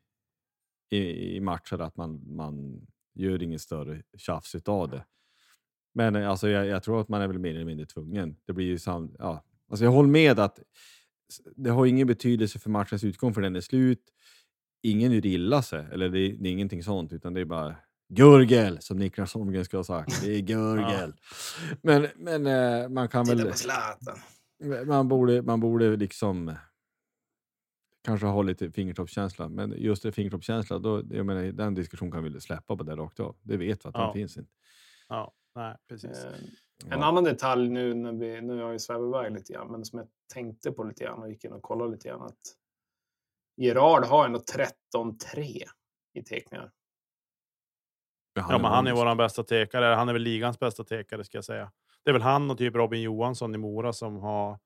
i, 0.89 1.35
i 1.35 1.39
matcher 1.39 1.81
att 1.81 1.97
man, 1.97 2.35
man 2.35 2.81
gör 3.15 3.43
ingen 3.43 3.59
större 3.59 4.01
tjafs 4.17 4.55
av 4.65 4.89
det. 4.89 5.05
Men 5.93 6.15
eh, 6.15 6.29
alltså, 6.29 6.49
jag, 6.49 6.65
jag 6.65 6.83
tror 6.83 7.01
att 7.01 7.09
man 7.09 7.21
är 7.21 7.27
väl 7.27 7.39
mer 7.39 7.55
eller 7.55 7.65
mindre 7.65 7.85
tvungen. 7.85 8.35
Det 8.45 8.53
blir 8.53 8.65
ju 8.65 8.79
sam, 8.79 9.15
ja. 9.19 9.43
alltså, 9.69 9.85
jag 9.85 9.91
håller 9.91 10.09
med 10.09 10.39
att 10.39 10.59
det 11.55 11.69
har 11.69 11.85
ingen 11.85 12.07
betydelse 12.07 12.59
för 12.59 12.69
matchens 12.69 13.03
utgång 13.03 13.33
för 13.33 13.41
den 13.41 13.55
är 13.55 13.61
slut. 13.61 14.03
Ingen 14.81 15.11
gör 15.11 15.25
illa 15.25 15.61
sig, 15.61 15.85
eller 15.91 16.09
det, 16.09 16.19
det 16.31 16.49
är 16.49 16.51
ingenting 16.51 16.83
sånt, 16.83 17.13
utan 17.13 17.33
det 17.33 17.41
är 17.41 17.45
bara 17.45 17.75
Gurgel, 18.09 18.81
som 18.81 18.97
Niklas 18.97 19.33
Holmgren 19.33 19.65
skulle 19.65 19.79
ha 19.79 19.83
sagt. 19.83 20.21
Det 20.23 20.31
är 20.35 20.39
Gurgel. 20.41 21.13
Men, 21.81 22.07
men 22.15 22.47
eh, 22.47 22.89
man 22.89 23.09
kan 23.09 23.25
väl... 23.25 23.53
Man 24.85 25.07
borde, 25.07 25.41
man 25.41 25.59
borde 25.59 25.95
liksom 25.95 26.55
kanske 28.03 28.25
ha 28.27 28.41
lite 28.41 28.71
fingertoppskänsla. 28.71 29.49
Men 29.49 29.73
just 29.77 30.03
det 30.03 30.11
fingertoppskänsla, 30.11 30.79
då, 30.79 31.03
jag 31.09 31.25
menar, 31.25 31.43
den 31.43 31.73
diskussionen 31.75 32.11
kan 32.11 32.23
vi 32.23 32.29
väl 32.29 32.41
släppa 32.41 32.77
på 32.77 32.83
det 32.83 32.95
rakt 32.95 33.19
av. 33.19 33.35
Det 33.41 33.57
vet 33.57 33.85
vi 33.85 33.89
att 33.89 33.95
Ja. 33.95 34.03
den 34.03 34.13
finns 34.13 34.37
inte. 34.37 34.51
Ja, 35.07 35.33
nej, 35.55 35.75
precis. 35.89 36.23
Eh, 36.25 36.33
En 36.91 37.03
annan 37.03 37.23
detalj 37.23 37.69
nu 37.69 37.93
när 37.93 38.13
vi, 38.13 38.41
nu 38.41 38.61
har 38.61 38.71
jag 38.71 38.81
svävat 38.81 39.07
iväg 39.07 39.33
lite 39.33 39.53
grann, 39.53 39.71
men 39.71 39.85
som 39.85 39.99
jag 39.99 40.07
tänkte 40.33 40.71
på 40.71 40.83
lite 40.83 41.03
grann 41.03 41.19
och 41.19 41.29
gick 41.29 41.43
in 41.45 41.51
och 41.51 41.61
kollade 41.61 41.91
lite 41.91 42.07
grann 42.07 42.21
att 42.21 42.39
Gerard 43.57 44.05
har 44.05 44.25
ändå 44.25 44.39
13-3 44.39 45.63
i 46.13 46.23
teckningar. 46.23 46.71
Ja, 48.49 48.57
men 48.57 48.71
han 48.71 48.87
är 48.87 48.91
vår 48.91 48.99
våran 48.99 49.17
bästa 49.17 49.43
tekare. 49.43 49.85
Han 49.85 50.09
är 50.09 50.13
väl 50.13 50.21
ligans 50.21 50.59
bästa 50.59 50.83
tekare 50.83 51.23
ska 51.23 51.37
jag 51.37 51.45
säga. 51.45 51.71
Det 52.03 52.11
är 52.11 52.13
väl 52.13 52.21
han 52.21 52.51
och 52.51 52.57
typ 52.57 52.75
Robin 52.75 53.01
Johansson 53.01 53.55
i 53.55 53.57
Mora 53.57 53.93
som 53.93 54.17
har 54.17 54.59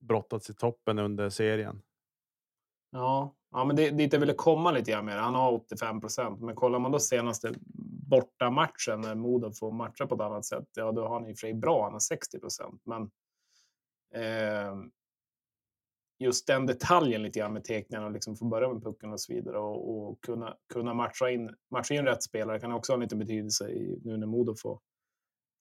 brottats 0.00 0.50
i 0.50 0.54
toppen 0.54 0.98
under 0.98 1.30
serien. 1.30 1.82
Ja, 2.90 3.34
ja 3.50 3.64
men 3.64 3.76
det, 3.76 3.90
dit 3.90 4.12
jag 4.12 4.20
ville 4.20 4.34
komma 4.34 4.70
lite 4.70 4.90
grann 4.90 5.04
med. 5.04 5.20
Han 5.20 5.34
har 5.34 5.52
85 5.52 6.00
procent, 6.00 6.40
men 6.40 6.54
kollar 6.54 6.78
man 6.78 6.92
då 6.92 6.98
senaste 6.98 7.54
bortamatchen 8.08 9.00
när 9.00 9.14
Modo 9.14 9.52
får 9.52 9.72
matcha 9.72 10.06
på 10.06 10.14
ett 10.14 10.20
annat 10.20 10.44
sätt, 10.44 10.68
ja, 10.74 10.92
då 10.92 11.02
har 11.02 11.14
han 11.14 11.26
i 11.26 11.32
och 11.32 11.38
för 11.38 11.46
sig 11.46 11.54
bra. 11.54 11.82
Han 11.82 11.92
har 11.92 12.00
60 12.00 12.40
procent, 12.40 12.82
men 12.84 13.02
eh, 14.14 14.74
just 16.24 16.46
den 16.46 16.66
detaljen 16.66 17.22
lite 17.22 17.38
grann 17.38 17.52
med 17.52 17.64
teckningarna 17.64 18.06
och 18.06 18.12
liksom 18.12 18.36
få 18.36 18.44
börja 18.44 18.72
med 18.72 18.82
pucken 18.82 19.12
och 19.12 19.20
så 19.20 19.32
vidare 19.32 19.58
och, 19.58 20.08
och 20.10 20.24
kunna, 20.24 20.56
kunna 20.72 20.94
matcha, 20.94 21.30
in, 21.30 21.50
matcha 21.70 21.94
in 21.94 22.04
rätt 22.04 22.22
spelare 22.22 22.60
kan 22.60 22.72
också 22.72 22.92
ha 22.92 22.94
en 22.94 23.00
liten 23.00 23.18
betydelse 23.18 23.68
i, 23.68 24.00
nu 24.04 24.16
när 24.16 24.26
Modo 24.26 24.54
får, 24.54 24.80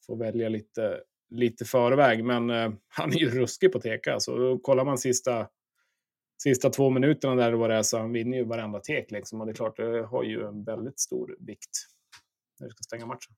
får 0.05 0.17
välja 0.17 0.49
lite, 0.49 0.99
lite 1.29 1.65
förväg. 1.65 2.23
Men 2.23 2.49
eh, 2.49 2.71
han 2.87 3.09
är 3.09 3.17
ju 3.17 3.29
ruskig 3.29 3.71
på 3.71 3.79
teka. 3.79 4.19
Så 4.19 4.57
kollar 4.57 4.85
man 4.85 4.97
sista, 4.97 5.47
sista 6.43 6.69
två 6.69 6.89
minuterna 6.89 7.35
där 7.35 7.53
vad 7.53 7.69
det 7.69 7.75
är 7.75 7.83
så 7.83 7.97
han 7.97 8.11
vinner 8.11 8.37
ju 8.37 8.43
varenda 8.43 8.79
tek. 8.79 9.11
Liksom. 9.11 9.41
Och 9.41 9.47
det 9.47 9.51
är 9.51 9.55
klart, 9.55 9.77
det 9.77 10.05
har 10.05 10.23
ju 10.23 10.47
en 10.47 10.63
väldigt 10.63 10.99
stor 10.99 11.35
vikt 11.39 11.87
när 12.59 12.67
du 12.67 12.71
ska 12.71 12.83
stänga 12.83 13.05
matchen. 13.05 13.35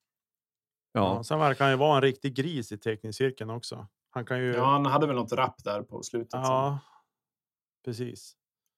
Ja. 0.91 1.15
Ja, 1.15 1.23
Sen 1.23 1.39
verkar 1.39 1.65
han 1.65 1.73
ju 1.73 1.77
vara 1.77 1.95
en 1.95 2.01
riktig 2.01 2.35
gris 2.35 2.71
i 2.71 2.77
teckningscirkeln 2.77 3.49
också. 3.49 3.87
Han 4.09 4.25
kan 4.25 4.39
ju. 4.39 4.53
Ja, 4.53 4.65
han 4.65 4.85
hade 4.85 5.07
väl 5.07 5.15
något 5.15 5.31
rapp 5.33 5.63
där 5.63 5.81
på 5.81 6.03
slutet. 6.03 6.29
ja 6.33 6.79
precis. 7.85 8.35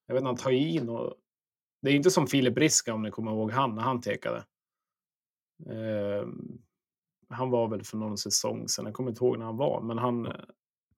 Jag 0.08 0.14
vet 0.14 0.22
inte, 0.22 0.28
han 0.28 0.36
tar 0.38 0.52
ju 0.52 0.70
in 0.70 0.90
och... 0.90 1.14
Det 1.82 1.90
är 1.90 1.96
inte 1.96 2.12
som 2.12 2.28
Filip 2.28 2.58
Riska 2.58 2.94
om 2.94 3.02
ni 3.02 3.12
kommer 3.12 3.32
ihåg 3.32 3.52
han 3.52 3.76
när 3.76 3.82
han 3.82 4.02
tekade. 4.02 4.38
Eh, 5.66 6.28
han 7.30 7.50
var 7.50 7.68
väl 7.68 7.84
för 7.84 7.98
någon 7.98 8.18
säsong 8.18 8.68
sedan, 8.68 8.86
jag 8.86 8.94
kommer 8.94 9.10
inte 9.10 9.24
ihåg 9.26 9.38
när 9.40 9.46
han 9.46 9.58
var, 9.58 9.82
men 9.82 9.98
han, 9.98 10.26
eh, 10.26 10.34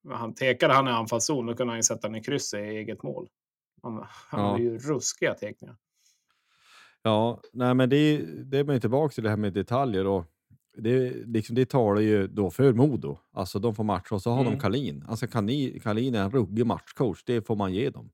han 0.10 0.34
tekade 0.36 0.74
han 0.74 0.88
i 0.88 0.92
anfallszon, 0.92 1.46
då 1.46 1.56
kunde 1.56 1.72
han 1.72 1.80
ju 1.80 1.84
sätta 1.84 2.08
den 2.08 2.16
i 2.16 2.24
krysset 2.24 2.60
i 2.60 2.64
eget 2.64 3.04
mål. 3.04 3.30
Han, 3.82 3.94
han 4.10 4.40
Ja. 4.42 4.52
hade 4.52 4.64
ju 4.64 4.78
ruskiga 4.78 5.34
teckningar. 5.34 5.78
Ja, 7.02 7.42
nej, 7.54 7.74
men 7.76 7.90
det, 7.90 8.18
det 8.44 8.58
är 8.58 8.64
man 8.64 8.76
ju 8.76 8.80
tillbaka 8.82 9.14
till 9.14 9.24
det 9.24 9.30
här 9.30 9.38
med 9.38 9.54
detaljer. 9.54 10.08
Och 10.08 10.26
det, 10.80 11.14
liksom, 11.26 11.56
det 11.56 11.66
talar 11.70 12.02
ju 12.02 12.28
då 12.28 12.50
för 12.52 12.74
Modo. 12.74 13.18
Alltså 13.32 13.60
de 13.60 13.76
får 13.76 13.84
matcha 13.84 14.16
och 14.16 14.22
så 14.22 14.32
har 14.32 14.42
Mm. 14.42 14.54
de 14.54 14.60
Kalin. 14.60 15.04
Alltså 15.08 15.28
Kalin, 15.28 16.16
är 16.16 16.24
en 16.24 16.32
ruggig 16.32 16.66
matchcoach, 16.66 17.24
det 17.26 17.42
får 17.48 17.56
man 17.56 17.74
ge 17.74 17.90
dem. 17.90 18.10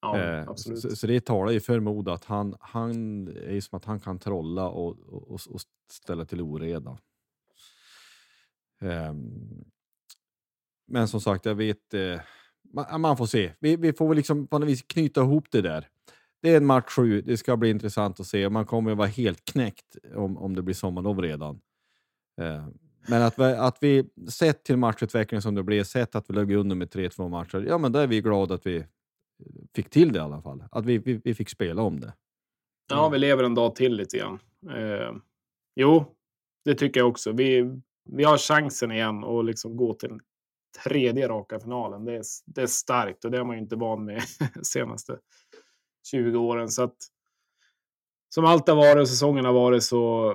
Ja, 0.00 0.18
Eh, 0.20 0.48
absolut. 0.48 0.80
Så, 0.80 0.96
så 0.96 1.06
det 1.06 1.24
talar 1.24 1.52
ju 1.52 1.60
för 1.60 1.80
Modo 1.80 2.10
att 2.10 2.24
han, 2.24 2.54
han 2.60 2.92
är 3.28 3.60
som 3.60 3.76
att 3.76 3.84
han 3.84 4.00
kan 4.00 4.18
trolla 4.18 4.68
och, 4.68 4.98
och, 5.00 5.40
och- 5.50 5.60
ställa 5.92 6.24
till 6.24 6.40
oreda. 6.40 6.98
Ehm, 8.80 9.64
men 10.86 11.08
som 11.08 11.20
sagt, 11.20 11.44
jag 11.46 11.54
vet, 11.54 11.94
eh, 11.94 12.20
man, 12.74 13.00
man 13.00 13.16
får 13.16 13.26
se. 13.26 13.52
Vi, 13.60 13.76
vi 13.76 13.92
får 13.92 14.08
väl 14.08 14.16
liksom 14.16 14.46
på 14.46 14.58
något 14.58 14.68
vis 14.68 14.82
knyta 14.82 15.20
ihop 15.22 15.44
det 15.50 15.60
där. 15.62 15.88
Det 16.42 16.50
är 16.52 16.56
en 16.56 16.66
match 16.66 16.90
sju, 16.90 17.20
det 17.22 17.36
ska 17.36 17.56
bli 17.56 17.70
intressant 17.70 18.20
att 18.20 18.26
se. 18.26 18.48
Man 18.48 18.66
kommer 18.66 18.90
att 18.92 18.98
vara 18.98 19.08
helt 19.08 19.44
knäckt 19.44 19.96
om, 20.14 20.38
om 20.38 20.54
det 20.54 20.62
blir 20.62 20.74
sommarlov 20.74 21.22
redan. 21.22 21.60
Eh, 22.40 22.68
men 23.08 23.22
att 23.22 23.38
vi, 23.38 23.44
att 23.44 23.76
vi 23.80 24.04
sett 24.28 24.64
till 24.64 24.76
matchutvecklingen 24.76 25.42
som 25.42 25.54
det 25.54 25.62
blev, 25.62 25.84
sett 25.84 26.14
att 26.14 26.30
vi 26.30 26.34
låg 26.34 26.52
under 26.52 26.76
med 26.76 26.88
3-2 26.88 27.28
matcher, 27.28 27.64
ja 27.68 27.78
men 27.78 27.92
då 27.92 27.98
är 27.98 28.06
vi 28.06 28.20
glada 28.20 28.54
att 28.54 28.66
vi 28.66 28.76
eh, 28.76 28.84
fick 29.74 29.90
till 29.90 30.12
det 30.12 30.18
i 30.18 30.22
alla 30.22 30.42
fall. 30.42 30.64
Att 30.70 30.84
vi, 30.84 30.98
vi, 30.98 31.20
vi 31.24 31.34
fick 31.34 31.48
spela 31.48 31.82
om 31.82 32.00
det. 32.00 32.12
Ja, 32.88 33.08
vi 33.08 33.18
lever 33.18 33.44
en 33.44 33.54
dag 33.54 33.74
till 33.74 33.96
lite 33.96 34.18
grann. 34.18 34.38
Eh, 34.70 35.16
jo, 35.76 36.04
det 36.64 36.74
tycker 36.74 37.00
jag 37.00 37.08
också. 37.08 37.32
Vi, 37.32 37.80
vi 38.04 38.24
har 38.24 38.38
chansen 38.38 38.92
igen 38.92 39.24
att 39.24 39.44
liksom 39.44 39.76
gå 39.76 39.94
till 39.94 40.08
den 40.08 40.20
tredje 40.84 41.28
raka 41.28 41.60
finalen. 41.60 42.04
Det 42.04 42.14
är, 42.14 42.22
det 42.46 42.62
är 42.62 42.66
starkt 42.66 43.24
och 43.24 43.30
det 43.30 43.38
har 43.38 43.44
man 43.44 43.56
ju 43.56 43.62
inte 43.62 43.76
van 43.76 44.04
med 44.04 44.22
senaste 44.62 45.18
20 46.10 46.38
åren. 46.38 46.68
Så 46.68 46.82
att, 46.82 46.96
som 48.34 48.44
allt 48.44 48.68
har 48.68 48.76
varit 48.76 49.00
och 49.00 49.08
säsongen 49.08 49.44
har 49.44 49.52
varit 49.52 49.82
så 49.82 50.34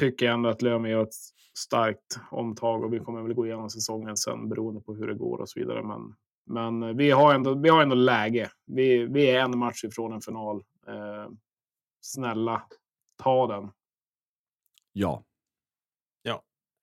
tycker 0.00 0.26
jag 0.26 0.34
ändå 0.34 0.48
att 0.48 0.62
Löven 0.62 0.90
gör 0.90 1.02
ett 1.02 1.14
starkt 1.58 2.20
omtag 2.30 2.84
och 2.84 2.92
vi 2.92 2.98
kommer 2.98 3.22
väl 3.22 3.34
gå 3.34 3.46
igenom 3.46 3.70
säsongen 3.70 4.16
sen 4.16 4.48
beroende 4.48 4.80
på 4.80 4.94
hur 4.94 5.06
det 5.06 5.14
går 5.14 5.38
och 5.38 5.48
så 5.48 5.60
vidare. 5.60 5.82
Men, 5.82 6.14
men 6.44 6.96
vi, 6.96 7.10
har 7.10 7.34
ändå, 7.34 7.54
vi 7.54 7.68
har 7.68 7.82
ändå 7.82 7.94
läge. 7.94 8.50
Vi, 8.66 9.06
vi 9.06 9.30
är 9.30 9.40
en 9.40 9.58
match 9.58 9.84
ifrån 9.84 10.12
en 10.12 10.20
final. 10.20 10.64
Eh, 10.86 11.28
snälla, 12.00 12.62
ta 13.16 13.46
den. 13.46 13.70
Ja, 14.92 15.24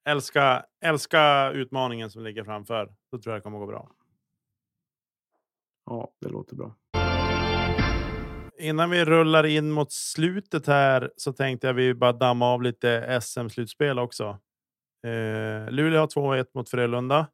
Älska, 0.08 0.66
älska 0.82 1.52
utmaningen 1.52 2.12
som 2.12 2.24
ligger 2.24 2.44
framför. 2.44 2.94
Då 3.12 3.18
tror 3.18 3.34
jag 3.34 3.40
det 3.40 3.44
kommer 3.44 3.60
gå 3.60 3.66
bra. 3.66 3.92
Ja, 5.86 6.12
det 6.20 6.30
låter 6.30 6.56
bra. 6.56 6.76
Innan 8.60 8.90
vi 8.90 9.06
rullar 9.06 9.44
in 9.46 9.72
mot 9.72 9.92
slutet 9.92 10.68
här 10.68 11.12
så 11.18 11.34
tänkte 11.34 11.68
jag 11.68 11.74
vi 11.74 11.94
bara 11.94 12.12
damma 12.14 12.46
av 12.54 12.62
lite 12.62 13.20
SM-slutspel 13.22 14.00
också. 14.00 14.40
Eh, 15.08 15.72
Luleå 15.72 16.00
har 16.00 16.08
2-1 16.08 16.46
mot 16.54 16.70
Frölunda. 16.70 17.28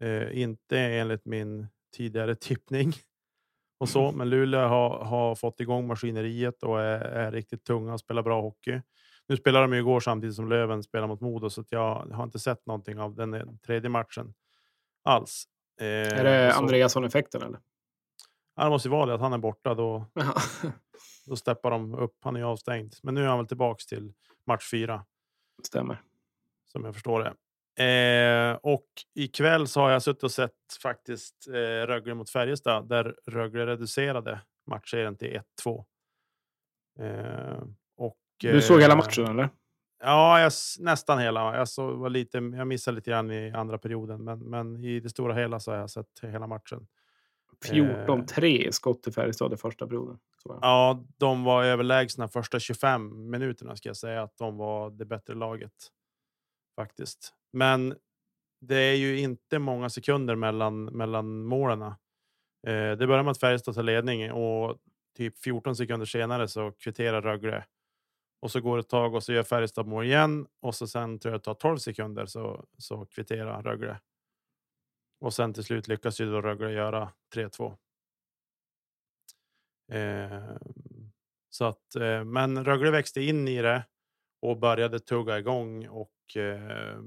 Eh, 0.00 0.38
inte 0.42 0.78
enligt 0.78 1.24
min 1.24 1.66
tidigare 1.96 2.34
tippning 2.34 2.92
och 3.78 3.88
så, 3.88 4.12
men 4.12 4.30
Luleå 4.30 4.60
har, 4.60 5.04
har 5.04 5.34
fått 5.34 5.60
igång 5.60 5.86
maskineriet 5.86 6.62
och 6.62 6.80
är, 6.80 7.00
är 7.00 7.32
riktigt 7.32 7.64
tunga 7.64 7.92
och 7.92 8.00
spelar 8.00 8.22
bra 8.22 8.40
hockey. 8.40 8.80
Nu 9.28 9.36
spelar 9.36 9.60
de 9.62 9.72
ju 9.72 9.78
igår 9.78 10.00
samtidigt 10.00 10.36
som 10.36 10.48
Löven 10.48 10.82
spelar 10.82 11.06
mot 11.06 11.20
Modo, 11.20 11.50
så 11.50 11.64
jag 11.70 11.94
har 12.12 12.24
inte 12.24 12.38
sett 12.38 12.66
någonting 12.66 12.98
av 13.00 13.14
den 13.14 13.34
eh, 13.34 13.42
tredje 13.66 13.90
matchen 13.90 14.34
alls. 15.04 15.44
Eh, 15.80 15.86
Är 15.86 16.24
det 16.24 16.52
så- 16.52 16.58
Andreasson-effekten 16.58 17.42
eller? 17.42 17.60
Det 18.56 18.68
måste 18.68 18.88
ju 18.88 18.92
vara 18.92 19.06
det 19.06 19.14
att 19.14 19.20
han 19.20 19.32
är 19.32 19.38
borta. 19.38 19.74
Då, 19.74 20.04
Ja. 20.14 20.34
då 21.26 21.36
steppar 21.36 21.70
de 21.70 21.94
upp. 21.94 22.16
Han 22.20 22.36
är 22.36 22.40
ju 22.40 22.46
avstängd, 22.46 22.94
men 23.02 23.14
nu 23.14 23.22
är 23.24 23.26
han 23.28 23.38
väl 23.38 23.46
tillbaks 23.46 23.86
till 23.86 24.12
match 24.46 24.70
fyra 24.70 25.04
Stämmer. 25.62 26.02
som 26.72 26.84
jag 26.84 26.94
förstår 26.94 27.20
det. 27.20 27.32
Eh, 27.84 28.54
och 28.62 28.86
ikväll 29.14 29.68
så 29.68 29.80
har 29.80 29.90
jag 29.90 30.02
suttit 30.02 30.22
och 30.22 30.30
sett 30.32 30.52
faktiskt 30.82 31.48
eh, 31.48 31.86
Rögle 31.86 32.14
mot 32.14 32.30
Färjestad 32.30 32.88
där 32.88 33.16
Rögle 33.26 33.66
reducerade 33.66 34.40
matchserien 34.66 35.16
till 35.16 35.40
1-2. 35.64 35.84
Eh, 36.98 37.62
och, 37.96 38.16
Du 38.40 38.62
såg 38.62 38.80
hela 38.80 38.92
eh, 38.94 38.98
matchen 38.98 39.26
eller? 39.26 39.48
Ja, 40.00 40.40
jag, 40.40 40.52
nästan 40.78 41.18
hela. 41.18 41.56
Jag, 41.56 41.68
så, 41.68 41.94
var 41.96 42.10
lite, 42.10 42.38
jag 42.38 42.66
missade 42.66 42.94
lite 42.94 43.10
grann 43.10 43.30
i 43.30 43.52
andra 43.52 43.78
perioden, 43.78 44.24
men, 44.24 44.38
men 44.38 44.84
i 44.84 45.00
det 45.00 45.08
stora 45.10 45.34
hela 45.34 45.60
så 45.60 45.70
har 45.70 45.78
jag 45.78 45.90
sett 45.90 46.20
hela 46.22 46.46
matchen. 46.46 46.86
14-3 47.64 48.44
i 48.44 48.72
skott 48.72 49.02
till 49.02 49.12
Färjestad 49.12 49.52
i 49.52 49.56
första 49.56 49.86
perioden. 49.86 50.18
Ja, 50.44 51.04
de 51.16 51.44
var 51.44 51.64
överlägsna 51.64 52.28
första 52.28 52.60
25 52.60 53.30
minuterna 53.30 53.76
ska 53.76 53.88
jag 53.88 53.96
säga 53.96 54.22
att 54.22 54.36
de 54.36 54.56
var 54.56 54.90
det 54.90 55.04
bättre 55.04 55.34
laget. 55.34 55.72
Faktiskt. 56.76 57.34
Men 57.52 57.94
det 58.60 58.76
är 58.76 58.94
ju 58.94 59.18
inte 59.18 59.58
många 59.58 59.90
sekunder 59.90 60.34
mellan, 60.34 60.84
mellan 60.84 61.44
målen. 61.44 61.82
Eh, 61.82 61.92
det 62.98 63.06
börjar 63.06 63.22
med 63.22 63.30
att 63.30 63.40
Färjestad 63.40 63.74
tar 63.74 63.82
ledning 63.82 64.32
och 64.32 64.78
typ 65.16 65.38
14 65.38 65.76
sekunder 65.76 66.06
senare 66.06 66.48
så 66.48 66.72
kvitterar 66.72 67.22
Rögle. 67.22 67.64
Och 68.40 68.50
så 68.50 68.60
går 68.60 68.76
det 68.76 68.80
ett 68.80 68.88
tag 68.88 69.14
och 69.14 69.22
så 69.22 69.32
gör 69.32 69.42
Färjestad 69.42 69.86
mål 69.86 70.04
igen 70.04 70.46
och 70.60 70.74
så 70.74 70.86
sen 70.86 71.18
tror 71.18 71.32
jag 71.32 71.40
det 71.40 71.44
tar 71.44 71.54
12 71.54 71.76
sekunder 71.78 72.26
så, 72.26 72.64
så 72.78 73.06
kvitterar 73.06 73.62
Rögle. 73.62 74.00
Och 75.18 75.34
sen 75.34 75.54
till 75.54 75.64
slut 75.64 75.88
lyckas 75.88 76.20
ju 76.20 76.30
då 76.30 76.40
Rögle 76.42 76.70
göra 76.72 77.12
3-2. 77.34 77.76
Eh, 79.92 80.56
så 81.50 81.64
att, 81.64 81.94
eh, 81.96 82.24
men 82.24 82.64
Rögle 82.64 82.90
växte 82.90 83.20
in 83.22 83.48
i 83.48 83.62
det 83.62 83.84
och 84.40 84.58
började 84.58 85.00
tugga 85.00 85.38
igång 85.38 85.88
och 85.88 86.36
eh, 86.36 87.00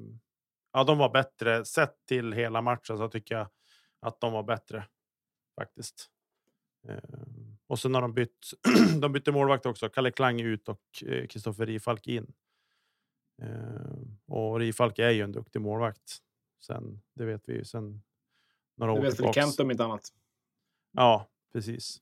ja, 0.74 0.84
de 0.84 0.97
var 0.97 1.10
bättre. 1.10 1.66
Sett 1.66 1.95
till 2.07 2.34
hela 2.34 2.62
matchen 2.62 2.97
så 2.97 3.10
tycker 3.10 3.36
jag 3.36 3.47
att 3.99 4.20
de 4.22 4.34
var 4.34 4.43
bättre 4.43 4.86
faktiskt. 5.60 6.10
Eh, 6.88 6.97
Och 7.68 7.80
sen 7.80 7.93
har 7.95 8.01
de 8.01 8.14
bytt. 8.14 8.51
de 9.01 9.12
bytte 9.14 9.32
målvakt 9.32 9.66
också. 9.66 9.89
Kalle 9.89 10.12
Klang 10.12 10.41
ut 10.41 10.70
och 10.70 10.82
eh, 11.05 11.28
Kristoffer 11.28 11.66
Rifalk 11.66 12.07
in. 12.07 12.34
Eh, 13.41 13.97
och 14.28 14.60
Rifalk 14.60 14.99
är 14.99 15.10
ju 15.10 15.22
en 15.22 15.32
duktig 15.32 15.62
målvakt. 15.62 16.18
Sen, 16.60 17.01
det 17.14 17.26
vet 17.26 17.49
vi 17.49 17.53
ju 17.53 17.66
sen 17.66 18.03
några 18.78 18.93
det 18.93 18.99
år 18.99 19.03
vet 19.03 19.20
väl 19.20 19.34
Kent 19.34 19.60
om 19.60 19.72
inte 19.72 19.84
annat. 19.84 20.01
Ja, 20.91 21.30
precis. 21.53 22.01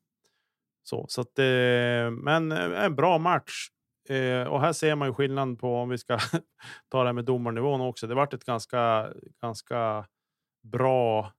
Så, 0.84 1.06
så 1.10 1.22
att, 1.22 1.40
eh, 1.40 2.12
men 2.12 2.52
en 2.52 2.96
bra 2.96 3.18
match. 3.18 3.70
Eh, 4.10 4.44
och 4.44 4.62
här 4.62 4.74
ser 4.74 4.96
man 4.96 5.08
ju 5.08 5.14
skillnaden 5.14 5.58
på 5.58 5.76
om 5.76 5.90
vi 5.90 5.98
ska 5.98 6.20
ta 6.90 7.02
det 7.02 7.08
här 7.08 7.14
med 7.14 7.26
domarnivån 7.26 7.82
också. 7.82 8.08
Det 8.08 8.16
vart 8.16 8.34
ett 8.34 8.44
ganska, 8.44 9.14
ganska 9.42 10.08
bra 10.64 11.34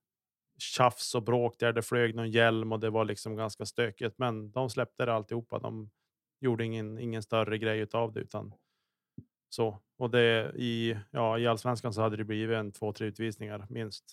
tjafs 0.59 1.15
och 1.15 1.23
bråk 1.23 1.59
där 1.59 1.73
det 1.73 1.83
flög 1.83 2.15
någon 2.15 2.31
hjälm 2.31 2.73
och 2.73 2.81
det 2.81 2.91
var 2.91 3.05
liksom 3.05 3.37
ganska 3.37 3.67
stökigt. 3.67 4.19
Men 4.19 4.51
de 4.51 4.71
släppte 4.71 5.05
det 5.05 5.15
alltihopa. 5.15 5.59
De 5.59 5.91
gjorde 6.41 6.65
ingen, 6.65 6.99
ingen 6.99 7.23
större 7.23 7.59
grej 7.59 7.87
av 7.93 8.13
det 8.13 8.21
utan 8.21 8.55
så. 9.49 9.79
Och 9.99 10.11
det 10.11 10.53
i, 10.57 10.97
ja, 11.11 11.39
i 11.39 11.47
allsvenskan 11.47 11.95
så 11.95 12.03
hade 12.03 12.17
det 12.17 12.25
blivit 12.25 12.57
en 12.57 12.73
två, 12.73 12.93
tre 12.93 13.07
utvisningar 13.07 13.67
minst. 13.71 14.05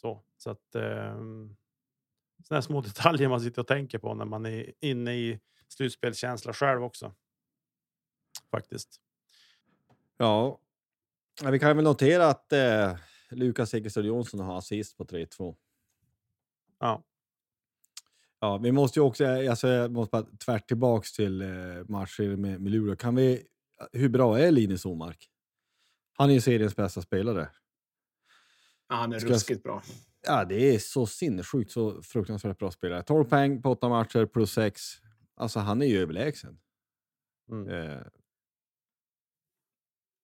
Så, 0.00 0.22
så 0.36 0.50
att 0.50 0.74
eh, 0.74 1.16
sådana 2.44 2.62
små 2.62 2.80
detaljer 2.80 3.28
man 3.28 3.40
sitter 3.40 3.60
och 3.60 3.68
tänker 3.68 3.98
på 3.98 4.14
när 4.14 4.24
man 4.24 4.46
är 4.46 4.72
inne 4.80 5.14
i 5.14 5.40
slutspelskänsla 5.68 6.52
själv 6.52 6.84
också. 6.84 7.14
Faktiskt. 8.50 9.00
Ja, 10.16 10.60
vi 11.50 11.58
kan 11.58 11.76
väl 11.76 11.84
notera 11.84 12.26
att 12.26 12.52
eh, 12.52 12.96
Lukas 13.30 13.74
Egerstad 13.74 14.00
Jonsson 14.00 14.40
har 14.40 14.58
assist 14.58 14.96
på 14.96 15.04
3-2. 15.04 15.56
Ja. 16.78 17.02
Ja, 18.40 18.58
vi 18.58 18.72
måste 18.72 18.98
ju 18.98 19.04
också, 19.04 19.26
alltså, 19.26 19.68
jag 19.68 19.92
måste 19.92 20.10
bara 20.10 20.22
tvärt 20.22 20.68
tillbaks 20.68 21.12
till 21.12 21.42
eh, 21.42 21.48
matcher 21.88 22.36
med, 22.36 22.60
med 22.60 22.72
Luleå. 22.72 22.96
Kan 22.96 23.14
vi, 23.14 23.46
hur 23.92 24.08
bra 24.08 24.38
är 24.38 24.50
Linus 24.50 24.84
Omark? 24.86 25.28
Han 26.18 26.30
är 26.30 26.34
ju 26.34 26.40
seriens 26.40 26.76
bästa 26.76 27.02
spelare. 27.02 27.50
Ja, 28.88 28.94
han 28.94 29.12
är 29.12 29.18
Ska- 29.18 29.28
ruskigt 29.30 29.62
bra. 29.62 29.82
Ja, 30.26 30.44
det 30.44 30.74
är 30.74 30.78
så 30.78 31.06
sinnessjukt, 31.06 31.70
så 31.70 32.02
fruktansvärt 32.02 32.58
bra 32.58 32.70
spelare. 32.70 33.02
12 33.02 33.24
poäng 33.24 33.62
på 33.62 33.70
8 33.70 33.88
matcher 33.88 34.26
plus 34.26 34.52
6. 34.52 34.80
Alltså, 35.34 35.58
han 35.60 35.82
är 35.82 35.86
ju 35.86 35.98
överlägsen. 35.98 36.58
Mm. 37.50 37.68
Eh, 37.68 38.02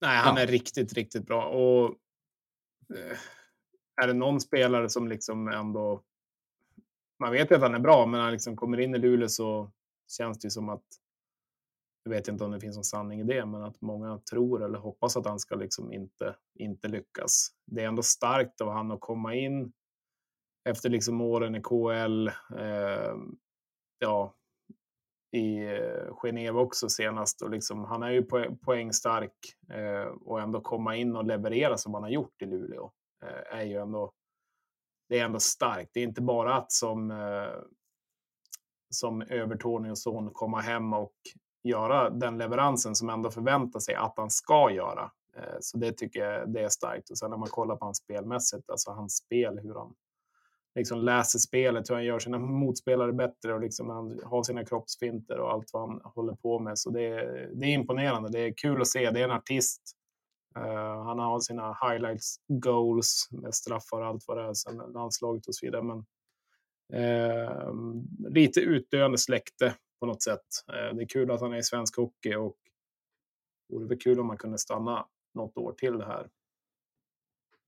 Nej, 0.00 0.16
han 0.18 0.36
Ja. 0.36 0.42
är 0.42 0.46
riktigt, 0.46 0.92
riktigt 0.92 1.26
bra. 1.26 1.44
Och 1.48 1.96
eh, 2.96 3.18
är 4.02 4.06
det 4.06 4.12
någon 4.12 4.40
spelare 4.40 4.88
som 4.88 5.08
liksom 5.08 5.48
ändå... 5.48 6.04
Man 7.18 7.32
vet 7.32 7.50
ju 7.50 7.54
att 7.54 7.62
han 7.62 7.74
är 7.74 7.78
bra, 7.78 8.06
men 8.06 8.18
när 8.18 8.24
han 8.24 8.32
liksom 8.32 8.56
kommer 8.56 8.80
in 8.80 8.94
i 8.94 8.98
Luleå 8.98 9.28
så 9.28 9.72
känns 10.18 10.38
det 10.38 10.46
ju 10.46 10.50
som 10.50 10.68
att... 10.68 10.84
Jag 12.02 12.10
vet 12.10 12.28
inte 12.28 12.44
om 12.44 12.50
det 12.50 12.60
finns 12.60 12.76
någon 12.76 12.84
sanning 12.84 13.20
i 13.20 13.24
det, 13.24 13.46
men 13.46 13.62
att 13.62 13.80
många 13.80 14.18
tror 14.30 14.64
eller 14.64 14.78
hoppas 14.78 15.16
att 15.16 15.26
han 15.26 15.38
ska 15.38 15.54
liksom 15.54 15.92
inte, 15.92 16.36
inte 16.54 16.88
lyckas. 16.88 17.48
Det 17.66 17.82
är 17.82 17.88
ändå 17.88 18.02
starkt 18.02 18.60
av 18.60 18.68
han 18.68 18.92
att 18.92 19.00
komma 19.00 19.34
in 19.34 19.72
efter 20.68 20.90
liksom 20.90 21.20
åren 21.20 21.54
i 21.54 21.62
KL. 21.62 22.28
Eh, 22.58 23.14
ja, 23.98 24.34
i 25.32 25.58
eh, 25.58 26.14
Genève 26.22 26.58
också 26.58 26.88
senast. 26.88 27.42
Och 27.42 27.50
liksom, 27.50 27.84
han 27.84 28.02
är 28.02 28.10
ju 28.10 28.22
poängstark 28.64 29.34
eh, 29.70 30.12
och 30.22 30.40
ändå 30.40 30.60
komma 30.60 30.96
in 30.96 31.16
och 31.16 31.24
leverera 31.24 31.76
som 31.76 31.94
han 31.94 32.02
har 32.02 32.10
gjort 32.10 32.42
i 32.42 32.46
Luleå 32.46 32.92
eh, 33.24 33.58
är 33.58 33.62
ju 33.62 33.76
ändå, 33.76 34.12
det 35.08 35.18
är 35.18 35.24
ändå 35.24 35.40
starkt. 35.40 35.90
Det 35.94 36.00
är 36.00 36.04
inte 36.04 36.22
bara 36.22 36.54
att 36.54 36.72
som, 36.72 37.10
eh, 37.10 37.62
som 38.90 39.22
Övertorneås 39.22 40.06
och 40.06 40.12
son 40.12 40.30
komma 40.32 40.60
hem 40.60 40.92
och 40.92 41.14
göra 41.62 42.10
den 42.10 42.38
leveransen 42.38 42.94
som 42.94 43.10
ändå 43.10 43.30
förväntar 43.30 43.80
sig 43.80 43.94
att 43.94 44.14
han 44.16 44.30
ska 44.30 44.70
göra. 44.70 45.10
Eh, 45.36 45.56
så 45.60 45.78
det 45.78 45.92
tycker 45.92 46.20
jag 46.20 46.52
det 46.52 46.60
är 46.60 46.68
starkt. 46.68 47.10
Och 47.10 47.18
sen 47.18 47.30
när 47.30 47.36
man 47.36 47.48
kollar 47.48 47.76
på 47.76 47.84
hans 47.84 47.98
spelmässigt, 47.98 48.70
alltså 48.70 48.90
hans 48.90 49.16
spel, 49.16 49.58
hur 49.62 49.74
han 49.74 49.94
liksom 50.74 50.98
läser 50.98 51.38
spelet, 51.38 51.90
hur 51.90 51.94
han 51.94 52.04
gör 52.04 52.18
sina 52.18 52.38
motspelare 52.38 53.12
bättre 53.12 53.54
och 53.54 53.60
liksom 53.60 53.90
han 53.90 54.20
har 54.24 54.42
sina 54.42 54.64
kroppsfinter 54.64 55.38
och 55.38 55.52
allt 55.52 55.70
vad 55.72 55.88
han 55.88 56.00
håller 56.04 56.34
på 56.34 56.58
med. 56.58 56.78
Så 56.78 56.90
det 56.90 57.02
är, 57.02 57.50
det 57.54 57.66
är 57.66 57.74
imponerande. 57.74 58.28
Det 58.28 58.40
är 58.40 58.52
kul 58.56 58.80
att 58.80 58.88
se. 58.88 59.10
Det 59.10 59.20
är 59.20 59.24
en 59.24 59.30
artist. 59.30 59.82
Uh, 60.58 61.02
han 61.02 61.18
har 61.18 61.40
sina 61.40 61.76
highlights 61.82 62.36
goals 62.48 63.28
med 63.30 63.54
straffar 63.54 64.00
och 64.00 64.06
allt 64.06 64.24
vad 64.26 64.36
det 64.36 64.44
är 64.44 64.54
sen 64.54 64.76
landslaget 64.76 65.46
och 65.46 65.54
så 65.54 65.66
vidare. 65.66 65.82
Men 65.82 66.04
uh, 66.94 67.74
lite 68.30 68.60
utdöende 68.60 69.18
släkte 69.18 69.74
på 70.00 70.06
något 70.06 70.22
sätt. 70.22 70.46
Eh, 70.68 70.94
det 70.94 71.02
är 71.02 71.08
kul 71.08 71.30
att 71.30 71.40
han 71.40 71.52
är 71.52 71.58
i 71.58 71.62
svensk 71.62 71.96
hockey 71.96 72.34
och 72.34 72.56
det 73.68 73.74
vore 73.74 73.86
väl 73.86 73.98
kul 73.98 74.20
om 74.20 74.26
man 74.26 74.38
kunde 74.38 74.58
stanna 74.58 75.06
något 75.34 75.56
år 75.56 75.72
till 75.72 76.02
här. 76.02 76.28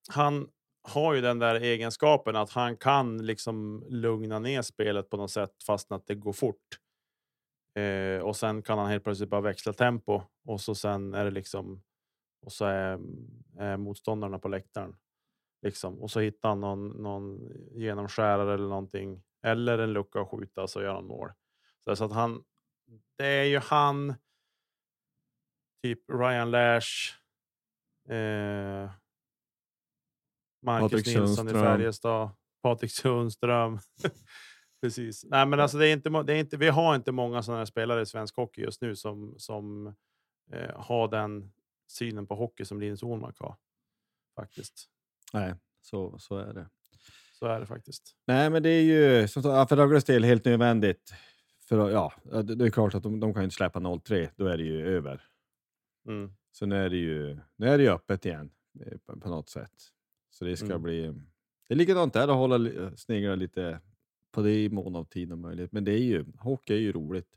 han 0.08 0.48
har 0.82 1.14
ju 1.14 1.20
den 1.20 1.38
där 1.38 1.54
egenskapen 1.54 2.36
att 2.36 2.50
han 2.50 2.76
kan 2.76 3.26
liksom 3.26 3.84
lugna 3.88 4.38
ner 4.38 4.62
spelet 4.62 5.10
på 5.10 5.16
något 5.16 5.30
sätt 5.30 5.62
fast 5.66 5.92
att 5.92 6.06
det 6.06 6.14
går 6.14 6.32
fort. 6.32 6.78
Eh, 7.74 8.22
och 8.22 8.36
sen 8.36 8.62
kan 8.62 8.78
han 8.78 8.90
helt 8.90 9.04
plötsligt 9.04 9.30
bara 9.30 9.40
växla 9.40 9.72
tempo 9.72 10.22
och 10.44 10.60
så 10.60 10.74
sen 10.74 11.14
är 11.14 11.24
det 11.24 11.30
liksom 11.30 11.82
och 12.42 12.52
så 12.52 12.64
är, 12.64 13.00
är 13.58 13.76
motståndarna 13.76 14.38
på 14.38 14.48
läktaren 14.48 14.96
liksom 15.62 16.00
och 16.00 16.10
så 16.10 16.20
hittar 16.20 16.48
han 16.48 16.60
någon, 16.60 16.88
någon 16.88 17.52
genomskärare 17.72 18.54
eller 18.54 18.68
någonting 18.68 19.22
eller 19.42 19.78
en 19.78 19.92
lucka 19.92 20.20
att 20.20 20.28
skjuta 20.28 20.66
så 20.66 20.82
gör 20.82 20.94
han 20.94 21.06
mål. 21.06 21.30
Så, 21.84 22.04
att 22.04 22.12
han. 22.12 22.44
Det 23.18 23.26
är 23.26 23.44
ju 23.44 23.58
han. 23.58 24.14
Typ 25.82 26.10
Ryan 26.10 26.50
Lash. 26.50 27.14
Eh, 28.08 28.90
Marcus 30.62 30.90
Patrik 30.90 31.06
Nilsson 31.06 31.24
i 31.24 31.36
Sundström. 31.36 31.62
Färjestad. 31.62 32.30
Patrik 32.62 32.92
Sundström. 32.92 33.78
Precis. 34.80 35.24
Nej, 35.24 35.46
men 35.46 35.60
alltså 35.60 35.78
det 35.78 35.88
är 35.88 35.92
inte, 35.92 36.10
det 36.22 36.32
är 36.32 36.36
inte, 36.36 36.56
vi 36.56 36.68
har 36.68 36.94
inte 36.94 37.12
många 37.12 37.42
sådana 37.42 37.66
spelare 37.66 38.02
i 38.02 38.06
svensk 38.06 38.36
hockey 38.36 38.60
just 38.60 38.80
nu 38.80 38.96
som, 38.96 39.34
som 39.38 39.86
eh, 40.52 40.80
har 40.80 41.08
den 41.08 41.52
synen 41.88 42.26
på 42.26 42.34
hockey 42.34 42.64
som 42.64 42.80
Linus 42.80 43.02
Ohlmark 43.02 43.38
har. 43.38 43.56
Faktiskt. 44.36 44.88
nej, 45.32 45.54
så, 45.80 46.18
så 46.18 46.36
är 46.36 46.54
det. 46.54 46.68
Så 47.32 47.46
är 47.46 47.60
det 47.60 47.66
faktiskt. 47.66 48.16
Nej, 48.26 48.50
men 48.50 48.62
det 48.62 48.70
är 48.70 48.82
ju 48.82 49.28
som 49.28 49.42
sagt, 49.42 49.68
för 49.68 49.76
Rögles 49.76 50.04
del 50.04 50.24
helt 50.24 50.44
nödvändigt. 50.44 51.14
För, 51.70 51.90
ja, 51.90 52.12
det 52.42 52.64
är 52.64 52.70
klart 52.70 52.94
att 52.94 53.02
de, 53.02 53.20
de 53.20 53.34
kan 53.34 53.44
inte 53.44 53.54
släppa 53.56 53.78
0-3, 53.80 54.28
då 54.36 54.46
är 54.46 54.56
det 54.58 54.64
ju 54.64 54.86
över. 54.96 55.22
Mm. 56.08 56.32
Så 56.52 56.66
nu 56.66 56.76
är 56.76 56.90
det 56.90 56.96
ju, 56.96 57.38
nu 57.56 57.66
är 57.68 57.78
det 57.78 57.84
ju 57.84 57.90
öppet 57.90 58.26
igen 58.26 58.50
eh, 58.86 58.98
på, 59.20 59.28
något 59.28 59.48
sätt. 59.48 59.72
Så 60.30 60.44
det 60.44 60.56
ska 60.56 60.66
Mm. 60.66 60.82
bli... 60.82 61.02
Det 61.68 61.74
är 61.74 61.78
likadant 61.78 62.12
där 62.12 62.28
att 62.28 62.34
hålla 62.36 62.56
li- 62.56 62.90
snegla 62.96 63.34
lite 63.34 63.80
på 64.32 64.42
det 64.42 64.64
i 64.64 64.68
mån 64.68 64.96
av 64.96 65.04
tid 65.04 65.32
och 65.32 65.38
möjlighet. 65.38 65.72
Men 65.72 65.84
det 65.84 65.92
är 65.92 65.98
ju, 66.02 66.24
hockey 66.38 66.74
är 66.74 66.78
ju 66.78 66.92
roligt. 66.92 67.28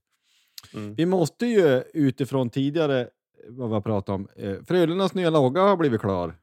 Mm. 0.74 0.96
Vi 0.96 1.06
måste 1.06 1.46
ju 1.46 1.84
utifrån 1.94 2.50
tidigare, 2.50 3.02
eh, 3.02 3.08
vad 3.50 3.70
vi 3.70 3.74
har 3.74 3.82
pratat 3.82 4.10
om, 4.10 4.28
eh, 4.36 4.62
Frölundas 4.64 5.14
nya 5.14 5.30
logga 5.30 5.62
har 5.62 5.78
blivit 5.78 6.02
klar. 6.02 6.40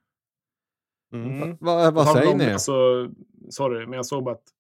Mm. 1.13 1.43
Mm. 1.43 1.57
Va, 1.61 1.91
vad 1.91 2.09
säger 2.09 2.35
ni? 2.37 2.45
Alltså, 2.53 2.73
sorry, 3.51 3.87
men 3.87 3.93
jag 3.97 4.07
såg 4.07 4.25
bara 4.25 4.35
att... 4.35 4.55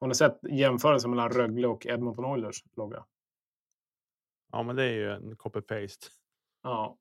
Har 0.00 0.08
ni 0.08 0.14
sett 0.14 0.38
jämförelsen 0.50 1.10
mellan 1.10 1.30
Rögle 1.30 1.66
och 1.66 1.86
Edmonton 1.86 2.24
Oilers 2.24 2.64
logga? 2.76 3.04
Ja, 4.52 4.62
men 4.62 4.76
det 4.76 4.84
är 4.84 4.92
ju 4.92 5.10
en 5.12 5.36
copy-paste. 5.36 6.06
Ja. 6.62 6.98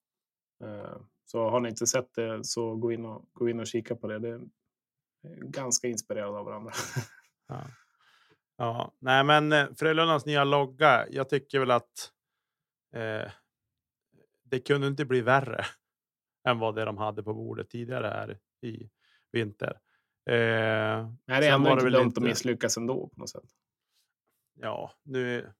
Eh, 0.63 0.97
Så 1.25 1.49
har 1.49 1.59
ni 1.59 1.69
inte 1.69 1.87
sett 1.87 2.13
det 2.13 2.43
så 2.45 2.75
gå 2.75 2.91
in 2.91 3.05
och, 3.05 3.25
gå 3.33 3.49
in 3.49 3.59
och 3.59 3.67
kika 3.67 3.95
på 3.95 4.07
det. 4.07 4.19
Det 4.19 4.29
är 4.29 4.39
ganska 5.41 5.87
inspirerade 5.87 6.37
av 6.37 6.45
varandra. 6.45 6.71
Ja. 7.47 7.67
ja, 8.57 8.93
nej, 8.99 9.23
men 9.23 9.51
eh, 9.51 9.67
Frölundas 9.75 10.25
nya 10.25 10.43
logga. 10.43 11.07
Jag 11.09 11.29
tycker 11.29 11.59
väl 11.59 11.71
att. 11.71 12.11
Eh, 12.93 13.31
det 14.43 14.59
kunde 14.59 14.87
inte 14.87 15.05
bli 15.05 15.21
värre 15.21 15.65
än 16.47 16.59
vad 16.59 16.75
det 16.75 16.85
de 16.85 16.97
hade 16.97 17.23
på 17.23 17.33
bordet 17.33 17.69
tidigare 17.69 18.07
här 18.07 18.39
i 18.61 18.89
vinter. 19.31 19.79
Eh, 20.33 21.07
Nej, 21.25 21.41
det 21.41 21.47
är 21.47 21.53
ändå 21.53 21.71
inte 21.71 21.83
dumt 21.89 22.05
lite- 22.07 22.19
att 22.19 22.23
misslyckas 22.23 22.77
ändå 22.77 23.07
på 23.07 23.19
något 23.19 23.29
sätt. 23.29 23.43
ja, 24.59 24.91
nu. 25.03 25.53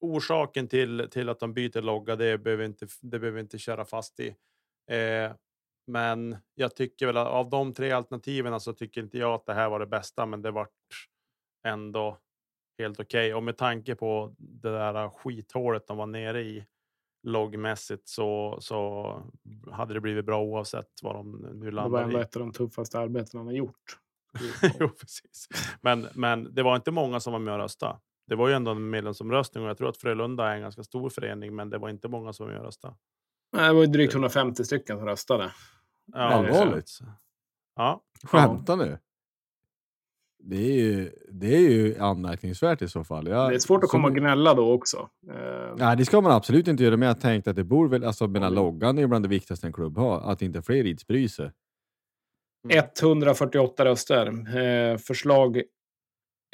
Orsaken 0.00 0.68
till 0.68 1.08
till 1.10 1.28
att 1.28 1.40
de 1.40 1.54
byter 1.54 1.82
logga, 1.82 2.16
det 2.16 2.38
behöver 2.38 2.64
inte. 2.64 2.86
Det 3.00 3.18
behöver 3.18 3.40
inte 3.40 3.58
köra 3.58 3.84
fast 3.84 4.20
i. 4.20 4.28
Eh, 4.90 5.32
men 5.86 6.36
jag 6.54 6.76
tycker 6.76 7.06
väl 7.06 7.16
av 7.16 7.50
de 7.50 7.74
tre 7.74 7.90
alternativen 7.90 8.60
så 8.60 8.72
tycker 8.72 9.00
inte 9.02 9.18
jag 9.18 9.34
att 9.34 9.46
det 9.46 9.54
här 9.54 9.68
var 9.70 9.78
det 9.78 9.86
bästa, 9.86 10.26
men 10.26 10.42
det 10.42 10.50
vart 10.50 10.70
ändå 11.66 12.18
helt 12.78 13.00
okej. 13.00 13.34
Och 13.34 13.42
med 13.42 13.56
tanke 13.56 13.94
på 13.94 14.34
det 14.38 14.70
där 14.70 15.08
skithålet 15.08 15.86
de 15.86 15.96
var 15.96 16.06
nere 16.06 16.42
i 16.42 16.66
loggmässigt 17.22 18.08
så, 18.08 18.58
så 18.60 19.12
hade 19.70 19.94
det 19.94 20.00
blivit 20.00 20.24
bra 20.26 20.42
oavsett 20.42 20.88
vad 21.02 21.14
de 21.14 21.32
nu 21.54 21.70
Det 21.70 21.88
var 21.88 22.02
ändå 22.02 22.18
i. 22.18 22.22
ett 22.22 22.36
av 22.36 22.40
de 22.40 22.52
tuffaste 22.52 22.98
arbeten 22.98 23.38
han 23.38 23.46
har 23.46 23.54
gjort. 23.54 23.98
jo, 24.80 24.88
precis. 24.88 25.48
Men, 25.80 26.08
men 26.14 26.54
det 26.54 26.62
var 26.62 26.76
inte 26.76 26.90
många 26.90 27.20
som 27.20 27.32
var 27.32 27.40
med 27.40 27.54
och 27.54 27.60
röstade. 27.60 27.98
Det 28.26 28.34
var 28.36 28.48
ju 28.48 28.54
ändå 28.54 28.70
en 28.70 28.90
medlemsomröstning 28.90 29.64
och 29.64 29.70
jag 29.70 29.78
tror 29.78 29.88
att 29.88 29.96
Frölunda 29.96 30.48
är 30.48 30.54
en 30.54 30.62
ganska 30.62 30.82
stor 30.82 31.10
förening, 31.10 31.56
men 31.56 31.70
det 31.70 31.78
var 31.78 31.88
inte 31.88 32.08
många 32.08 32.32
som 32.32 32.46
röstade. 32.48 32.94
Nej, 33.52 33.68
det 33.68 33.74
var 33.74 33.80
ju 33.80 33.86
drygt 33.86 34.12
150 34.14 34.64
stycken 34.64 34.96
som 34.96 35.06
röstade. 35.06 35.52
Ja, 36.12 36.18
Allvarligt? 36.18 36.98
Ja, 37.76 38.02
Skämtar 38.24 38.76
nu? 38.76 38.98
Det 40.42 40.56
är, 40.56 40.82
ju, 40.82 41.10
det 41.30 41.54
är 41.54 41.70
ju 41.70 41.98
anmärkningsvärt 41.98 42.82
i 42.82 42.88
så 42.88 43.04
fall. 43.04 43.28
Jag, 43.28 43.50
Det 43.50 43.54
är 43.54 43.58
svårt 43.58 43.84
att 43.84 43.90
komma 43.90 44.08
och 44.08 44.14
gnälla 44.14 44.54
då 44.54 44.72
också. 44.72 45.08
Eh, 45.28 45.74
Nej, 45.76 45.96
det 45.96 46.04
ska 46.04 46.20
man 46.20 46.32
absolut 46.32 46.68
inte 46.68 46.84
göra, 46.84 46.96
men 46.96 47.08
jag 47.08 47.20
tänkte 47.20 47.50
att 47.50 47.56
det 47.56 47.64
borde 47.64 47.90
väl, 47.90 48.04
alltså 48.04 48.26
menar, 48.26 48.50
loggan 48.50 48.98
är 48.98 49.02
ju 49.02 49.08
bland 49.08 49.24
det 49.24 49.28
viktigaste 49.28 49.66
en 49.66 49.72
klubb 49.72 49.98
har, 49.98 50.20
att 50.20 50.42
inte 50.42 50.62
fler 50.62 50.86
ids 50.86 51.06
bryr 51.06 51.28
sig. 51.28 51.50
148 52.68 53.84
röster. 53.84 54.26
Eh, 54.56 54.96
förslag 54.96 55.62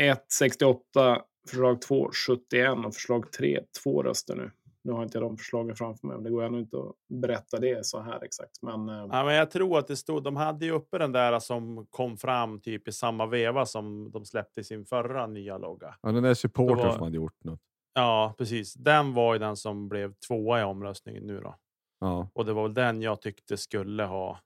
1, 0.02 0.26
68. 0.32 1.22
Förslag 1.48 1.80
2, 1.80 2.10
71. 2.26 2.86
Och 2.86 2.94
förslag 2.94 3.32
3, 3.32 3.60
2 3.84 4.02
röster 4.02 4.34
nu. 4.34 4.50
Nu 4.86 4.92
har 4.92 5.02
inte 5.02 5.18
jag 5.18 5.22
de 5.30 5.36
förslagen 5.36 5.76
framför 5.76 6.06
mig, 6.06 6.16
men 6.16 6.24
det 6.24 6.30
går 6.30 6.42
ännu 6.42 6.58
inte 6.58 6.76
att 6.78 6.92
berätta 7.08 7.58
det 7.60 7.86
så 7.86 8.00
här 8.00 8.24
exakt. 8.24 8.62
Men, 8.62 8.88
eh, 8.88 8.94
Ja, 9.10 9.24
men 9.24 9.34
jag 9.34 9.50
tror 9.50 9.78
att 9.78 9.86
det 9.86 9.96
stod. 9.96 10.22
De 10.22 10.36
hade 10.36 10.64
ju 10.66 10.70
uppe 10.72 10.98
den 10.98 11.12
där 11.12 11.38
som 11.38 11.86
kom 11.90 12.16
fram 12.16 12.60
typ 12.60 12.88
i 12.88 12.92
samma 12.92 13.26
veva 13.26 13.66
som 13.66 14.10
de 14.10 14.24
släppte 14.24 14.64
sin 14.64 14.84
förra 14.84 15.26
nya 15.26 15.58
logga. 15.58 15.94
Ja, 16.02 16.12
den 16.12 16.22
där 16.22 16.34
supporter 16.34 16.84
var- 16.84 16.92
som 16.92 17.02
hade 17.02 17.16
gjort 17.16 17.44
något. 17.44 17.60
Ja, 17.94 18.34
precis. 18.38 18.74
Den 18.74 19.14
var 19.14 19.32
ju 19.34 19.38
den 19.38 19.56
som 19.56 19.88
blev 19.88 20.14
tvåa 20.28 20.60
i 20.60 20.64
omröstningen 20.64 21.22
nu 21.26 21.40
då. 21.40 21.54
Ja. 22.00 22.28
Och 22.34 22.44
det 22.44 22.52
var 22.52 22.62
väl 22.62 22.74
den 22.74 23.02
jag 23.02 23.20
tyckte 23.20 23.56
skulle 23.56 24.04
ha, 24.04 24.38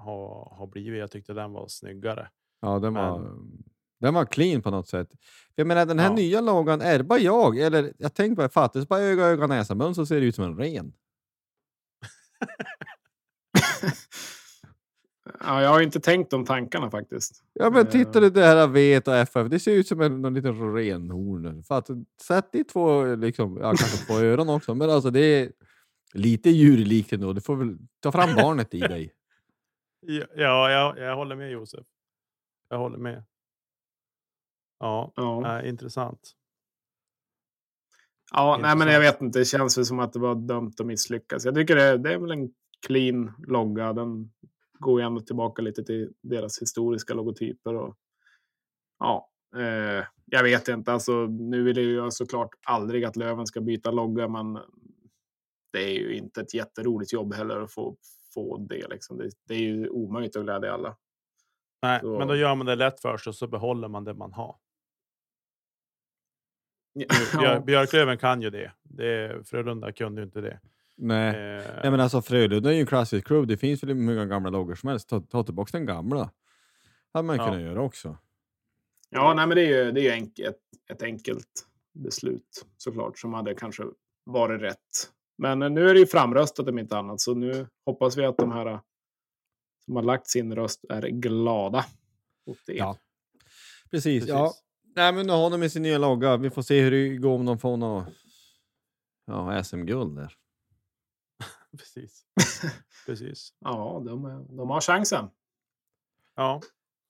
ha, 0.00 0.48
ha 0.56 0.66
blivit. 0.66 1.00
Jag 1.00 1.10
tyckte 1.10 1.32
den 1.32 1.52
var 1.52 1.66
snyggare. 1.68 2.28
Ja, 2.60 2.78
den 2.78 2.94
var, 2.94 3.18
Men- 3.18 3.62
den 4.00 4.14
var 4.14 4.24
clean 4.26 4.62
på 4.62 4.70
något 4.70 4.88
sätt. 4.88 5.08
Jag 5.54 5.66
menar, 5.66 5.86
den 5.86 5.98
här 5.98 6.08
Ja. 6.10 6.14
nya 6.14 6.40
loggan, 6.40 6.80
är 6.80 7.02
bara 7.02 7.18
jag? 7.18 7.58
Eller 7.58 7.92
jag 7.98 8.14
tänkte 8.14 8.36
bara, 8.36 8.48
fattas 8.48 8.88
bara 8.88 9.00
öga, 9.00 9.24
öga, 9.26 9.46
näsa, 9.46 9.74
mun 9.74 9.94
så 9.94 10.06
ser 10.06 10.20
det 10.20 10.26
ut 10.26 10.34
som 10.34 10.44
en 10.44 10.56
ren. 10.58 10.92
ja, 15.40 15.62
jag 15.62 15.70
har 15.70 15.80
inte 15.80 16.00
tänkt 16.00 16.30
de 16.30 16.44
tankarna 16.44 16.90
faktiskt. 16.90 17.44
Ja, 17.52 17.70
men 17.70 17.86
Eh. 17.86 17.90
titta 17.92 18.20
det 18.20 18.30
där 18.30 18.66
vet 18.66 19.08
och 19.08 19.14
FF, 19.16 19.48
det 19.50 19.60
ser 19.60 19.72
ut 19.72 19.88
som 19.88 20.00
en 20.00 20.22
någon 20.22 20.34
liten 20.34 20.74
renhorn. 20.74 21.62
För 21.62 21.78
att, 21.78 21.88
sätt 22.22 22.48
i 22.52 22.64
två, 22.64 23.14
liksom, 23.14 23.56
ja, 23.56 23.74
kanske 23.78 24.06
två 24.06 24.14
öron 24.14 24.48
också, 24.48 24.74
men 24.74 24.90
alltså 24.90 25.10
det 25.10 25.20
är 25.20 25.52
lite 26.14 26.50
djurlikt 26.50 27.12
ändå. 27.12 27.32
Du 27.32 27.40
får 27.40 27.56
väl 27.56 27.76
ta 28.00 28.12
fram 28.12 28.34
barnet 28.36 28.74
i 28.74 28.80
dig. 28.80 29.12
Ja, 30.08 30.24
ja 30.36 30.70
jag, 30.70 30.98
jag 30.98 31.16
håller 31.16 31.36
med 31.36 31.50
Josef. 31.50 31.86
Jag 32.68 32.78
håller 32.78 32.98
med. 32.98 33.22
Ja, 34.86 35.12
Ja, 35.16 35.60
äh, 35.62 35.68
intressant. 35.68 36.20
ja 38.32 38.58
nej, 38.62 38.76
men 38.76 38.88
jag 38.88 38.96
intressant. 38.96 39.14
vet 39.14 39.22
inte. 39.22 39.38
Det 39.38 39.44
känns 39.44 39.78
väl 39.78 39.84
som 39.84 39.98
att 39.98 40.12
det 40.12 40.18
var 40.18 40.34
dömt 40.34 40.80
att 40.80 40.86
misslyckas. 40.86 41.44
Jag 41.44 41.54
tycker 41.54 41.76
det, 41.76 41.98
det 41.98 42.12
är 42.14 42.18
väl 42.18 42.30
en 42.30 42.48
clean 42.86 43.32
logga. 43.46 43.92
Den 43.92 44.32
går 44.78 45.00
ju 45.00 45.06
ändå 45.06 45.20
tillbaka 45.20 45.62
lite 45.62 45.84
till 45.84 46.12
deras 46.22 46.62
historiska 46.62 47.14
logotyper. 47.14 47.74
Och, 47.74 47.96
ja, 48.98 49.30
eh, 49.56 50.04
jag 50.24 50.42
vet 50.42 50.68
inte. 50.68 50.92
Alltså, 50.92 51.12
nu 51.26 51.62
vill 51.62 51.76
jag 51.76 51.86
ju 51.86 52.10
såklart 52.10 52.50
aldrig 52.66 53.04
att 53.04 53.16
Löven 53.16 53.46
ska 53.46 53.60
byta 53.60 53.90
logga, 53.90 54.28
men 54.28 54.54
det 55.72 55.82
är 55.82 55.94
ju 56.00 56.16
inte 56.16 56.40
ett 56.40 56.54
jätteroligt 56.54 57.12
jobb 57.12 57.34
heller 57.34 57.60
att 57.60 57.72
få, 57.72 57.96
få 58.34 58.58
det. 58.58 58.88
Liksom. 58.88 59.18
Det, 59.18 59.30
det 59.48 59.54
är 59.54 59.58
ju 59.60 59.88
omöjligt 59.88 60.36
att 60.36 60.42
glädja 60.44 60.72
alla. 60.72 60.96
Nej, 61.82 62.00
Så- 62.00 62.18
men 62.18 62.28
då 62.28 62.36
gör 62.36 62.54
man 62.54 62.66
det 62.66 62.74
lätt 62.76 63.00
för 63.00 63.16
sig 63.16 63.30
och 63.30 63.34
så 63.36 63.46
behåller 63.46 63.88
man 63.88 64.04
det 64.04 64.14
man 64.14 64.32
har. 64.32 64.56
Björ, 67.38 67.42
Ja, 67.42 67.60
Björklöven 67.60 68.18
kan 68.18 68.42
ju 68.42 68.50
det. 68.50 68.72
det. 68.82 69.46
Frölunda 69.48 69.92
kunde 69.92 70.20
ju 70.20 70.24
inte 70.24 70.40
det. 70.40 70.60
Nej. 70.96 71.28
Eh, 71.28 71.62
Nej, 71.82 71.90
men 71.90 72.00
alltså 72.00 72.22
Frölunda 72.22 72.70
är 72.70 72.74
ju 72.74 72.80
en 72.80 72.86
klassisk 72.86 73.26
klubb. 73.26 73.46
Det 73.48 73.56
finns 73.56 73.82
väl 73.82 73.88
hur 73.88 73.94
många 73.96 74.26
gamla 74.26 74.50
loggor 74.50 74.74
som 74.74 74.88
helst. 74.88 75.08
Ta, 75.08 75.20
ta 75.20 75.42
tillbaka 75.42 75.70
den 75.78 75.86
gamla. 75.86 76.30
hade 77.12 77.26
man 77.26 77.36
Ja. 77.36 77.44
kunnat 77.44 77.60
göra 77.60 77.82
också. 77.82 78.16
Ja, 79.10 79.34
nej, 79.34 79.46
men 79.46 79.56
det 79.56 79.62
är 79.62 79.84
ju, 79.84 79.92
det 79.92 80.00
är 80.00 80.02
ju 80.02 80.10
enk, 80.10 80.38
ett, 80.38 80.56
ett 80.90 81.02
enkelt 81.02 81.66
beslut 81.94 82.66
såklart 82.76 83.18
som 83.18 83.34
hade 83.34 83.54
kanske 83.54 83.82
varit 84.24 84.62
rätt. 84.62 85.10
Men 85.38 85.62
eh, 85.62 85.70
nu 85.70 85.88
är 85.90 85.94
det 85.94 86.00
ju 86.00 86.06
framröstat 86.06 86.68
om 86.68 86.78
inte 86.78 86.96
annat, 86.98 87.20
så 87.20 87.34
nu 87.34 87.66
hoppas 87.86 88.16
vi 88.16 88.24
att 88.24 88.36
de 88.38 88.52
här 88.52 88.66
eh, 88.66 88.80
som 89.84 89.96
har 89.96 90.02
lagt 90.02 90.28
sin 90.28 90.54
röst 90.54 90.84
är 90.88 91.02
glada 91.08 91.84
åt 92.46 92.58
det. 92.66 92.74
Ja. 92.74 92.96
Precis. 93.90 94.14
Precis. 94.14 94.28
Ja. 94.28 94.52
Nej, 94.96 95.12
men 95.12 95.26
nu 95.26 95.32
har 95.32 95.50
de 95.50 95.60
med 95.60 95.72
sin 95.72 95.82
nya 95.82 95.98
logga. 95.98 96.36
Vi 96.36 96.50
får 96.50 96.62
se 96.62 96.80
hur 96.80 96.90
det 96.90 97.16
går 97.16 97.34
om 97.34 97.46
de 97.46 97.58
får 97.58 97.76
något 97.76 98.06
ja, 99.26 99.64
SM-guld 99.64 100.16
där. 100.16 100.32
Precis. 101.78 102.22
Precis. 103.06 103.48
Ja, 103.60 104.02
de, 104.06 104.46
de 104.56 104.70
har 104.70 104.80
chansen. 104.80 105.28
Ja. 106.36 106.60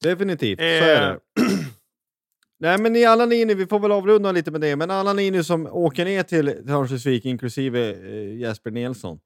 Definitivt, 0.02 0.58
så 0.58 0.64
Eh. 0.64 0.82
är 0.88 1.12
det. 1.12 1.20
Nej, 2.58 2.78
men 2.78 2.92
ni 2.92 3.04
alla 3.04 3.26
ni 3.26 3.44
nu, 3.44 3.54
vi 3.54 3.66
får 3.66 3.80
väl 3.80 3.92
avrunda 3.92 4.32
lite 4.32 4.50
med 4.50 4.60
det, 4.60 4.76
men 4.76 4.90
alla 4.90 5.12
ni 5.12 5.30
nu 5.30 5.44
som 5.44 5.66
åker 5.66 6.04
ner 6.04 6.22
till 6.22 6.48
Örnsköldsvik, 6.48 7.24
inklusive 7.24 7.90
eh, 7.94 8.36
Jesper 8.38 8.70
Nilsson. 8.70 9.20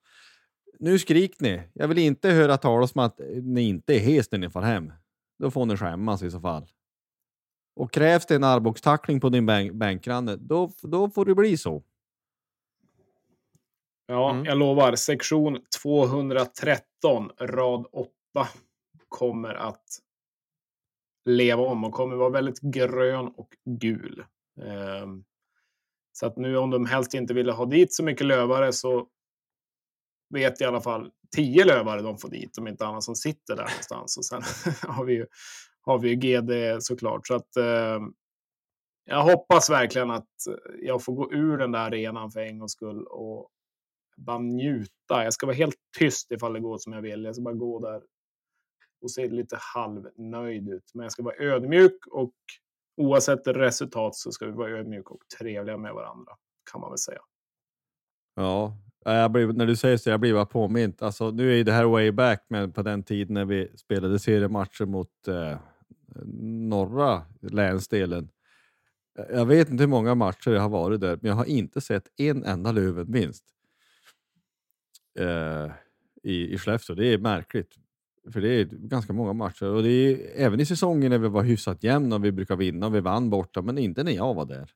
Nu 0.79 0.99
skrik 0.99 1.41
ni. 1.41 1.63
Jag 1.73 1.89
vill 1.89 1.99
inte 1.99 2.31
höra 2.31 2.57
talas 2.57 2.95
om 2.95 3.01
att 3.03 3.21
ni 3.43 3.63
inte 3.63 3.95
är 3.95 3.99
hes 3.99 4.31
när 4.33 4.39
ni 4.39 4.51
får 4.51 4.61
hem. 4.61 4.93
Då 5.39 5.51
får 5.51 5.67
ni 5.67 5.77
skämmas 5.77 6.23
i 6.23 6.31
så 6.31 6.41
fall. 6.41 6.67
Och 7.81 7.93
krävs 7.93 8.27
det 8.27 8.35
en 8.35 8.45
armbågstackling 8.45 9.21
på 9.21 9.29
din 9.29 9.47
bänk, 9.47 9.73
bänkgranne, 9.73 10.37
då, 10.37 10.71
då 10.83 11.11
får 11.11 11.25
det 11.25 11.35
bli 11.35 11.57
så. 11.57 11.83
Ja, 14.07 14.31
Mm. 14.31 14.45
jag 14.45 14.59
lovar. 14.59 14.95
Sektion 14.95 15.59
213, 15.83 17.31
rad 17.41 17.87
8, 17.93 18.11
kommer 19.09 19.55
att 19.55 19.85
leva 21.25 21.63
om 21.63 21.85
och 21.85 21.93
kommer 21.93 22.17
vara 22.17 22.31
väldigt 22.31 22.61
grön 22.61 23.27
och 23.37 23.57
gul. 23.65 24.25
Ehm, 24.63 25.25
så 26.13 26.27
att 26.27 26.37
nu 26.37 26.57
om 26.57 26.71
de 26.71 26.87
helst 26.87 27.15
inte 27.15 27.35
ville 27.35 27.53
ha 27.53 27.65
dit 27.65 27.95
så 27.95 28.05
mycket 28.05 28.27
lövare 28.27 28.73
så 28.73 29.07
vet 30.35 30.61
i 30.61 30.65
alla 30.65 30.81
fall 30.81 31.11
10 31.37 31.65
lövare 31.65 32.03
de 32.03 32.19
får 32.19 32.29
dit, 32.29 32.59
om 32.59 32.69
inte 32.69 32.87
annat 32.87 33.05
som 33.05 33.15
sitter 33.17 33.57
där 33.57 33.65
någonstans. 33.65 34.17
Och 34.19 34.25
sen 34.25 34.43
har 34.91 35.05
vi 35.05 35.13
ju, 35.15 35.27
har 35.83 35.99
vi 35.99 36.09
ju 36.09 36.17
GD 36.17 36.83
såklart. 36.83 37.27
Så 37.27 37.35
att 37.35 37.57
eh, 37.57 38.01
jag 39.05 39.23
hoppas 39.23 39.71
verkligen 39.71 40.11
att 40.11 40.29
jag 40.83 41.05
får 41.05 41.15
gå 41.15 41.33
ur 41.33 41.59
den 41.59 41.73
där 41.73 41.81
arenan 41.81 42.31
för 42.31 42.41
en 42.41 42.59
gångs 42.59 42.73
skull 42.73 43.07
och 43.07 43.51
bara 44.17 44.39
njuta. 44.39 45.25
Jag 45.25 45.33
ska 45.33 45.47
vara 45.47 45.57
helt 45.57 45.77
tyst 45.99 46.33
ifall 46.33 46.53
det 46.53 46.61
går 46.61 46.79
som 46.79 46.93
jag 46.93 47.03
vill. 47.03 47.25
Jag 47.25 47.35
ska 47.35 47.43
bara 47.43 47.55
gå 47.55 47.81
där 47.81 48.03
och 49.03 49.11
se 49.11 49.29
lite 49.29 49.57
halvnöjd 49.75 50.69
ut. 50.69 50.91
Men 50.95 51.03
jag 51.03 51.13
ska 51.13 51.23
vara 51.23 51.37
ödmjuk 51.39 52.07
och 52.11 52.35
oavsett 52.97 53.47
resultat 53.47 54.15
så 54.15 54.33
ska 54.33 54.47
vi 54.47 54.53
vara 54.53 54.71
ödmjuka 54.71 55.15
och 55.15 55.23
trevliga 55.39 55.77
med 55.77 55.95
varandra. 55.95 56.33
Kan 56.73 56.81
man 56.81 56.91
väl 56.91 56.99
säga. 56.99 57.21
Ja, 58.35 58.77
eh, 59.07 59.13
jag 59.13 59.31
blev, 59.31 59.55
när 59.55 59.67
du 59.67 59.77
säger 59.77 59.97
så, 59.97 60.11
jag 60.11 60.21
blir 60.21 60.35
bara 60.35 60.47
påmint. 60.47 61.03
Alltså, 61.03 61.31
nu 61.31 61.53
är 61.53 61.57
ju 61.57 61.65
det 61.65 61.73
här 61.73 61.85
way 61.85 62.13
back, 62.13 62.47
men 62.49 62.73
på 62.73 62.83
den 62.83 63.03
tiden 63.03 63.35
när 63.35 63.45
vi 63.45 63.77
spelade 63.77 64.19
seriematcher 64.19 64.85
mot 64.85 65.29
eh, 65.29 65.59
norra 66.69 67.23
länsdelen. 67.41 68.29
Jag 69.31 69.47
vet 69.47 69.71
inte 69.71 69.83
hur 69.83 69.89
många 69.89 70.15
matcher 70.15 70.51
jag 70.51 70.61
har 70.61 70.69
varit 70.69 71.01
där, 71.01 71.19
men 71.23 71.29
jag 71.29 71.37
har 71.37 71.45
inte 71.45 71.81
sett 71.81 72.21
en 72.21 72.45
enda 72.45 72.73
Lövenvinst 72.73 73.45
eh, 75.19 75.71
i, 76.23 76.55
i 76.55 76.59
Skellefteå. 76.59 76.97
Det 76.97 77.07
är 77.07 77.19
märkligt. 77.19 77.75
För 78.33 78.41
det 78.41 78.49
är 78.49 78.65
ganska 78.65 79.13
många 79.13 79.33
matcher 79.33 79.67
och 79.67 79.83
det 79.83 79.91
är 79.91 80.47
även 80.47 80.61
i 80.61 80.67
säsongen 80.67 81.11
när 81.11 81.19
vi 81.19 81.29
var 81.29 81.43
hyfsat 81.43 81.85
jämna 81.85 82.17
och 82.17 82.25
vi 82.25 82.33
brukar 82.33 82.57
vinna 82.57 82.87
och 82.87 82.95
vi 82.95 83.01
vann 83.01 83.31
borta, 83.31 83.63
men 83.63 83.79
inte 83.79 84.05
när 84.05 84.13
jag 84.13 84.35
var 84.35 84.47
där. 84.47 84.71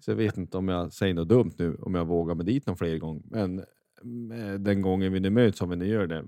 Så 0.00 0.10
jag 0.10 0.16
vet 0.16 0.36
inte 0.36 0.58
om 0.58 0.68
jag 0.68 0.92
säger 0.92 1.14
något 1.14 1.28
dumt 1.28 1.52
nu, 1.58 1.74
om 1.74 1.94
jag 1.94 2.04
vågar 2.04 2.34
mig 2.34 2.46
dit 2.46 2.66
någon 2.66 2.76
fler 2.76 2.98
gång. 2.98 3.22
Men 3.24 3.58
eh, 3.58 4.54
den 4.58 4.82
gången 4.82 5.12
vi 5.12 5.20
nu 5.20 5.30
möts, 5.30 5.60
om 5.60 5.70
vi 5.70 5.76
nu 5.76 5.86
gör 5.86 6.06
det. 6.06 6.24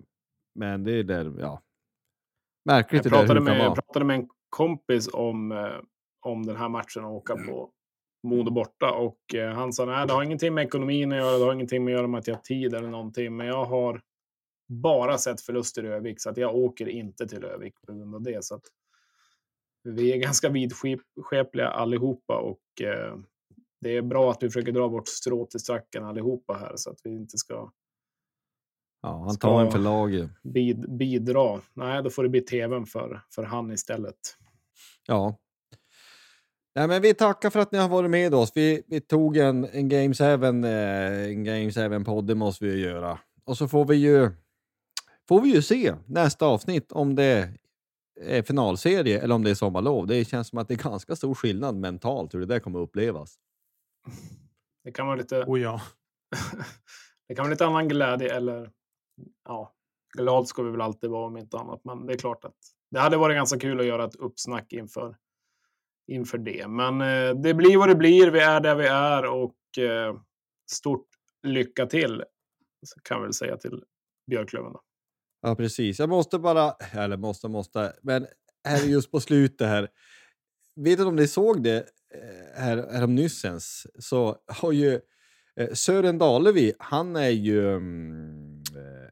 Men 0.55 0.85
det 0.85 0.93
är 0.93 1.05
där, 1.05 1.35
ja. 1.39 1.63
Märkligt 2.65 3.05
Jag 3.05 3.13
pratade 3.13 3.41
med, 3.41 3.59
vara. 3.59 3.75
pratade 3.75 4.05
med 4.05 4.17
en 4.17 4.29
kompis 4.49 5.09
om, 5.13 5.53
eh, 5.53 5.81
om 6.21 6.47
den 6.47 6.57
här 6.57 6.69
matchen 6.69 7.05
och 7.05 7.13
åka 7.13 7.37
på 7.37 7.71
Modo 8.23 8.51
borta. 8.51 8.93
Och 8.93 9.35
eh, 9.35 9.53
han 9.55 9.73
sa 9.73 9.85
nej, 9.85 10.07
det 10.07 10.13
har 10.13 10.23
ingenting 10.23 10.55
med 10.55 10.67
ekonomin 10.67 11.13
att 11.13 11.19
göra. 11.19 11.39
Det 11.39 11.45
har 11.45 11.53
ingenting 11.53 11.85
med 11.85 11.95
att 11.95 11.99
göra 11.99 12.07
med 12.07 12.19
att 12.19 12.27
jag 12.27 12.35
har 12.35 12.43
tid 12.43 12.75
eller 12.75 12.89
någonting. 12.89 13.37
Men 13.37 13.47
jag 13.47 13.65
har 13.65 14.01
bara 14.69 15.19
sett 15.19 15.41
förluster 15.41 15.85
i 15.85 15.89
Övik, 15.89 16.21
så 16.21 16.31
att 16.31 16.37
jag 16.37 16.57
åker 16.57 16.89
inte 16.89 17.29
till 17.29 17.45
Övik 17.45 17.75
på 17.87 17.93
grund 17.93 18.15
av 18.15 18.23
det. 18.23 18.45
Så 18.45 18.55
att 18.55 18.65
vi 19.83 20.13
är 20.13 20.17
ganska 20.17 20.49
vidskepliga 20.49 21.69
allihopa 21.69 22.37
och 22.37 22.83
eh, 22.83 23.17
det 23.81 23.97
är 23.97 24.03
bra 24.03 24.31
att 24.31 24.43
vi 24.43 24.49
försöker 24.49 24.73
dra 24.73 24.89
vårt 24.89 25.09
strå 25.09 25.47
till 25.47 25.61
stacken 25.61 26.05
allihopa 26.05 26.55
här 26.55 26.73
så 26.77 26.91
att 26.91 26.99
vi 27.05 27.11
inte 27.11 27.39
ska 27.39 27.71
Ja, 29.05 29.25
han 29.27 29.37
tar 29.37 29.65
en 29.65 29.71
för 29.71 29.79
laget. 29.79 30.31
bid, 30.43 30.97
bidra. 30.97 31.61
Nej, 31.75 32.03
då 32.03 32.11
får 32.11 32.23
det 32.23 32.29
bli 32.29 32.41
tvn 32.41 32.87
för, 32.87 33.21
för 33.31 33.43
han 33.43 33.73
istället. 33.73 34.37
Ja. 35.07 35.39
Nej, 36.75 36.89
men 36.89 37.03
vi 37.03 37.15
tackar 37.15 37.51
för 37.51 37.61
att 37.61 37.73
ni 37.73 37.79
har 37.79 37.89
varit 37.89 38.11
med 38.11 38.35
oss. 38.35 38.53
Vi, 38.55 38.83
vi 38.87 39.01
tog 39.01 39.37
en, 39.37 39.65
en 39.65 39.89
Games 39.89 40.19
7 40.19 40.25
eh, 40.25 40.33
en 40.33 41.45
Games 41.45 41.77
7-podd, 41.77 42.27
det 42.27 42.35
måste 42.35 42.65
vi 42.65 42.73
ju 42.73 42.79
göra. 42.79 43.19
Och 43.45 43.59
så 43.59 43.69
får 43.69 43.85
vi 43.85 43.97
ju, 43.97 44.31
får 45.29 45.41
vi 45.41 45.55
ju 45.55 45.63
se 45.63 45.95
nästa 46.07 46.47
avsnitt 46.47 46.93
om 46.93 47.15
det 47.15 47.49
är 48.21 48.43
finalserie 48.43 49.21
eller 49.21 49.35
om 49.35 49.45
det 49.45 49.51
är 49.51 49.55
sommarlov. 49.55 50.07
Det 50.07 50.25
känns 50.25 50.49
som 50.49 50.59
att 50.59 50.69
det 50.69 50.75
är 50.75 50.91
ganska 50.91 51.17
stor 51.17 51.35
skillnad 51.35 51.77
mentalt 51.77 52.35
hur 52.35 52.41
det 52.41 52.47
där 52.47 52.61
kommer 52.61 52.79
upplevas. 52.79 53.37
Det 54.85 54.93
kan 54.93 55.07
vara 55.07 55.17
lite... 55.17 55.45
Oh 55.47 55.61
ja. 55.61 55.81
det 57.29 57.35
kan 57.35 57.43
vara 57.43 57.51
lite 57.51 57.67
annan 57.67 57.89
glädje 57.89 58.37
eller 58.37 58.71
ja, 59.45 59.75
glad 60.17 60.49
ska 60.49 60.63
vi 60.63 60.71
väl 60.71 60.81
alltid 60.81 61.11
vara 61.11 61.27
om 61.27 61.37
inte 61.37 61.59
annat. 61.59 61.81
Men 61.85 62.07
det 62.07 62.13
är 62.13 62.19
klart 62.19 62.45
att 62.45 62.57
det 62.91 63.01
hade 63.01 63.17
varit 63.17 63.37
ganska 63.37 63.59
kul 63.59 63.81
att 63.81 63.87
göra 63.87 64.05
ett 64.05 64.17
uppsnack 64.17 64.73
inför, 64.73 65.17
inför 66.07 66.39
det. 66.39 66.69
Men 66.69 67.01
eh, 67.01 67.43
det 67.43 67.55
blir 67.55 67.79
vad 67.79 67.89
det 67.89 67.95
blir. 67.95 68.31
Vi 68.31 68.41
är 68.41 68.61
där 68.61 68.75
vi 68.75 68.87
är 68.87 69.25
och 69.25 69.79
eh, 69.79 70.17
stort 70.73 71.07
lycka 71.43 71.87
till 71.87 72.25
kan 73.05 73.21
vi 73.21 73.25
väl 73.25 73.35
säga 73.35 73.57
till 73.57 73.85
Björklöven. 74.31 74.73
Då. 74.73 74.81
Ja, 75.43 75.57
precis. 75.57 75.99
Jag 75.99 76.09
måste 76.09 76.39
bara, 76.39 76.73
eller 76.93 77.17
måste, 77.17 77.49
måste, 77.49 77.93
men 78.03 78.27
här 78.69 78.85
just 78.85 79.11
på 79.11 79.21
slutet 79.21 79.69
här. 79.69 79.89
Vet 80.77 80.93
inte 80.93 81.05
om 81.05 81.17
ni 81.17 81.29
såg 81.29 81.63
det 81.63 81.77
eh, 82.15 82.63
här, 82.63 82.77
här 82.93 83.05
om 83.05 83.15
nyssens 83.15 83.87
så 83.99 84.37
har 84.47 84.73
ju 84.73 85.01
eh, 85.61 85.73
Sören 85.73 86.19
Dalevi, 86.19 86.73
han 86.79 87.17
är 87.17 87.31
ju 87.31 87.77
mm, 87.77 88.44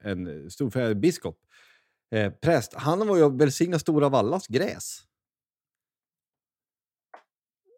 en 0.04 0.50
stor 0.50 0.94
biskop, 0.94 1.38
eh, 2.10 2.32
präst. 2.32 2.74
Han 2.74 3.08
var 3.08 3.16
ju 3.16 3.36
välsignat 3.36 3.80
Stora 3.80 4.08
Vallas 4.08 4.46
gräs. 4.46 5.02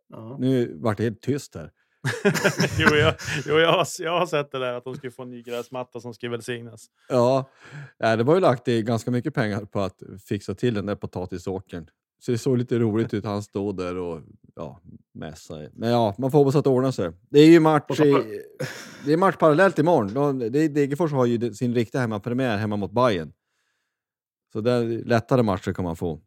Ja. 0.08 0.36
Nu 0.40 0.78
vart 0.78 0.96
det 0.96 1.02
helt 1.02 1.20
tyst 1.20 1.54
här. 1.54 1.70
jo, 2.78 2.96
jag, 2.96 3.14
jo 3.46 3.58
jag, 3.58 3.72
har, 3.72 3.86
jag 3.98 4.18
har 4.18 4.26
sett 4.26 4.52
det 4.52 4.58
där 4.58 4.72
att 4.72 4.84
de 4.84 4.94
skulle 4.96 5.10
få 5.10 5.22
en 5.22 5.30
ny 5.30 5.42
gräsmatta 5.42 6.00
som 6.00 6.14
ska 6.14 6.30
välsignas. 6.30 6.86
Ja, 7.08 7.50
ja, 7.98 8.16
det 8.16 8.24
var 8.24 8.34
ju 8.34 8.40
lagt 8.40 8.68
i 8.68 8.82
ganska 8.82 9.10
mycket 9.10 9.34
pengar 9.34 9.64
på 9.64 9.80
att 9.80 10.02
fixa 10.28 10.54
till 10.54 10.74
den 10.74 10.86
där 10.86 10.94
potatisåkern. 10.94 11.86
Så 12.18 12.32
det 12.32 12.38
såg 12.38 12.58
lite 12.58 12.78
roligt 12.78 13.14
ut. 13.14 13.24
Han 13.24 13.42
stod 13.42 13.76
där 13.76 13.96
och 13.96 14.22
ja, 14.56 14.80
mässade. 15.14 15.70
Men 15.74 15.90
ja, 15.90 16.14
man 16.18 16.30
får 16.30 16.38
hoppas 16.38 16.56
att 16.56 16.64
det 16.64 16.70
ordnar 16.70 16.90
sig. 16.90 17.12
Det 17.28 17.40
är 17.40 17.46
ju 17.46 17.60
match, 17.60 18.00
i, 18.00 18.42
det 19.06 19.12
är 19.12 19.16
match 19.16 19.36
parallellt 19.36 19.78
imorgon. 19.78 20.38
Degerfors 20.52 21.12
har 21.12 21.26
ju 21.26 21.54
sin 21.54 21.74
riktiga 21.74 22.00
hemmapremiär 22.00 22.56
hemma 22.56 22.76
mot 22.76 22.92
Bayern. 22.92 23.32
Så 24.52 24.60
det 24.60 24.82
lättare 24.84 25.42
matcher 25.42 25.72
kan 25.72 25.84
man 25.84 25.96
få. 25.96 26.20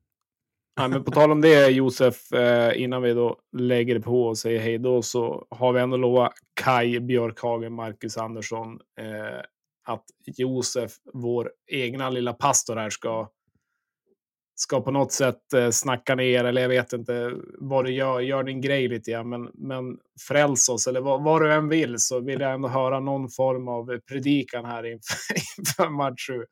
Ja, 0.76 0.88
men 0.88 1.04
på 1.04 1.12
tal 1.12 1.32
om 1.32 1.42
det 1.42 1.68
Josef, 1.68 2.34
eh, 2.34 2.82
innan 2.82 3.02
vi 3.02 3.14
då 3.14 3.40
lägger 3.58 3.96
det 3.96 4.02
på 4.02 4.24
och 4.24 4.38
säger 4.38 4.60
hej 4.60 4.78
då 4.78 5.02
så 5.02 5.48
har 5.50 5.74
vi 5.74 5.80
ändå 5.80 5.98
lovat 5.98 6.34
Kai 6.54 7.00
Björkhagen, 7.00 7.74
Marcus 7.74 8.18
Andersson 8.18 8.80
eh, 9.00 9.42
att 9.88 10.04
Josef, 10.26 10.92
vår 11.14 11.52
egna 11.72 12.10
lilla 12.10 12.34
pastor 12.34 12.76
här, 12.76 12.90
ska, 12.90 13.30
ska 14.60 14.82
på 14.82 14.92
något 14.92 15.12
sätt 15.12 15.54
eh, 15.54 15.70
snacka 15.70 16.16
ner, 16.16 16.44
eller 16.44 16.62
jag 16.62 16.70
vet 16.70 16.94
inte 16.94 17.34
vad 17.60 17.86
du 17.86 17.92
gör, 17.92 18.20
gör 18.20 18.44
din 18.44 18.62
grej 18.62 18.88
lite 18.88 19.12
grann, 19.12 19.30
men, 19.30 19.50
men 19.54 19.98
fräls 20.28 20.70
oss, 20.70 20.88
eller 20.88 21.02
vad, 21.02 21.24
vad 21.24 21.42
du 21.42 21.54
än 21.54 21.70
vill, 21.70 21.96
så 21.98 22.20
vill 22.20 22.42
jag 22.42 22.54
ändå 22.54 22.68
höra 22.68 23.00
någon 23.00 23.30
form 23.30 23.68
av 23.68 24.00
predikan 24.00 24.66
här 24.66 24.86
inför, 24.92 25.16
inför 25.58 25.90
match 25.90 26.28
7. 26.28 26.46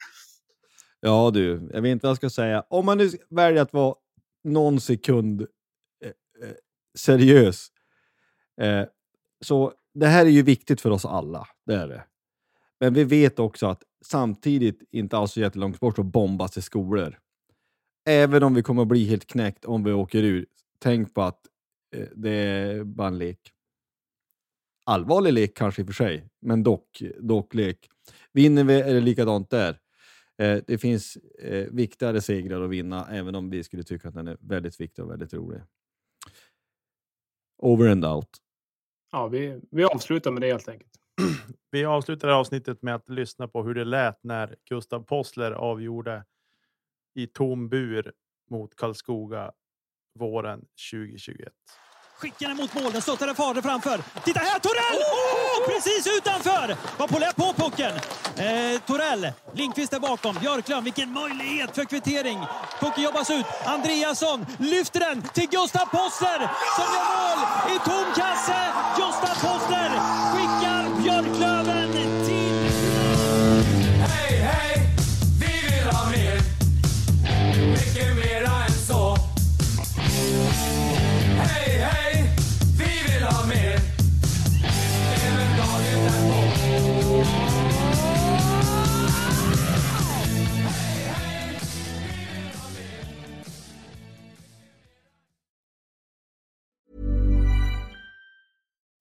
Ja 1.00 1.32
du, 1.34 1.70
jag 1.74 1.82
vet 1.82 1.92
inte 1.92 2.06
vad 2.06 2.10
jag 2.10 2.18
ska 2.18 2.30
säga. 2.30 2.64
Om 2.70 2.86
man 2.86 2.98
nu 2.98 3.10
väljer 3.30 3.62
att 3.62 3.74
vara 3.74 3.96
någon 4.44 4.82
sekund 4.82 5.42
eh, 5.42 6.48
eh, 6.48 6.56
seriös. 6.98 7.68
Eh, 8.62 8.86
så 9.42 9.74
det 9.94 10.08
här 10.08 10.26
är 10.26 10.30
ju 10.30 10.42
viktigt 10.42 10.82
för 10.82 10.90
oss 10.90 11.06
alla, 11.06 11.48
det 11.66 11.76
är 11.76 11.88
det. 11.88 12.04
Men 12.80 12.94
vi 12.94 13.04
vet 13.04 13.40
också 13.40 13.68
att 13.68 13.84
samtidigt, 14.06 14.84
inte 14.92 15.18
alls 15.18 15.32
så 15.32 15.40
jättelångt 15.40 15.80
bort, 15.80 15.96
så 15.96 16.04
bombas 16.04 16.52
det 16.52 16.62
skolor. 16.62 17.20
Även 18.06 18.44
om 18.44 18.54
vi 18.54 18.64
kommer 18.64 18.82
att 18.82 18.88
bli 18.88 19.06
helt 19.06 19.26
knäckt 19.26 19.66
om 19.66 19.84
vi 19.84 19.94
åker 19.94 20.24
ur, 20.24 20.46
tänk 20.80 21.14
på 21.14 21.22
att 21.22 21.48
eh, 21.96 22.08
det 22.16 22.30
är 22.30 22.84
bara 22.84 23.08
en 23.08 23.18
lek. 23.18 23.52
Allvarlig 24.86 25.34
lek 25.34 25.58
kanske 25.58 25.82
i 25.82 25.84
och 25.84 25.88
för 25.88 25.94
sig, 25.94 26.30
men 26.40 26.64
dock, 26.64 27.02
dock 27.20 27.54
lek. 27.54 27.90
Vinner 28.34 28.64
vi 28.64 28.82
är 28.82 28.94
det 28.94 29.00
likadant 29.00 29.50
där. 29.50 29.80
Eh, 30.38 30.60
det 30.68 30.78
finns 30.78 31.16
eh, 31.40 31.68
viktigare 31.72 32.22
segrar 32.22 32.62
att 32.62 32.70
vinna, 32.70 33.08
även 33.12 33.36
om 33.36 33.50
vi 33.50 33.64
skulle 33.64 33.84
tycka 33.84 34.08
att 34.08 34.14
den 34.14 34.28
är 34.28 34.38
väldigt 34.40 34.80
viktig 34.80 35.06
och 35.06 35.12
väldigt 35.12 35.34
rolig. 35.34 35.62
Over 37.58 37.90
and 37.90 38.06
out. 38.06 38.30
Ja, 39.12 39.28
vi, 39.28 39.62
vi 39.72 39.84
avslutar 39.84 40.32
med 40.32 40.42
det 40.42 40.48
helt 40.48 40.70
enkelt. 40.70 40.92
Vi 41.72 41.86
avslutar 41.86 42.28
avsnittet 42.28 42.82
med 42.82 42.96
att 42.96 43.10
lyssna 43.10 43.48
på 43.48 43.64
hur 43.64 43.74
det 43.74 43.86
lät 43.86 44.24
när 44.24 44.56
Gustav 44.70 45.04
Possler 45.04 45.52
avgjorde 45.52 46.24
i 47.16 47.28
tom 47.28 47.70
bur 47.70 48.12
mot 48.52 48.76
Karlskoga 48.76 49.52
våren 50.20 50.60
2021. 50.92 51.54
Skickar 52.18 52.48
den 52.48 52.58
mot 52.58 52.74
mål, 52.74 52.92
den 52.92 53.02
stöttade 53.02 53.36
Fader 53.36 53.62
framför. 53.62 53.98
Titta 54.24 54.40
här, 54.40 54.60
Torell! 54.60 55.02
Oh! 55.02 55.74
Precis 55.74 56.08
utanför! 56.18 56.78
Var 56.98 57.08
på 57.08 57.44
på 57.44 57.64
pucken. 57.64 57.92
Eh, 58.38 58.82
Torell, 58.82 59.32
Lindqvist 59.54 59.94
är 59.94 60.00
bakom. 60.00 60.36
Björklund, 60.42 60.84
vilken 60.84 61.12
möjlighet 61.14 61.76
för 61.76 61.86
kvittering. 61.86 62.40
Pucken 62.80 63.04
jobbas 63.04 63.30
ut. 63.30 63.46
Andreasson 63.66 64.46
lyfter 64.60 65.00
den 65.00 65.22
till 65.22 65.50
Gustav 65.50 65.86
Poster 65.86 66.40
som 66.78 66.88
gör 66.96 67.08
mål 67.16 67.40
i 67.76 67.78
tom 67.90 68.08
kasse. 68.20 68.62
Gustav 68.98 69.36
Poster 69.46 69.90
skickar 70.32 70.65